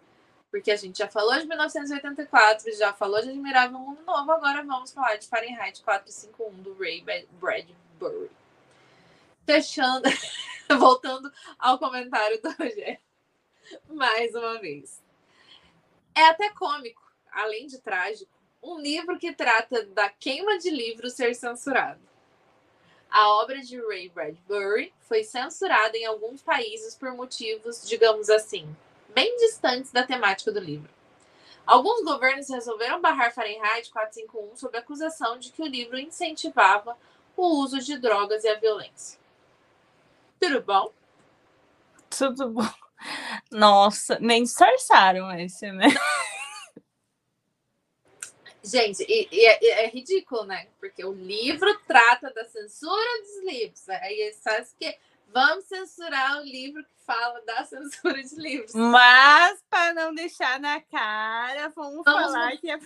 [0.53, 4.93] Porque a gente já falou de 1984, já falou de Admirável Mundo Novo, agora vamos
[4.93, 8.31] falar de Fahrenheit 451 do Ray Bra- Bradbury.
[9.45, 10.09] Fechando,
[10.78, 13.01] voltando ao comentário do Rogério,
[13.89, 15.03] mais uma vez.
[16.15, 17.03] É até cômico,
[17.33, 18.31] além de trágico,
[18.62, 22.01] um livro que trata da queima de livros ser censurado.
[23.11, 28.69] A obra de Ray Bradbury foi censurada em alguns países por motivos, digamos assim,
[29.15, 30.91] bem distantes da temática do livro.
[31.66, 36.97] Alguns governos resolveram barrar Fahrenheit 451 sob a acusação de que o livro incentivava
[37.37, 39.19] o uso de drogas e a violência.
[40.41, 40.93] Tudo bom?
[42.09, 42.69] Tudo bom.
[43.51, 45.87] Nossa, nem disfarçaram esse, né?
[48.66, 50.66] Gente, e, e é, é, ridículo, né?
[50.80, 53.88] Porque o livro trata da censura dos livros.
[53.88, 54.98] Aí eles fazem que
[55.28, 58.74] vamos censurar o livro que fala da censura de livros.
[58.74, 62.78] Mas, para não deixar na cara, vamos, vamos falar que é.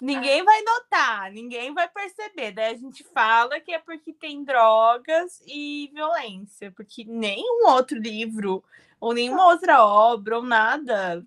[0.00, 2.52] Ninguém vai notar, ninguém vai perceber.
[2.52, 8.62] Daí a gente fala que é porque tem drogas e violência, porque nenhum outro livro,
[9.00, 11.26] ou nenhuma outra obra, ou nada,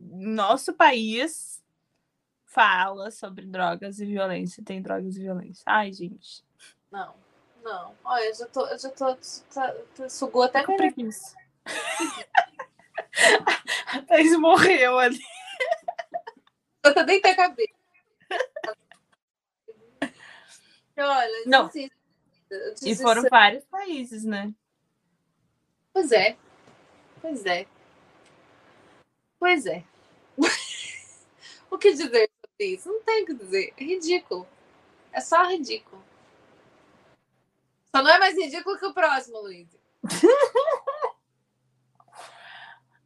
[0.00, 1.62] nosso país
[2.46, 5.62] fala sobre drogas e violência, tem drogas e violência.
[5.66, 6.42] Ai, gente.
[6.90, 7.14] Não,
[7.62, 7.94] não.
[8.04, 9.14] Olha, eu já tô, eu já tô,
[9.54, 11.36] tá, tá sugou até com preguiça.
[13.86, 15.20] a Thaís morreu ali.
[16.82, 17.74] Eu tô dentro da cabeça.
[20.96, 21.70] Olha, não.
[22.82, 24.52] E foram vários países, né?
[25.92, 26.36] Pois é.
[27.20, 27.66] Pois é.
[29.38, 29.84] Pois é.
[31.70, 32.88] O que dizer sobre isso?
[32.88, 33.72] Não tem o que dizer.
[33.76, 34.46] É ridículo.
[35.12, 36.02] É só ridículo.
[37.94, 39.68] Só não é mais ridículo que o próximo, Luiz.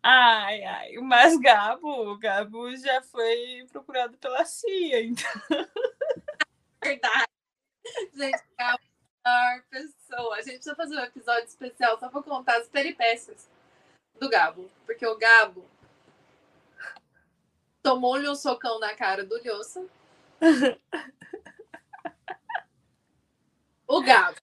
[0.02, 0.92] ai, ai.
[0.98, 5.30] Mas Gabo, o Gabo já foi procurado pela CIA, então.
[6.82, 7.26] Verdade.
[8.14, 8.82] Gente, Gabo
[9.24, 10.36] é a melhor pessoa.
[10.36, 13.48] A gente precisa fazer um episódio especial só para contar as peripécias
[14.20, 14.70] do Gabo.
[14.84, 15.64] Porque o Gabo
[17.84, 19.86] tomou-lhe um socão na cara do Lhosa.
[23.86, 24.38] o Gabo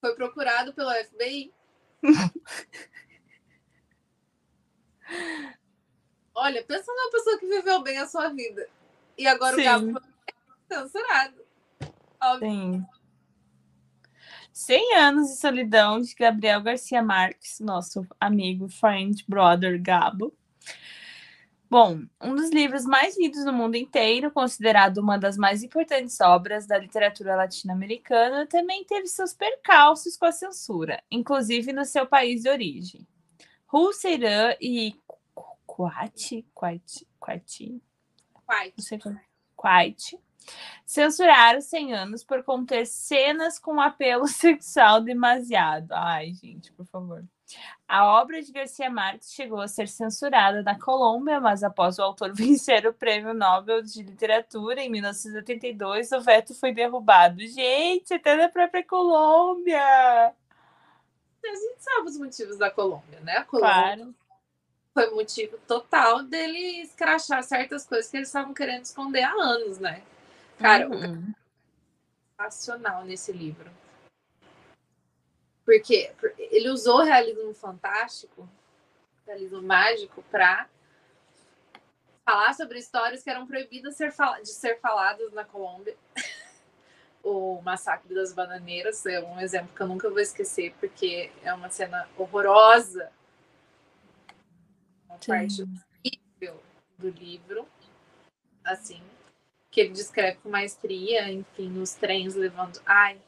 [0.00, 1.52] foi procurado pelo FBI.
[6.34, 8.66] Olha, pensa numa pessoa que viveu bem a sua vida.
[9.18, 9.60] E agora Sim.
[9.60, 10.02] o Gabo foi
[10.78, 11.44] censurado.
[12.20, 12.50] Óbvio.
[12.50, 12.86] Sim.
[14.52, 20.34] 100 anos de solidão de Gabriel Garcia Marques, nosso amigo, friend, brother Gabo.
[21.70, 26.66] Bom, um dos livros mais lidos no mundo inteiro, considerado uma das mais importantes obras
[26.66, 32.48] da literatura latino-americana, também teve seus percalços com a censura, inclusive no seu país de
[32.48, 33.06] origem.
[33.70, 34.94] Hulseiran e
[35.66, 37.82] Quati, Quati, Quati,
[39.54, 40.18] Quati,
[40.86, 45.92] censuraram 100 anos por conter cenas com apelo sexual demasiado.
[45.92, 47.22] Ai, gente, por favor.
[47.88, 52.34] A obra de Garcia Marques chegou a ser censurada na Colômbia, mas após o autor
[52.36, 57.40] vencer o Prêmio Nobel de Literatura em 1982, o veto foi derrubado.
[57.46, 59.80] Gente, até na própria Colômbia!
[59.80, 63.38] A gente sabe os motivos da Colômbia, né?
[63.38, 64.14] A Colômbia claro.
[64.92, 70.02] foi motivo total dele escrachar certas coisas que eles estavam querendo esconder há anos, né?
[70.58, 71.32] Cara, uhum.
[72.38, 73.70] o nesse livro.
[75.68, 78.48] Porque ele usou o realismo fantástico,
[79.26, 80.66] realismo mágico, para
[82.24, 85.94] falar sobre histórias que eram proibidas de ser faladas na Colômbia.
[87.22, 91.68] o Massacre das Bananeiras é um exemplo que eu nunca vou esquecer, porque é uma
[91.68, 93.12] cena horrorosa.
[95.04, 95.26] Uma Sim.
[95.26, 96.62] parte horrível
[96.96, 97.68] do livro.
[98.64, 99.02] Assim,
[99.70, 102.80] que ele descreve com maestria, enfim, os trens levando.
[102.86, 103.20] Ai,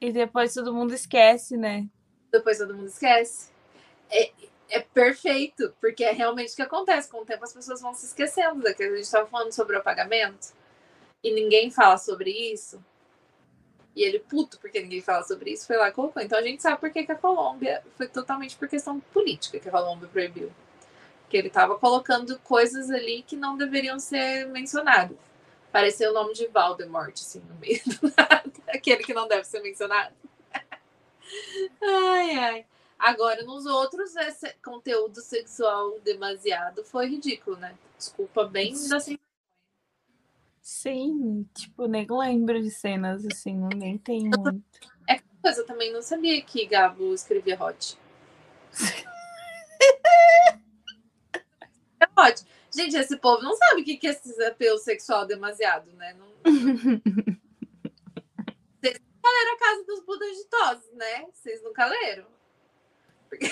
[0.00, 1.86] e depois todo mundo esquece, né?
[2.30, 3.50] Depois todo mundo esquece.
[4.10, 4.30] É,
[4.68, 7.10] é perfeito, porque é realmente o que acontece.
[7.10, 8.92] Com o tempo as pessoas vão se esquecendo daquilo.
[8.92, 10.48] A gente estava falando sobre o apagamento
[11.22, 12.82] e ninguém fala sobre isso.
[13.94, 16.22] E ele, puto, porque ninguém fala sobre isso, foi lá e colocou.
[16.22, 19.68] Então a gente sabe por que, que a Colômbia foi totalmente por questão política que
[19.68, 20.52] a Colômbia proibiu.
[21.30, 25.16] Que ele estava colocando coisas ali que não deveriam ser mencionadas.
[25.76, 28.50] Pareceu o nome de Valdemort, assim, no meio do nada.
[28.66, 30.14] Aquele que não deve ser mencionado.
[31.82, 32.66] ai, ai.
[32.98, 37.76] Agora, nos outros, esse conteúdo sexual demasiado foi ridículo, né?
[37.94, 38.98] Desculpa, bem da
[40.62, 44.64] Sim, tipo, nem lembro de cenas assim, nem tem muito.
[45.06, 47.98] É coisa, eu também não sabia que Gabo escrevia hot.
[52.00, 52.46] é hot.
[52.76, 56.12] Gente, esse povo não sabe o que é esse apelo sexual demasiado, né?
[56.12, 56.26] Não...
[58.78, 61.26] Vocês nunca leram a Casa dos Budas Ditosos, né?
[61.32, 62.26] Vocês nunca leram?
[63.30, 63.50] Porque,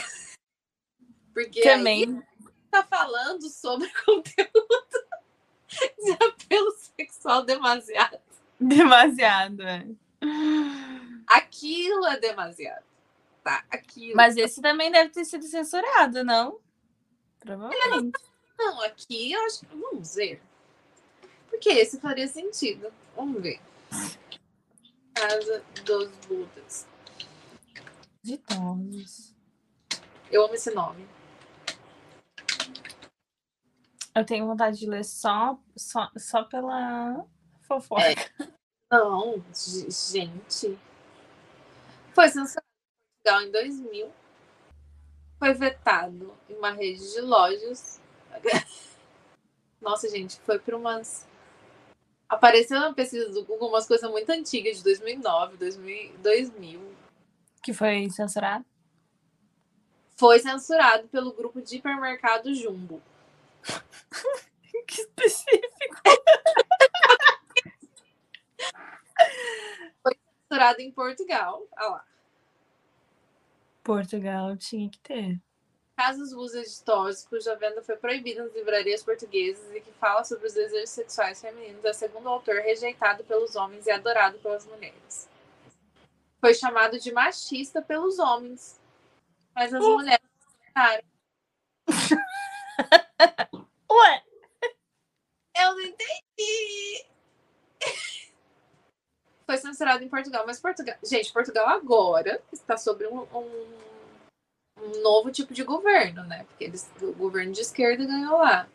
[1.33, 2.23] Porque Também.
[2.71, 5.07] tá falando sobre conteúdo
[5.71, 8.21] de apelo sexual demasiado.
[8.61, 9.87] Demasiado, é.
[11.27, 12.85] Aquilo é demasiado.
[13.43, 14.17] Tá, aquilo.
[14.17, 16.61] Mas esse também deve ter sido censurado, não?
[17.41, 18.34] Provavelmente.
[18.59, 19.67] Não, aqui eu acho.
[19.67, 20.43] Vamos ver.
[21.49, 22.93] Porque esse faria sentido.
[23.15, 23.61] Vamos ver.
[25.15, 26.87] Casa dos Budas.
[28.23, 29.35] Ditosos.
[30.31, 31.07] Eu amo esse nome.
[34.15, 37.27] Eu tenho vontade de ler só, só, só pela
[37.63, 38.03] fofoca.
[38.03, 38.15] É.
[38.91, 40.79] Não, gente.
[42.15, 44.13] Foi censurado em Portugal em 2000.
[45.39, 48.01] Foi vetado em uma rede de lojas.
[49.81, 51.27] Nossa, gente, foi para umas.
[52.29, 56.19] Apareceu na pesquisa do Google umas coisas muito antigas, de 2009, 2000.
[56.19, 56.95] 2000.
[57.63, 58.65] Que foi censurado?
[60.17, 63.03] Foi censurado pelo grupo de hipermercado Jumbo.
[64.87, 66.03] que específico.
[70.03, 70.13] Foi
[70.43, 71.67] censurado em Portugal.
[71.77, 72.05] Olha lá.
[73.83, 75.41] Portugal tinha que ter.
[75.97, 80.91] Casos editores cuja venda foi proibida nas livrarias portuguesas e que fala sobre os desejos
[80.91, 85.29] sexuais femininos é, segundo o autor, rejeitado pelos homens e adorado pelas mulheres.
[86.41, 88.81] Foi chamado de machista pelos homens,
[89.55, 89.97] mas as uh.
[89.97, 90.29] mulheres
[90.65, 91.05] gostaram.
[93.91, 94.25] Ué?
[95.57, 97.07] Eu não entendi.
[99.47, 100.97] Foi censurado em Portugal, mas Portugal.
[101.05, 103.85] Gente, Portugal agora está sob um, um,
[104.77, 106.45] um novo tipo de governo, né?
[106.45, 108.69] Porque eles, o governo de esquerda ganhou lá.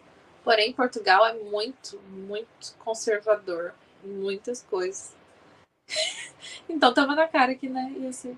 [0.43, 3.73] Porém, Portugal é muito, muito conservador
[4.03, 5.15] em muitas coisas.
[6.67, 8.37] então tava na cara que, né, ia ser.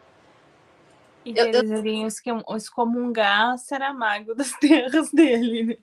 [1.24, 1.78] E eu, eles eu...
[1.78, 2.08] iriam
[2.56, 5.78] excomungar Saramago das terras dele, né?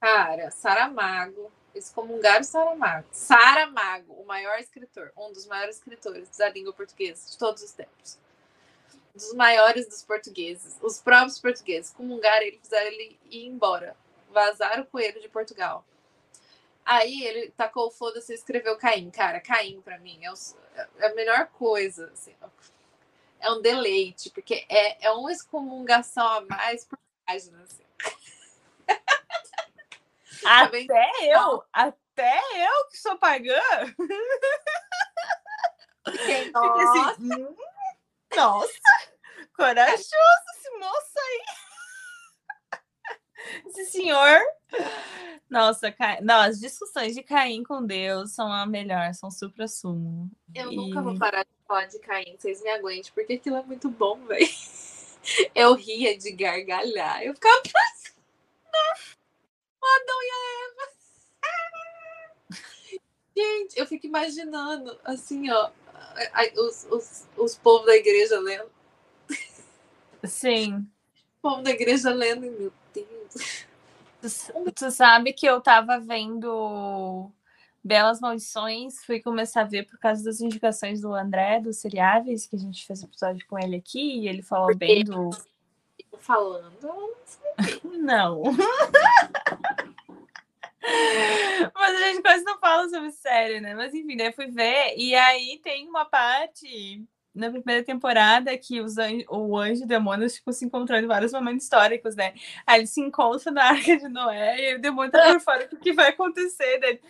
[0.00, 3.06] Cara, Saramago, excomungaram Saramago.
[3.10, 8.18] Saramago, o maior escritor, um dos maiores escritores da língua portuguesa de todos os tempos.
[9.18, 10.78] Dos maiores dos portugueses.
[10.80, 13.96] Os próprios portugueses comungaram ele, fizeram ele ir embora.
[14.30, 15.84] Vazaram o coelho de Portugal.
[16.84, 19.10] Aí ele tacou o foda-se e escreveu Caim.
[19.10, 20.34] Cara, Caim, para mim, é, o,
[20.98, 22.10] é, a melhor coisa.
[22.12, 22.34] Assim,
[23.40, 27.60] é um deleite, porque é, é uma excomungação a mais por página.
[27.62, 27.82] Assim.
[30.44, 33.60] Até eu, até eu que sou pagã.
[36.06, 37.10] Fiquei, nossa.
[37.10, 37.56] Assim, hum,
[38.36, 38.78] nossa,
[39.56, 40.06] corajoso
[40.56, 41.42] esse moço aí.
[43.66, 44.40] Esse senhor.
[45.48, 46.18] Nossa, Ca...
[46.20, 50.30] não, as discussões de Caim com Deus são a melhor, são supra-sumo.
[50.54, 50.76] Eu e...
[50.76, 54.18] nunca vou parar de falar de Caim, vocês me aguentem, porque aquilo é muito bom,
[54.26, 54.46] velho.
[55.54, 58.16] Eu ria de gargalhar, eu ficava pensando.
[59.82, 60.88] Adão e a Eva.
[63.36, 65.70] Gente, eu fico imaginando, assim, ó,
[66.56, 68.70] os, os, os povos da igreja lendo.
[70.24, 70.86] Sim.
[71.38, 73.66] O povo da igreja lendo, meu Deus.
[74.20, 77.30] Tu, tu sabe que eu tava vendo
[77.82, 82.56] Belas Maldições, fui começar a ver por causa das indicações do André, do Seriáveis, que
[82.56, 85.30] a gente fez episódio com ele aqui, e ele falou bem do.
[86.18, 87.14] Falando,
[87.84, 88.42] não.
[91.74, 93.74] Mas a gente quase não fala sobre série, né?
[93.74, 94.94] Mas enfim, daí fui ver.
[94.96, 99.88] E aí tem uma parte na primeira temporada que os anjo, o anjo e o
[99.88, 102.34] demônio ficam se encontrando em vários momentos históricos, né?
[102.66, 105.76] Aí eles se encontram na Arca de Noé e o demônio tá por fora o
[105.76, 106.78] que vai acontecer.
[106.80, 107.00] Daí,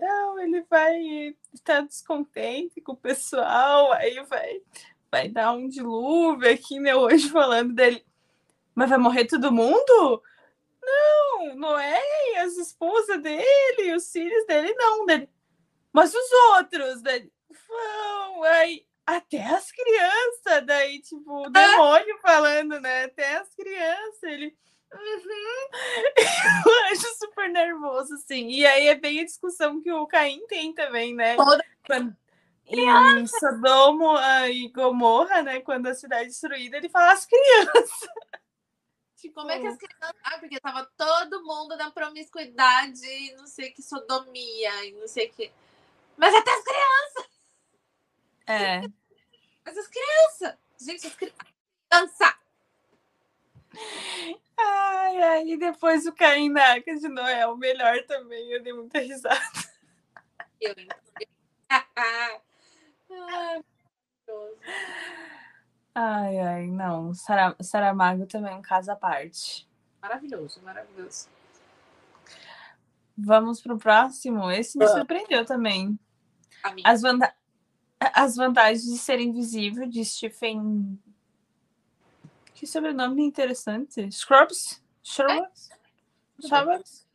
[0.00, 4.60] não, ele vai estar descontente com o pessoal, aí vai,
[5.10, 6.94] vai dar um dilúvio aqui, né?
[6.94, 8.04] O anjo falando dele.
[8.74, 10.22] Mas vai morrer todo mundo?
[10.82, 12.02] Não, Noé
[12.38, 15.06] as esposas dele, os filhos dele, não.
[15.06, 15.28] Dele.
[15.92, 17.30] Mas os outros, daí,
[17.68, 23.04] vão, aí, até as crianças, daí, tipo, o demônio falando, né?
[23.04, 24.56] Até as crianças, ele.
[24.92, 25.68] Uhum.
[26.66, 28.48] Eu acho super nervoso, assim.
[28.48, 31.36] E aí é bem a discussão que o Caim tem também, né?
[31.36, 31.64] Toda...
[31.86, 32.16] Quando,
[32.66, 34.18] em Sodomo
[34.50, 35.60] e Gomorra, né?
[35.60, 38.08] Quando a cidade é destruída, ele fala as crianças.
[39.22, 39.34] Tipo...
[39.34, 40.20] Como é que as crianças.
[40.24, 45.52] Ah, porque tava todo mundo na promiscuidade, não sei que sodomia, e não sei que.
[46.16, 47.32] Mas até as crianças!
[48.48, 48.80] É.
[49.64, 50.58] Mas as crianças!
[50.76, 52.34] Gente, as crianças!
[54.56, 58.72] Ai, ai, e depois o Caim na Arca de Noé, o melhor também, eu dei
[58.72, 59.40] muita risada.
[60.60, 61.28] Eu entendi.
[61.70, 62.40] ah,
[65.94, 67.12] Ai, ai, não.
[67.12, 69.68] Sara, Saramago também é um caso à parte.
[70.00, 71.28] Maravilhoso, maravilhoso.
[73.16, 74.50] Vamos para o próximo.
[74.50, 75.98] Esse me surpreendeu também.
[76.84, 77.34] As, vanta
[78.00, 80.98] As vantagens de ser invisível, de Stephen.
[82.54, 84.10] Que sobrenome interessante.
[84.10, 84.82] Scrubs?
[85.04, 85.70] Scrubs?
[85.70, 86.46] É?
[86.46, 87.06] Scrubs?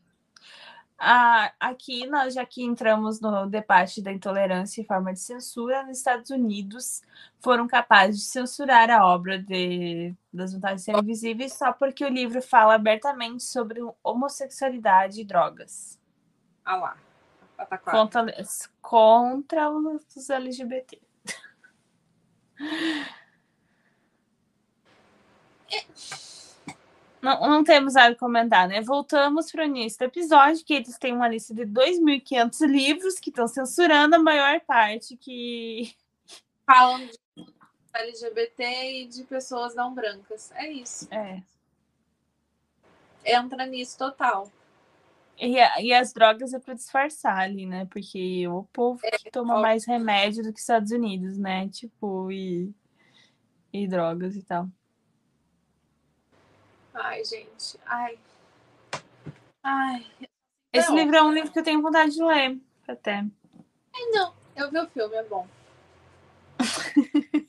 [0.99, 5.97] Ah, aqui nós já que entramos no debate da intolerância e forma de censura, nos
[5.97, 7.03] Estados Unidos
[7.39, 12.41] foram capazes de censurar a obra de das vantagens serem invisíveis só porque o livro
[12.41, 15.99] fala abertamente sobre homossexualidade e drogas.
[16.65, 16.97] Ah lá.
[17.91, 18.33] Contra,
[18.81, 21.01] contra os LGBT.
[27.21, 28.81] Não, não temos nada a comentar, né?
[28.81, 33.29] Voltamos para o início do episódio, que eles têm uma lista de 2.500 livros que
[33.29, 35.93] estão censurando a maior parte que...
[36.65, 37.17] Falam de
[37.93, 40.51] LGBT e de pessoas não brancas.
[40.51, 41.07] É isso.
[41.11, 41.41] É.
[43.25, 44.51] Entra nisso total.
[45.39, 47.85] E, e as drogas é para disfarçar ali, né?
[47.85, 51.69] Porque o povo é, que toma mais remédio do que Estados Unidos, né?
[51.69, 52.73] Tipo, e,
[53.71, 54.67] e drogas e tal.
[56.99, 57.79] Ai, gente.
[57.85, 58.17] Ai.
[59.63, 60.05] Ai.
[60.73, 63.23] Esse livro é um livro que eu tenho vontade de ler, até.
[63.95, 64.33] É, não.
[64.55, 65.47] Eu vi o filme, é bom.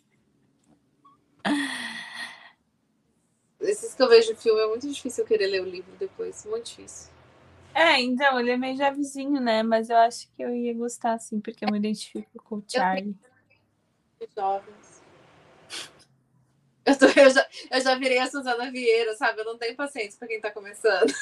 [3.60, 6.44] Esses que eu vejo o filme é muito difícil eu querer ler o livro depois.
[6.44, 7.10] Muito difícil.
[7.74, 9.62] É, então, ele é meio javizinho, né?
[9.62, 13.16] Mas eu acho que eu ia gostar, assim, porque eu me identifico com o Charlie.
[14.36, 14.87] Jovens.
[16.88, 19.40] Eu, tô, eu, já, eu já virei a Suzana Vieira, sabe?
[19.40, 21.12] Eu não tenho paciência para quem tá começando.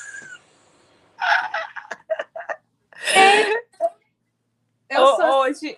[4.88, 5.26] Eu o, sou...
[5.40, 5.76] Hoje,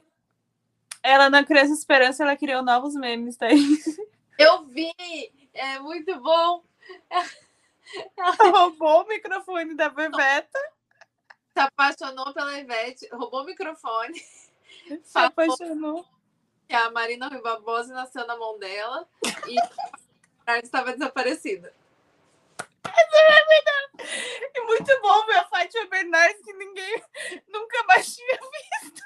[1.02, 3.58] ela na Criança Esperança, ela criou novos memes, tá aí.
[4.38, 4.92] Eu vi!
[5.54, 6.62] É muito bom!
[8.16, 10.58] Ela roubou o microfone da Bebeta.
[11.54, 14.20] Se apaixonou pela Ivete, roubou o microfone.
[15.02, 16.04] Se apaixonou.
[16.68, 19.08] Que a Marina Rui Barbosa nasceu na mão dela
[19.46, 19.56] e
[20.46, 21.72] a estava desaparecida.
[24.54, 27.02] É muito bom ver a Fátima Bernardes que ninguém
[27.48, 28.38] nunca mais tinha
[28.82, 29.02] visto.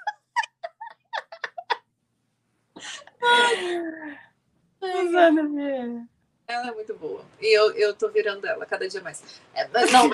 [5.47, 6.07] Vieira.
[6.47, 7.25] Ela é muito boa.
[7.41, 9.41] E eu, eu tô virando ela cada dia mais.
[9.55, 10.11] É, não,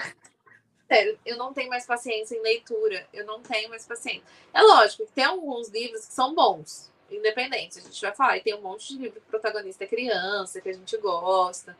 [0.86, 3.06] sério, eu não tenho mais paciência em leitura.
[3.12, 4.22] Eu não tenho mais paciência.
[4.52, 7.78] É lógico que tem alguns livros que são bons, independentes.
[7.78, 8.36] A gente vai falar.
[8.38, 11.76] E tem um monte de livro que protagonista é criança, que a gente gosta.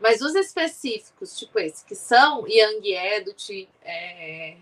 [0.00, 4.56] Mas os específicos, tipo esse, que são Young Adult, é...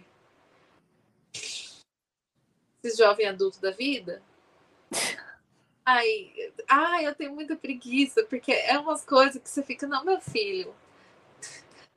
[2.83, 4.23] esses jovem adulto da vida,
[5.85, 6.33] Ai,
[6.69, 10.73] ai, eu tenho muita preguiça, porque é umas coisas que você fica, não, meu filho.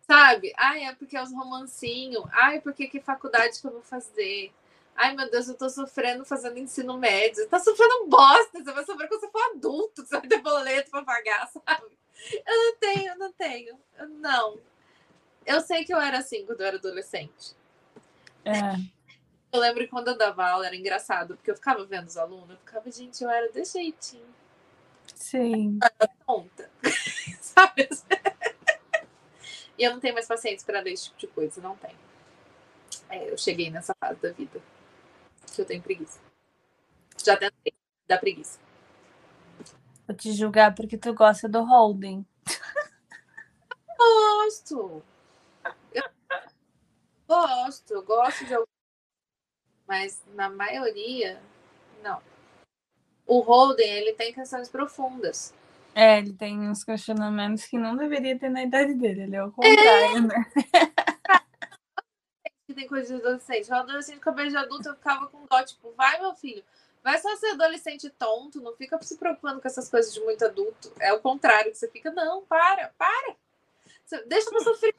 [0.01, 0.53] Sabe?
[0.57, 2.25] Ai, é porque é os romancinhos.
[2.31, 4.51] Ai, porque que faculdade que eu vou fazer?
[4.95, 7.47] Ai, meu Deus, eu tô sofrendo fazendo ensino médio.
[7.49, 8.63] Tá sofrendo bosta.
[8.63, 11.97] Você vai sofrer quando você for adulto, você vai ter boleto pra pagar, sabe?
[12.31, 13.79] Eu não tenho, eu não tenho.
[13.99, 14.59] Eu, não.
[15.45, 17.53] Eu sei que eu era assim quando eu era adolescente.
[18.45, 18.79] É.
[19.51, 22.49] Eu lembro que quando eu dava aula era engraçado, porque eu ficava vendo os alunos,
[22.49, 24.33] eu ficava, gente, eu era desse jeitinho.
[25.13, 25.77] Sim.
[25.81, 26.71] Eu era tonta.
[27.41, 27.89] Sabe?
[29.77, 31.97] e eu não tenho mais paciência para ler esse tipo de coisa, não tenho.
[33.09, 34.61] É, eu cheguei nessa fase da vida
[35.55, 36.19] que eu tenho preguiça.
[37.23, 37.73] Já tentei,
[38.07, 38.59] dá preguiça.
[40.07, 42.25] Vou te julgar porque tu gosta do Holden.
[43.97, 45.03] Gosto.
[45.93, 46.03] Eu
[47.27, 48.55] gosto, eu gosto de
[49.87, 51.39] mas na maioria,
[52.03, 52.19] não.
[53.25, 55.53] O Holden, ele tem questões profundas.
[55.93, 59.51] É, ele tem uns questionamentos que não deveria ter na idade dele, ele é o
[59.51, 60.21] contrário, é.
[60.21, 60.45] né?
[62.75, 63.71] tem coisa de adolescente.
[63.71, 66.63] O adolescente com cabelo de adulto, eu ficava com dó, tipo, vai, meu filho,
[67.03, 70.91] vai só ser adolescente tonto, não fica se preocupando com essas coisas de muito adulto.
[70.99, 73.35] É o contrário, que você fica, não, para, para.
[74.27, 74.95] deixa eu sofrer.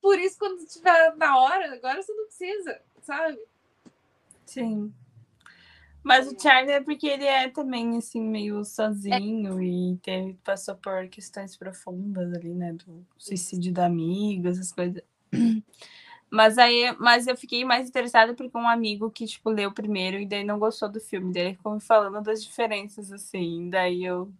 [0.00, 3.38] Por isso, quando estiver na hora, agora você não precisa, sabe?
[4.46, 4.92] Sim.
[6.02, 9.64] Mas o Charlie é porque ele é também, assim, meio sozinho é.
[9.64, 12.72] e teve, passou por questões profundas ali, né?
[12.72, 15.02] Do suicídio da amiga, essas coisas.
[16.30, 20.24] Mas aí, mas eu fiquei mais interessada porque um amigo que, tipo, leu primeiro e
[20.24, 24.32] daí não gostou do filme dele, ficou me falando das diferenças, assim, daí eu...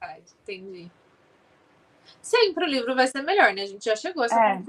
[0.00, 0.90] Ai, entendi.
[2.20, 3.62] Sempre o livro vai ser melhor, né?
[3.62, 4.62] A gente já chegou a essa é.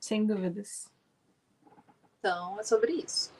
[0.00, 0.90] Sem dúvidas.
[2.18, 3.30] Então, é sobre isso.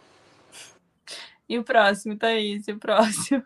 [1.48, 2.68] E o próximo, Thaís?
[2.68, 3.42] E o próximo?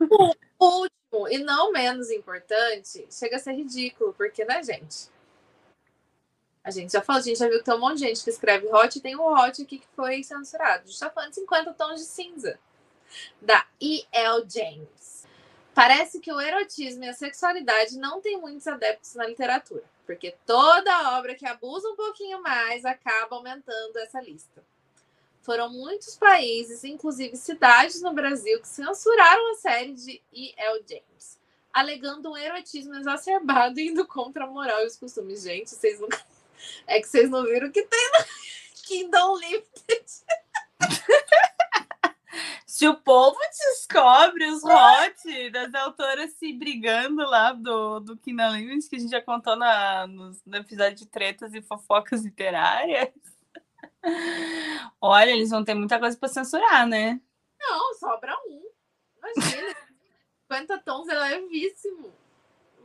[0.59, 5.14] O último, e não menos importante, chega a ser ridículo, porque, né, gente?
[6.66, 8.30] A gente já falou, a gente já viu que tem um monte de gente que
[8.30, 10.82] escreve hot e tem um hot aqui que foi censurado.
[10.82, 12.59] A gente tá falando de 50 tons de cinza.
[13.40, 14.44] Da E.L.
[14.48, 15.28] James.
[15.72, 21.16] Parece que o erotismo e a sexualidade não têm muitos adeptos na literatura, porque toda
[21.16, 24.64] obra que abusa um pouquinho mais acaba aumentando essa lista.
[25.43, 30.84] Foram muitos países, inclusive cidades no Brasil, que censuraram a série de E.L.
[30.88, 31.38] James,
[31.72, 35.44] alegando um erotismo exacerbado indo contra a moral e os costumes.
[35.44, 36.20] Gente, vocês nunca.
[36.87, 38.24] É que vocês não viram que tem no
[38.87, 40.05] Kingdom Lifted.
[42.66, 48.89] Se o povo descobre os hot das autoras se brigando lá do, do Kingdom Lifted,
[48.91, 53.09] que a gente já contou na, no, no episódio de tretas e fofocas literárias.
[55.01, 57.20] Olha, eles vão ter muita coisa para censurar, né?
[57.59, 58.62] Não, sobra um.
[59.19, 59.74] Imagina.
[60.43, 62.12] 50 tons é levíssimo.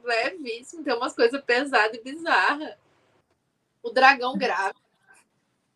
[0.03, 0.83] Levíssimo.
[0.83, 2.75] Tem umas coisas pesadas e bizarras.
[3.83, 4.79] O dragão grave.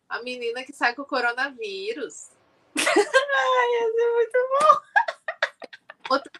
[0.08, 2.30] A menina que sai com o coronavírus.
[2.76, 4.80] Ai, isso é muito bom.
[6.10, 6.32] Outra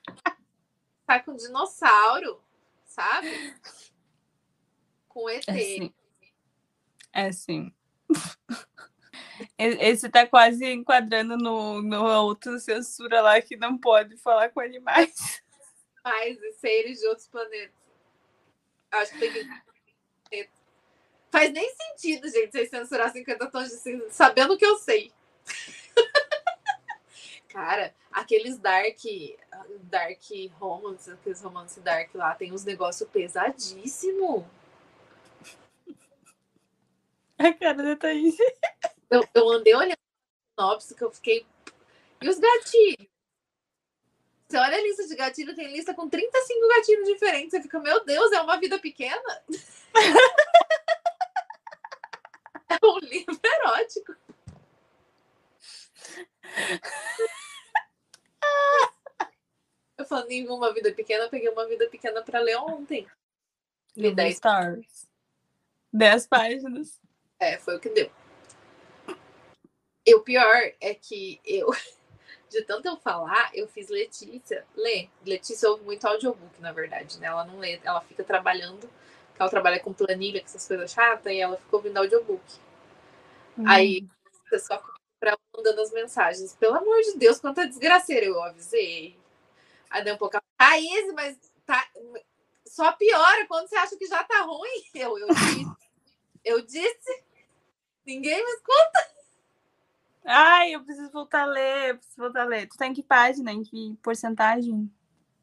[1.07, 2.43] sai com dinossauro,
[2.85, 3.55] sabe?
[5.09, 5.49] Com ET.
[5.49, 5.95] É sim.
[7.13, 7.75] É sim.
[9.59, 15.43] Esse tá quase enquadrando no, no outro censura lá que não pode falar com animais.
[16.05, 17.75] Mais e seres de outros planetas.
[18.91, 20.51] Acho que tem que.
[21.31, 25.13] Faz nem sentido, gente, vocês censurar 50 tons de cinza, sabendo o que eu sei.
[27.49, 28.99] Cara, aqueles dark,
[29.83, 30.21] dark
[30.59, 34.45] romance, aqueles romance dark lá, tem uns negócios pesadíssimos.
[37.39, 38.37] A cara da Thaís.
[39.11, 39.97] Eu, eu andei olhando
[40.59, 41.47] sinopse que eu fiquei.
[42.21, 43.09] E os gatilhos?
[44.49, 47.51] Você olha a lista de gatilho, tem lista com 35 gatilhos diferentes.
[47.51, 49.43] Você fica, meu Deus, é uma vida pequena?
[52.69, 54.15] é um livro erótico.
[59.99, 63.07] Eu falando em uma vida pequena, eu peguei uma vida pequena para ler ontem.
[63.97, 65.09] Li 10 stars.
[65.91, 67.01] 10 páginas.
[67.41, 68.11] É, foi o que deu.
[70.05, 71.69] E o pior é que eu,
[72.51, 75.11] de tanto eu falar, eu fiz Letícia ler.
[75.25, 77.27] Letícia ouve muito audiobook, na verdade, né?
[77.27, 78.89] Ela não lê, ela fica trabalhando,
[79.39, 82.43] ela trabalha com planilha, com essas coisas chatas, e ela fica ouvindo audiobook.
[83.59, 83.65] Hum.
[83.67, 84.07] Aí,
[84.59, 84.83] só
[85.19, 86.55] pra mandando as mensagens.
[86.55, 89.19] Pelo amor de Deus, quanta desgraceira eu avisei.
[89.91, 90.39] Aí deu um pouco.
[90.57, 91.89] Thaís, mas tá,
[92.67, 94.85] só piora quando você acha que já tá ruim.
[94.95, 95.67] Eu, eu disse.
[96.45, 97.25] Eu disse.
[98.07, 99.17] Ninguém me escuta.
[100.25, 102.69] Ai, eu preciso voltar a ler, eu preciso voltar a ler.
[102.69, 104.91] Tu tá em que página, em que porcentagem?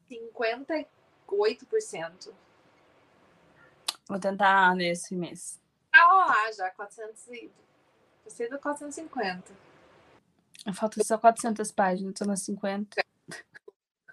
[0.10, 2.34] 58%.
[4.08, 5.62] Vou tentar nesse mês.
[5.92, 7.52] Ah, lá, já 400 e...
[8.26, 9.54] Você do 450.
[10.74, 13.04] Falta só 400 páginas, tô nas 50.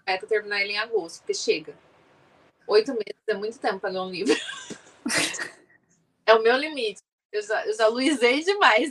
[0.05, 1.73] É, tô terminar ele em agosto, porque chega.
[2.67, 4.33] Oito meses é muito tempo para ler um livro.
[6.25, 7.01] é o meu limite.
[7.31, 8.89] Eu já, eu já luizei demais.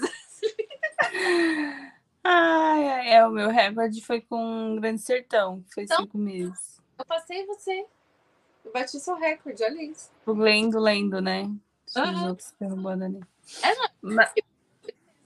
[2.25, 6.81] Ai, é, o meu recorde foi com um Grande Sertão, que foi então, cinco meses.
[6.99, 7.87] Eu passei você.
[8.71, 10.09] Eu bati seu recorde, olha isso.
[10.25, 11.51] Lendo, lendo, né?
[11.89, 13.21] Os outros derrubando ali.
[13.65, 13.89] É, não.
[14.01, 14.33] Mas...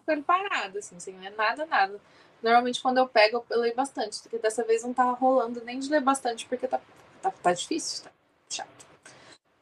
[0.07, 2.01] Eu parado, assim, sem ler nada, nada.
[2.43, 5.91] Normalmente, quando eu pego, eu leio bastante, porque dessa vez não tá rolando nem de
[5.91, 6.81] ler bastante, porque tá,
[7.21, 8.11] tá, tá difícil, tá
[8.49, 8.87] chato.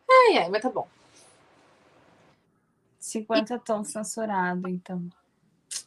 [0.08, 0.88] Ai, ai, mas tá bom.
[2.98, 5.08] 50 tons censurado, então.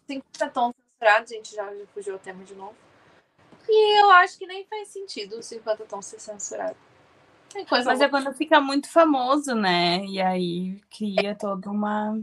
[0.08, 2.76] 50 tons censurados, a gente já, fugiu o tema de novo.
[3.68, 6.78] E eu acho que nem faz sentido os 50 tons ser censurado.
[7.86, 10.04] Mas é quando fica muito famoso, né?
[10.06, 12.22] E aí cria toda uma.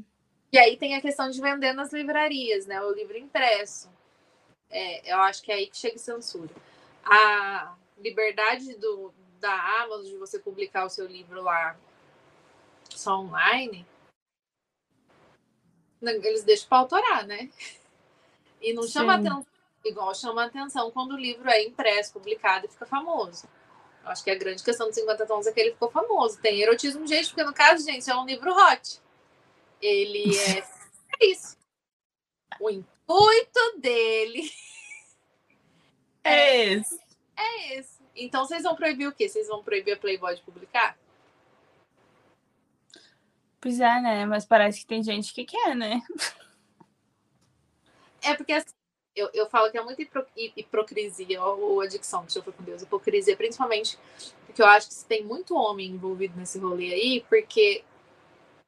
[0.53, 2.81] E aí tem a questão de vender nas livrarias, né?
[2.83, 3.91] O livro impresso.
[4.71, 6.51] É, eu acho que é aí que chega censura.
[7.05, 11.77] A liberdade do, da Amazon de você publicar o seu livro lá
[12.91, 13.87] só online
[16.03, 17.49] eles deixam para autorar, né?
[18.61, 19.29] E não chama Sim.
[19.29, 19.47] atenção,
[19.85, 23.49] igual chama atenção quando o livro é impresso, publicado e fica famoso.
[24.05, 26.41] Acho que a grande questão dos 50 tons é que ele ficou famoso.
[26.41, 29.01] Tem erotismo, gente, porque no caso, gente, é um livro hot.
[29.81, 30.59] Ele é,
[31.21, 31.57] é isso.
[32.61, 34.51] O intuito dele
[36.25, 37.01] é esse.
[37.37, 38.03] É esse.
[38.15, 39.29] Então vocês vão proibir o quê?
[39.29, 40.97] Vocês vão proibir a Playboy de publicar?
[43.61, 44.27] Pois é, né?
[44.27, 46.03] Mas parece que tem gente que quer, né?
[48.23, 48.75] É porque assim,
[49.15, 50.03] eu, eu falo que é muita
[50.57, 53.99] hipocrisia, ou adicção, que já foi com Deus, hipocrisia, principalmente
[54.47, 57.83] porque eu acho que tem muito homem envolvido nesse rolê aí, porque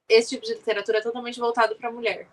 [0.09, 2.27] esse tipo de literatura é totalmente voltado para mulher.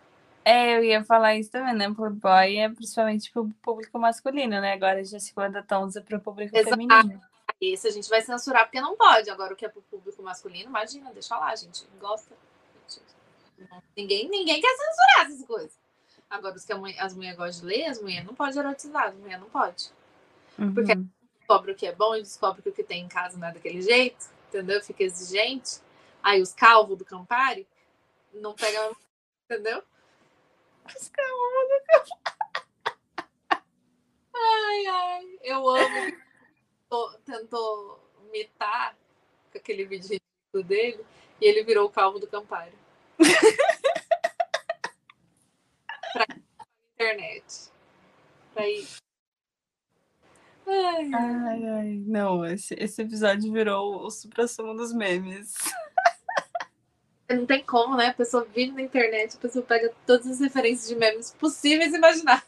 [0.44, 1.94] É, eu ia falar isso também, né?
[1.94, 4.74] Playboy é principalmente para o público masculino, né?
[4.74, 6.72] Agora já se conta tons para o público Exato.
[6.72, 7.22] feminino.
[7.60, 9.30] Esse a gente vai censurar porque não pode.
[9.30, 12.36] Agora, o que é pro público masculino, imagina, deixa lá, a gente gosta.
[13.96, 15.80] Ninguém, ninguém quer censurar essas coisas.
[16.32, 19.42] Agora, os que as mulheres gostam de ler, as mulheres não podem erotizar, as mulheres
[19.42, 19.76] não podem.
[20.58, 20.74] Uhum.
[20.74, 23.50] Porque descobre o que é bom e descobre que o que tem em casa não
[23.50, 24.82] é daquele jeito, entendeu?
[24.82, 25.82] Fica exigente.
[26.24, 27.68] Aí os calvos do Campari
[28.34, 28.96] não pegam,
[29.44, 29.84] entendeu?
[30.86, 32.32] Os calvos do Campari.
[34.34, 36.18] Ai, ai, eu amo.
[37.26, 38.96] Tentou mitar
[39.52, 40.18] com aquele vídeo
[40.64, 41.06] dele
[41.42, 42.72] e ele virou o calvo do Campari.
[46.14, 46.26] pra
[46.96, 47.72] internet.
[48.54, 48.88] Pra ir.
[50.68, 52.04] Ai, ai, ai.
[52.06, 55.54] Não, esse, esse episódio virou o supra-sumo dos memes.
[57.30, 58.08] Não tem como, né?
[58.08, 61.98] A pessoa vive na internet, a pessoa pega todas as referências de memes possíveis e
[61.98, 62.46] imaginar.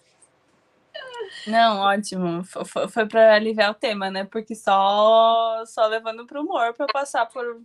[1.48, 2.44] Não, ótimo.
[2.44, 4.26] Foi, foi para aliviar o tema, né?
[4.26, 7.62] Porque só só levando pro humor para passar por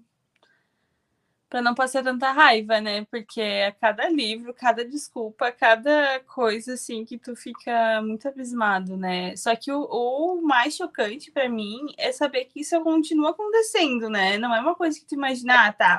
[1.49, 3.07] para não passar tanta raiva, né?
[3.11, 9.35] Porque é cada livro, cada desculpa, cada coisa assim que tu fica muito abismado, né?
[9.37, 14.37] Só que o, o mais chocante para mim é saber que isso continua acontecendo, né?
[14.39, 15.99] Não é uma coisa que tu imagina, ah, tá.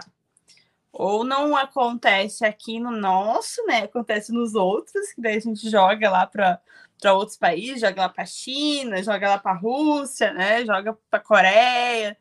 [0.92, 3.84] Ou não acontece aqui no nosso, né?
[3.84, 6.60] Acontece nos outros, que daí a gente joga lá para
[7.02, 10.66] para outros países, joga lá para China, joga lá para Rússia, né?
[10.66, 12.18] Joga para Coreia.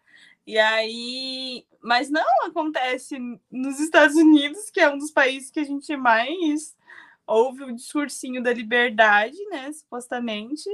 [0.48, 3.18] E aí mas não acontece
[3.50, 6.74] nos Estados Unidos, que é um dos países que a gente mais
[7.26, 9.70] ouve o discursinho da liberdade, né?
[9.72, 10.66] Supostamente.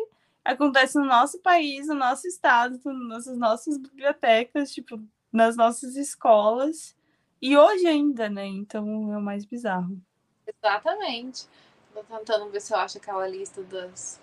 [0.44, 5.02] Acontece no nosso país, no nosso estado, nas nossas bibliotecas, tipo,
[5.32, 6.94] nas nossas escolas.
[7.42, 8.46] E hoje ainda, né?
[8.46, 10.00] Então é o mais bizarro.
[10.46, 11.48] Exatamente.
[11.92, 14.20] Tô tentando ver se eu acho aquela lista dos,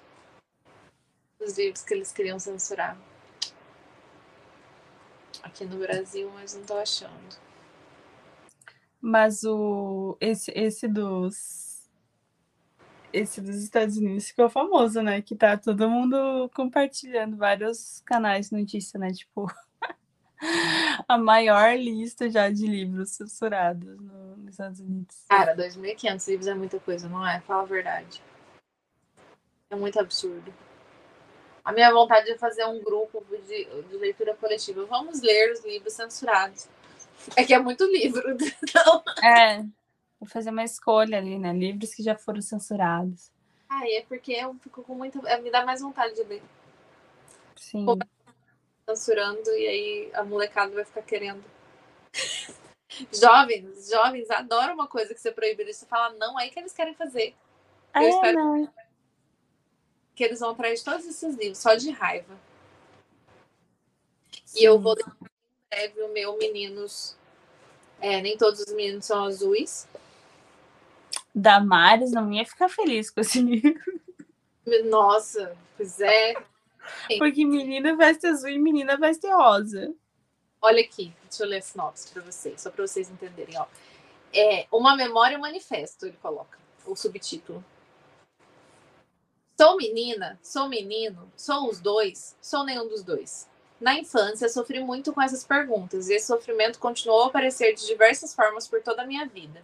[1.38, 2.98] dos livros que eles queriam censurar
[5.44, 7.40] aqui no Brasil, mas não tô achando.
[9.00, 11.72] Mas o esse, esse dos
[13.12, 15.22] esse dos Estados Unidos ficou famoso, né?
[15.22, 19.12] Que tá todo mundo compartilhando vários canais de notícia, né?
[19.12, 19.52] Tipo,
[21.08, 25.26] a maior lista já de livros censurados no, nos Estados Unidos.
[25.30, 27.42] Cara, 2.500 livros é muita coisa, não é?
[27.42, 28.22] Fala a verdade.
[29.70, 30.54] É muito absurdo.
[31.64, 34.86] A minha vontade é fazer um grupo de, de leitura coletiva.
[34.86, 36.68] Vamos ler os livros censurados.
[37.36, 38.24] É que é muito livro.
[38.64, 39.04] Então...
[39.24, 39.60] É,
[40.20, 41.54] vou fazer uma escolha ali, né?
[41.54, 43.32] Livros que já foram censurados.
[43.70, 45.20] Ah, é porque eu fico com muita.
[45.30, 46.42] É, me dá mais vontade de ler.
[47.56, 47.86] Sim.
[48.90, 51.44] Censurando e aí a molecada vai ficar querendo.
[53.14, 55.72] jovens, jovens adoram uma coisa que você proíbe.
[55.72, 57.36] Você fala, não, é aí que eles querem fazer.
[57.94, 58.81] Eu é, espero não
[60.16, 62.38] que eles vão atrás de todos esses livros, só de raiva.
[64.46, 64.62] Sim.
[64.62, 67.16] E eu vou ler em breve o meu Meninos.
[68.00, 69.88] É, nem todos os meninos são azuis.
[71.34, 73.80] Damares não ia ficar feliz com esse livro.
[74.86, 76.34] Nossa, pois é.
[77.18, 79.94] Porque menina veste azul e menina veste rosa.
[80.62, 83.58] Olha aqui, deixa eu ler a sinopse para vocês, só para vocês entenderem.
[83.58, 83.66] Ó.
[84.34, 87.64] É, uma memória manifesto, ele coloca, o subtítulo.
[89.62, 93.48] Sou menina, sou menino, sou os dois, sou nenhum dos dois.
[93.80, 98.34] Na infância, sofri muito com essas perguntas e esse sofrimento continuou a aparecer de diversas
[98.34, 99.64] formas por toda a minha vida.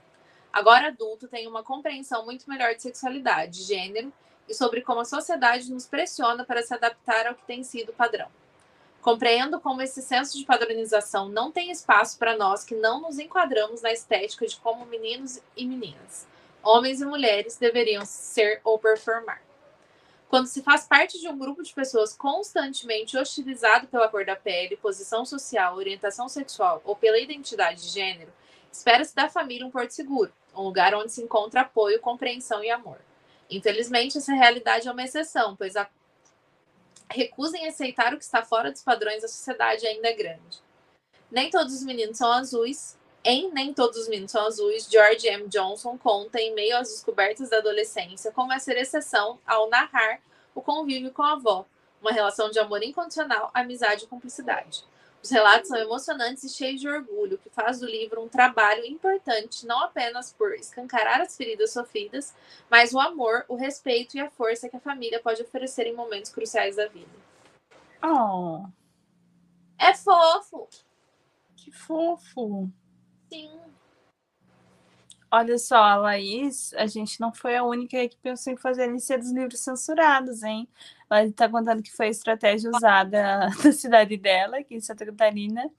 [0.53, 4.13] Agora adulto, tenho uma compreensão muito melhor de sexualidade, gênero
[4.47, 8.27] e sobre como a sociedade nos pressiona para se adaptar ao que tem sido padrão.
[9.01, 13.81] Compreendo como esse senso de padronização não tem espaço para nós que não nos enquadramos
[13.81, 16.27] na estética de como meninos e meninas,
[16.61, 19.46] homens e mulheres deveriam ser ou performar.
[20.29, 24.75] Quando se faz parte de um grupo de pessoas constantemente hostilizado pela cor da pele,
[24.75, 28.31] posição social, orientação sexual ou pela identidade de gênero,
[28.71, 32.99] espera-se da família um porto seguro, um lugar onde se encontra apoio, compreensão e amor.
[33.49, 35.89] Infelizmente, essa realidade é uma exceção, pois a
[37.09, 40.61] recusa em aceitar o que está fora dos padrões da sociedade ainda é grande.
[41.31, 42.97] Nem todos os meninos são azuis,
[43.29, 45.49] em Nem Todos os Meninos São Azuis, George M.
[45.49, 50.21] Johnson conta, em meio às descobertas da adolescência, como é ser exceção ao narrar
[50.55, 51.65] o convívio com a avó,
[52.01, 54.85] uma relação de amor incondicional, amizade e cumplicidade.
[55.21, 59.65] Os relatos são emocionantes e cheios de orgulho, que faz do livro um trabalho importante
[59.65, 62.33] não apenas por escancarar as feridas sofridas,
[62.71, 66.31] mas o amor, o respeito e a força que a família pode oferecer em momentos
[66.31, 67.11] cruciais da vida.
[68.01, 68.63] Oh.
[69.77, 70.69] É fofo.
[71.57, 72.71] Que fofo.
[73.29, 73.59] Sim.
[75.29, 78.87] Olha só, a Laís, a gente não foi a única que pensou em fazer a
[78.87, 80.67] lista dos livros censurados, hein?
[81.09, 85.69] Ela está contando que foi a estratégia usada na cidade dela, aqui em Santa Catarina,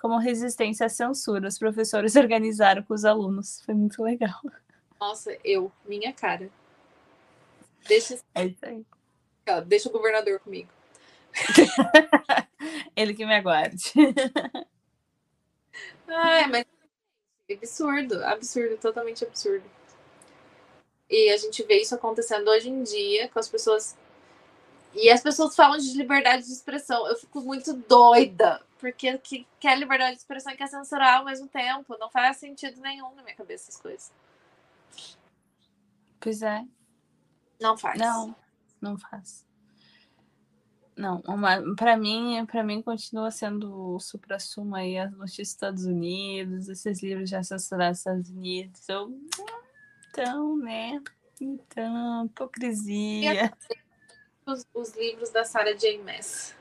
[0.00, 1.46] como resistência à censura.
[1.46, 3.62] Os professores organizaram com os alunos.
[3.64, 4.40] Foi muito legal.
[5.00, 6.50] Nossa, eu, minha cara.
[7.86, 8.84] Deixa, é isso aí.
[9.66, 10.68] deixa o governador comigo.
[12.96, 13.92] Ele que me aguarde.
[16.08, 16.64] Ai, mas
[17.54, 19.64] absurdo, absurdo, totalmente absurdo.
[21.08, 23.96] E a gente vê isso acontecendo hoje em dia com as pessoas.
[24.92, 27.06] E as pessoas falam de liberdade de expressão.
[27.06, 31.46] Eu fico muito doida, porque que quer liberdade de expressão e quer censurar ao mesmo
[31.46, 31.96] tempo.
[31.98, 34.12] Não faz sentido nenhum na minha cabeça essas coisas.
[36.18, 36.64] Pois é.
[37.60, 37.98] Não faz.
[38.00, 38.34] Não,
[38.80, 39.45] não faz.
[40.96, 41.22] Não,
[41.76, 47.02] para mim, para mim continua sendo o supra-sumo aí as notícias dos Estados Unidos, esses
[47.02, 48.88] livros de assassinato dos Estados Unidos.
[48.88, 49.20] Eu...
[50.08, 51.02] Então, né?
[51.38, 53.52] Então, hipocrisia.
[54.46, 55.98] Os, os livros da Sarah J.
[55.98, 56.54] Maas.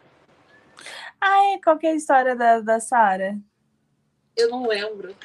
[1.21, 1.61] Ah, é?
[1.63, 3.37] Qual que é a história da, da Sarah?
[4.35, 5.15] Eu não lembro.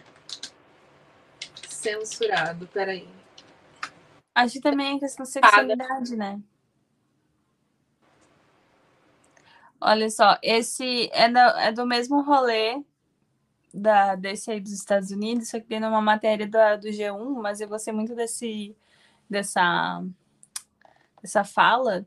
[1.68, 3.08] Censurado, peraí.
[4.34, 6.40] Acho que também é questão de sexualidade, né?
[9.80, 12.82] Olha só, esse é do, é do mesmo rolê
[13.72, 17.60] da, desse aí dos Estados Unidos, só que tem uma matéria do, do G1, mas
[17.60, 18.76] eu gostei muito desse,
[19.28, 20.04] dessa,
[21.22, 22.06] dessa fala,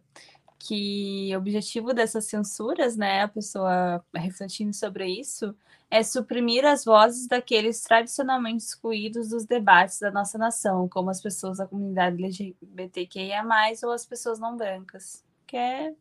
[0.59, 5.55] que o objetivo dessas censuras, né, a pessoa refletindo sobre isso,
[5.89, 11.57] é suprimir as vozes daqueles tradicionalmente excluídos dos debates da nossa nação, como as pessoas
[11.57, 13.43] da comunidade LGBTQIA+,
[13.83, 15.93] ou as pessoas não brancas, que é...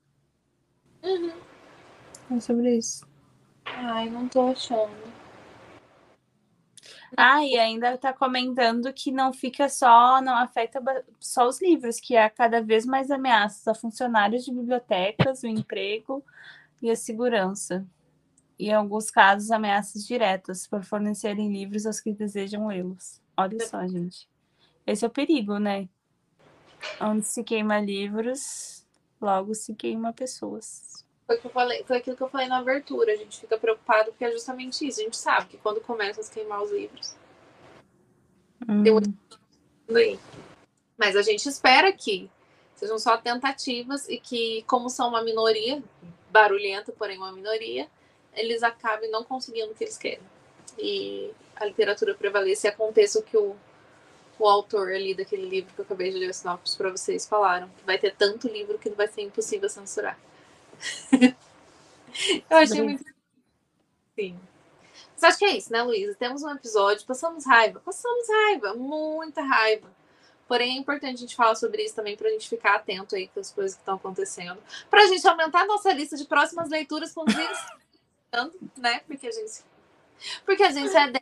[1.02, 1.32] Uhum.
[2.30, 3.06] É sobre isso.
[3.64, 5.12] Ai, não tô achando.
[7.16, 10.80] Ah, e ainda está comentando que não fica só, não afeta
[11.20, 16.24] só os livros, que há cada vez mais ameaças a funcionários de bibliotecas, o emprego
[16.80, 17.86] e a segurança.
[18.58, 23.20] E em alguns casos, ameaças diretas por fornecerem livros aos que desejam lê-los.
[23.36, 24.28] Olha só, gente.
[24.86, 25.88] Esse é o perigo, né?
[27.00, 28.86] Onde se queima livros,
[29.20, 31.01] logo se queima pessoas.
[31.26, 33.12] Foi, que eu falei, foi aquilo que eu falei na abertura.
[33.12, 35.00] A gente fica preocupado porque é justamente isso.
[35.00, 37.14] A gente sabe que quando começa a queimar os livros.
[38.68, 38.82] Hum.
[38.82, 39.12] Tem muito...
[40.96, 42.30] Mas a gente espera que
[42.74, 45.82] sejam só tentativas e que, como são uma minoria,
[46.30, 47.88] barulhenta, porém uma minoria,
[48.34, 50.22] eles acabem não conseguindo o que eles querem.
[50.78, 53.54] E a literatura prevaleça e aconteça o que o,
[54.38, 57.68] o autor ali daquele livro que eu acabei de ler os sinopses para vocês falaram.
[57.68, 60.18] Que vai ter tanto livro que vai ser impossível censurar.
[62.50, 63.04] eu achei muito.
[64.14, 64.38] Sim.
[65.14, 66.14] Mas acho que é isso, né, Luísa?
[66.16, 67.80] Temos um episódio, passamos raiva.
[67.80, 69.88] Passamos raiva, muita raiva.
[70.48, 73.28] Porém, é importante a gente falar sobre isso também para a gente ficar atento aí
[73.28, 74.60] com as coisas que estão acontecendo.
[74.90, 77.34] Para a gente aumentar a nossa lista de próximas leituras com os
[78.76, 79.00] né?
[79.06, 79.64] Porque a gente.
[80.44, 81.12] Porque a gente é.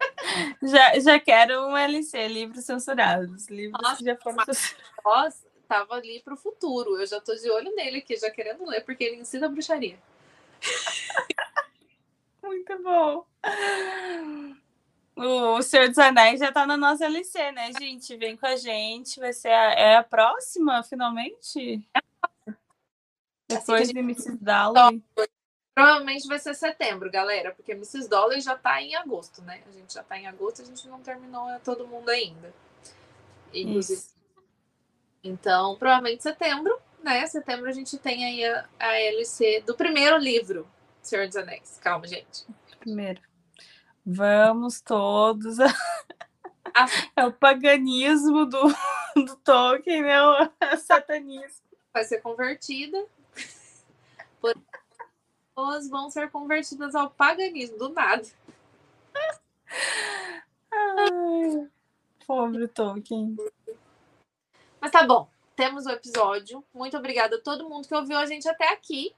[0.62, 3.48] Já, já quero um LC, livros censurados.
[3.48, 6.98] Livros nossa, que já foram censurados tava ali pro futuro.
[6.98, 9.98] Eu já tô de olho nele aqui, já querendo ler, porque ele ensina bruxaria.
[12.42, 13.26] Muito bom.
[15.14, 18.16] O Senhor dos Anéis já tá na nossa LC, né, gente?
[18.16, 19.20] Vem com a gente.
[19.20, 21.82] Vai ser a, é a próxima, finalmente?
[21.90, 22.00] É
[23.48, 24.36] Depois assim de Mrs.
[24.38, 25.02] Dalloway.
[25.74, 28.08] Provavelmente vai ser setembro, galera, porque Mrs.
[28.08, 29.62] Dollar já tá em agosto, né?
[29.68, 32.52] A gente já tá em agosto, a gente não terminou todo mundo ainda.
[33.52, 34.17] Inclusive, Isso.
[35.22, 37.26] Então, provavelmente setembro, né?
[37.26, 40.66] Setembro a gente tem aí a, a LC do primeiro livro,
[41.02, 41.78] Senhor dos Anéis.
[41.82, 42.46] Calma, gente.
[42.80, 43.20] Primeiro.
[44.04, 45.58] Vamos todos.
[47.16, 48.62] É o paganismo do,
[49.16, 50.22] do Tolkien, né?
[50.22, 51.64] O satanismo.
[51.92, 53.04] Vai ser convertida.
[54.40, 58.22] Pessoas vão ser convertidas ao paganismo, do nada.
[60.70, 61.68] Ai,
[62.24, 63.36] pobre Tolkien.
[64.80, 66.64] Mas tá bom, temos o episódio.
[66.72, 69.14] Muito obrigada a todo mundo que ouviu a gente até aqui.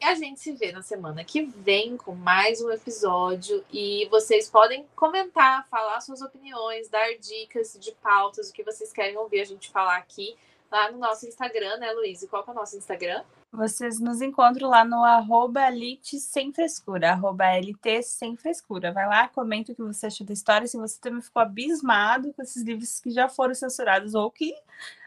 [0.00, 3.64] E a gente se vê na semana que vem com mais um episódio.
[3.70, 9.16] E vocês podem comentar, falar suas opiniões, dar dicas de pautas, o que vocês querem
[9.18, 10.36] ouvir a gente falar aqui
[10.70, 12.22] lá no nosso Instagram, né, Luiz?
[12.22, 13.22] E qual é o nosso Instagram?
[13.52, 18.92] Vocês nos encontram lá no arroba LT sem frescura, arroba LT sem frescura.
[18.92, 22.42] Vai lá, comenta o que você achou da história, se você também ficou abismado com
[22.42, 24.54] esses livros que já foram censurados ou que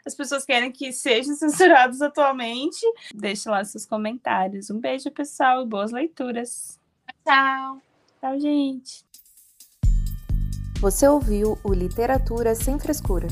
[0.06, 2.82] as pessoas querem que sejam censurados atualmente.
[3.16, 4.70] Deixe lá seus comentários.
[4.70, 6.78] Um beijo, pessoal, e boas leituras.
[7.26, 7.82] Tchau.
[8.20, 9.06] Tchau, gente.
[10.82, 13.28] Você ouviu o Literatura Sem Frescura.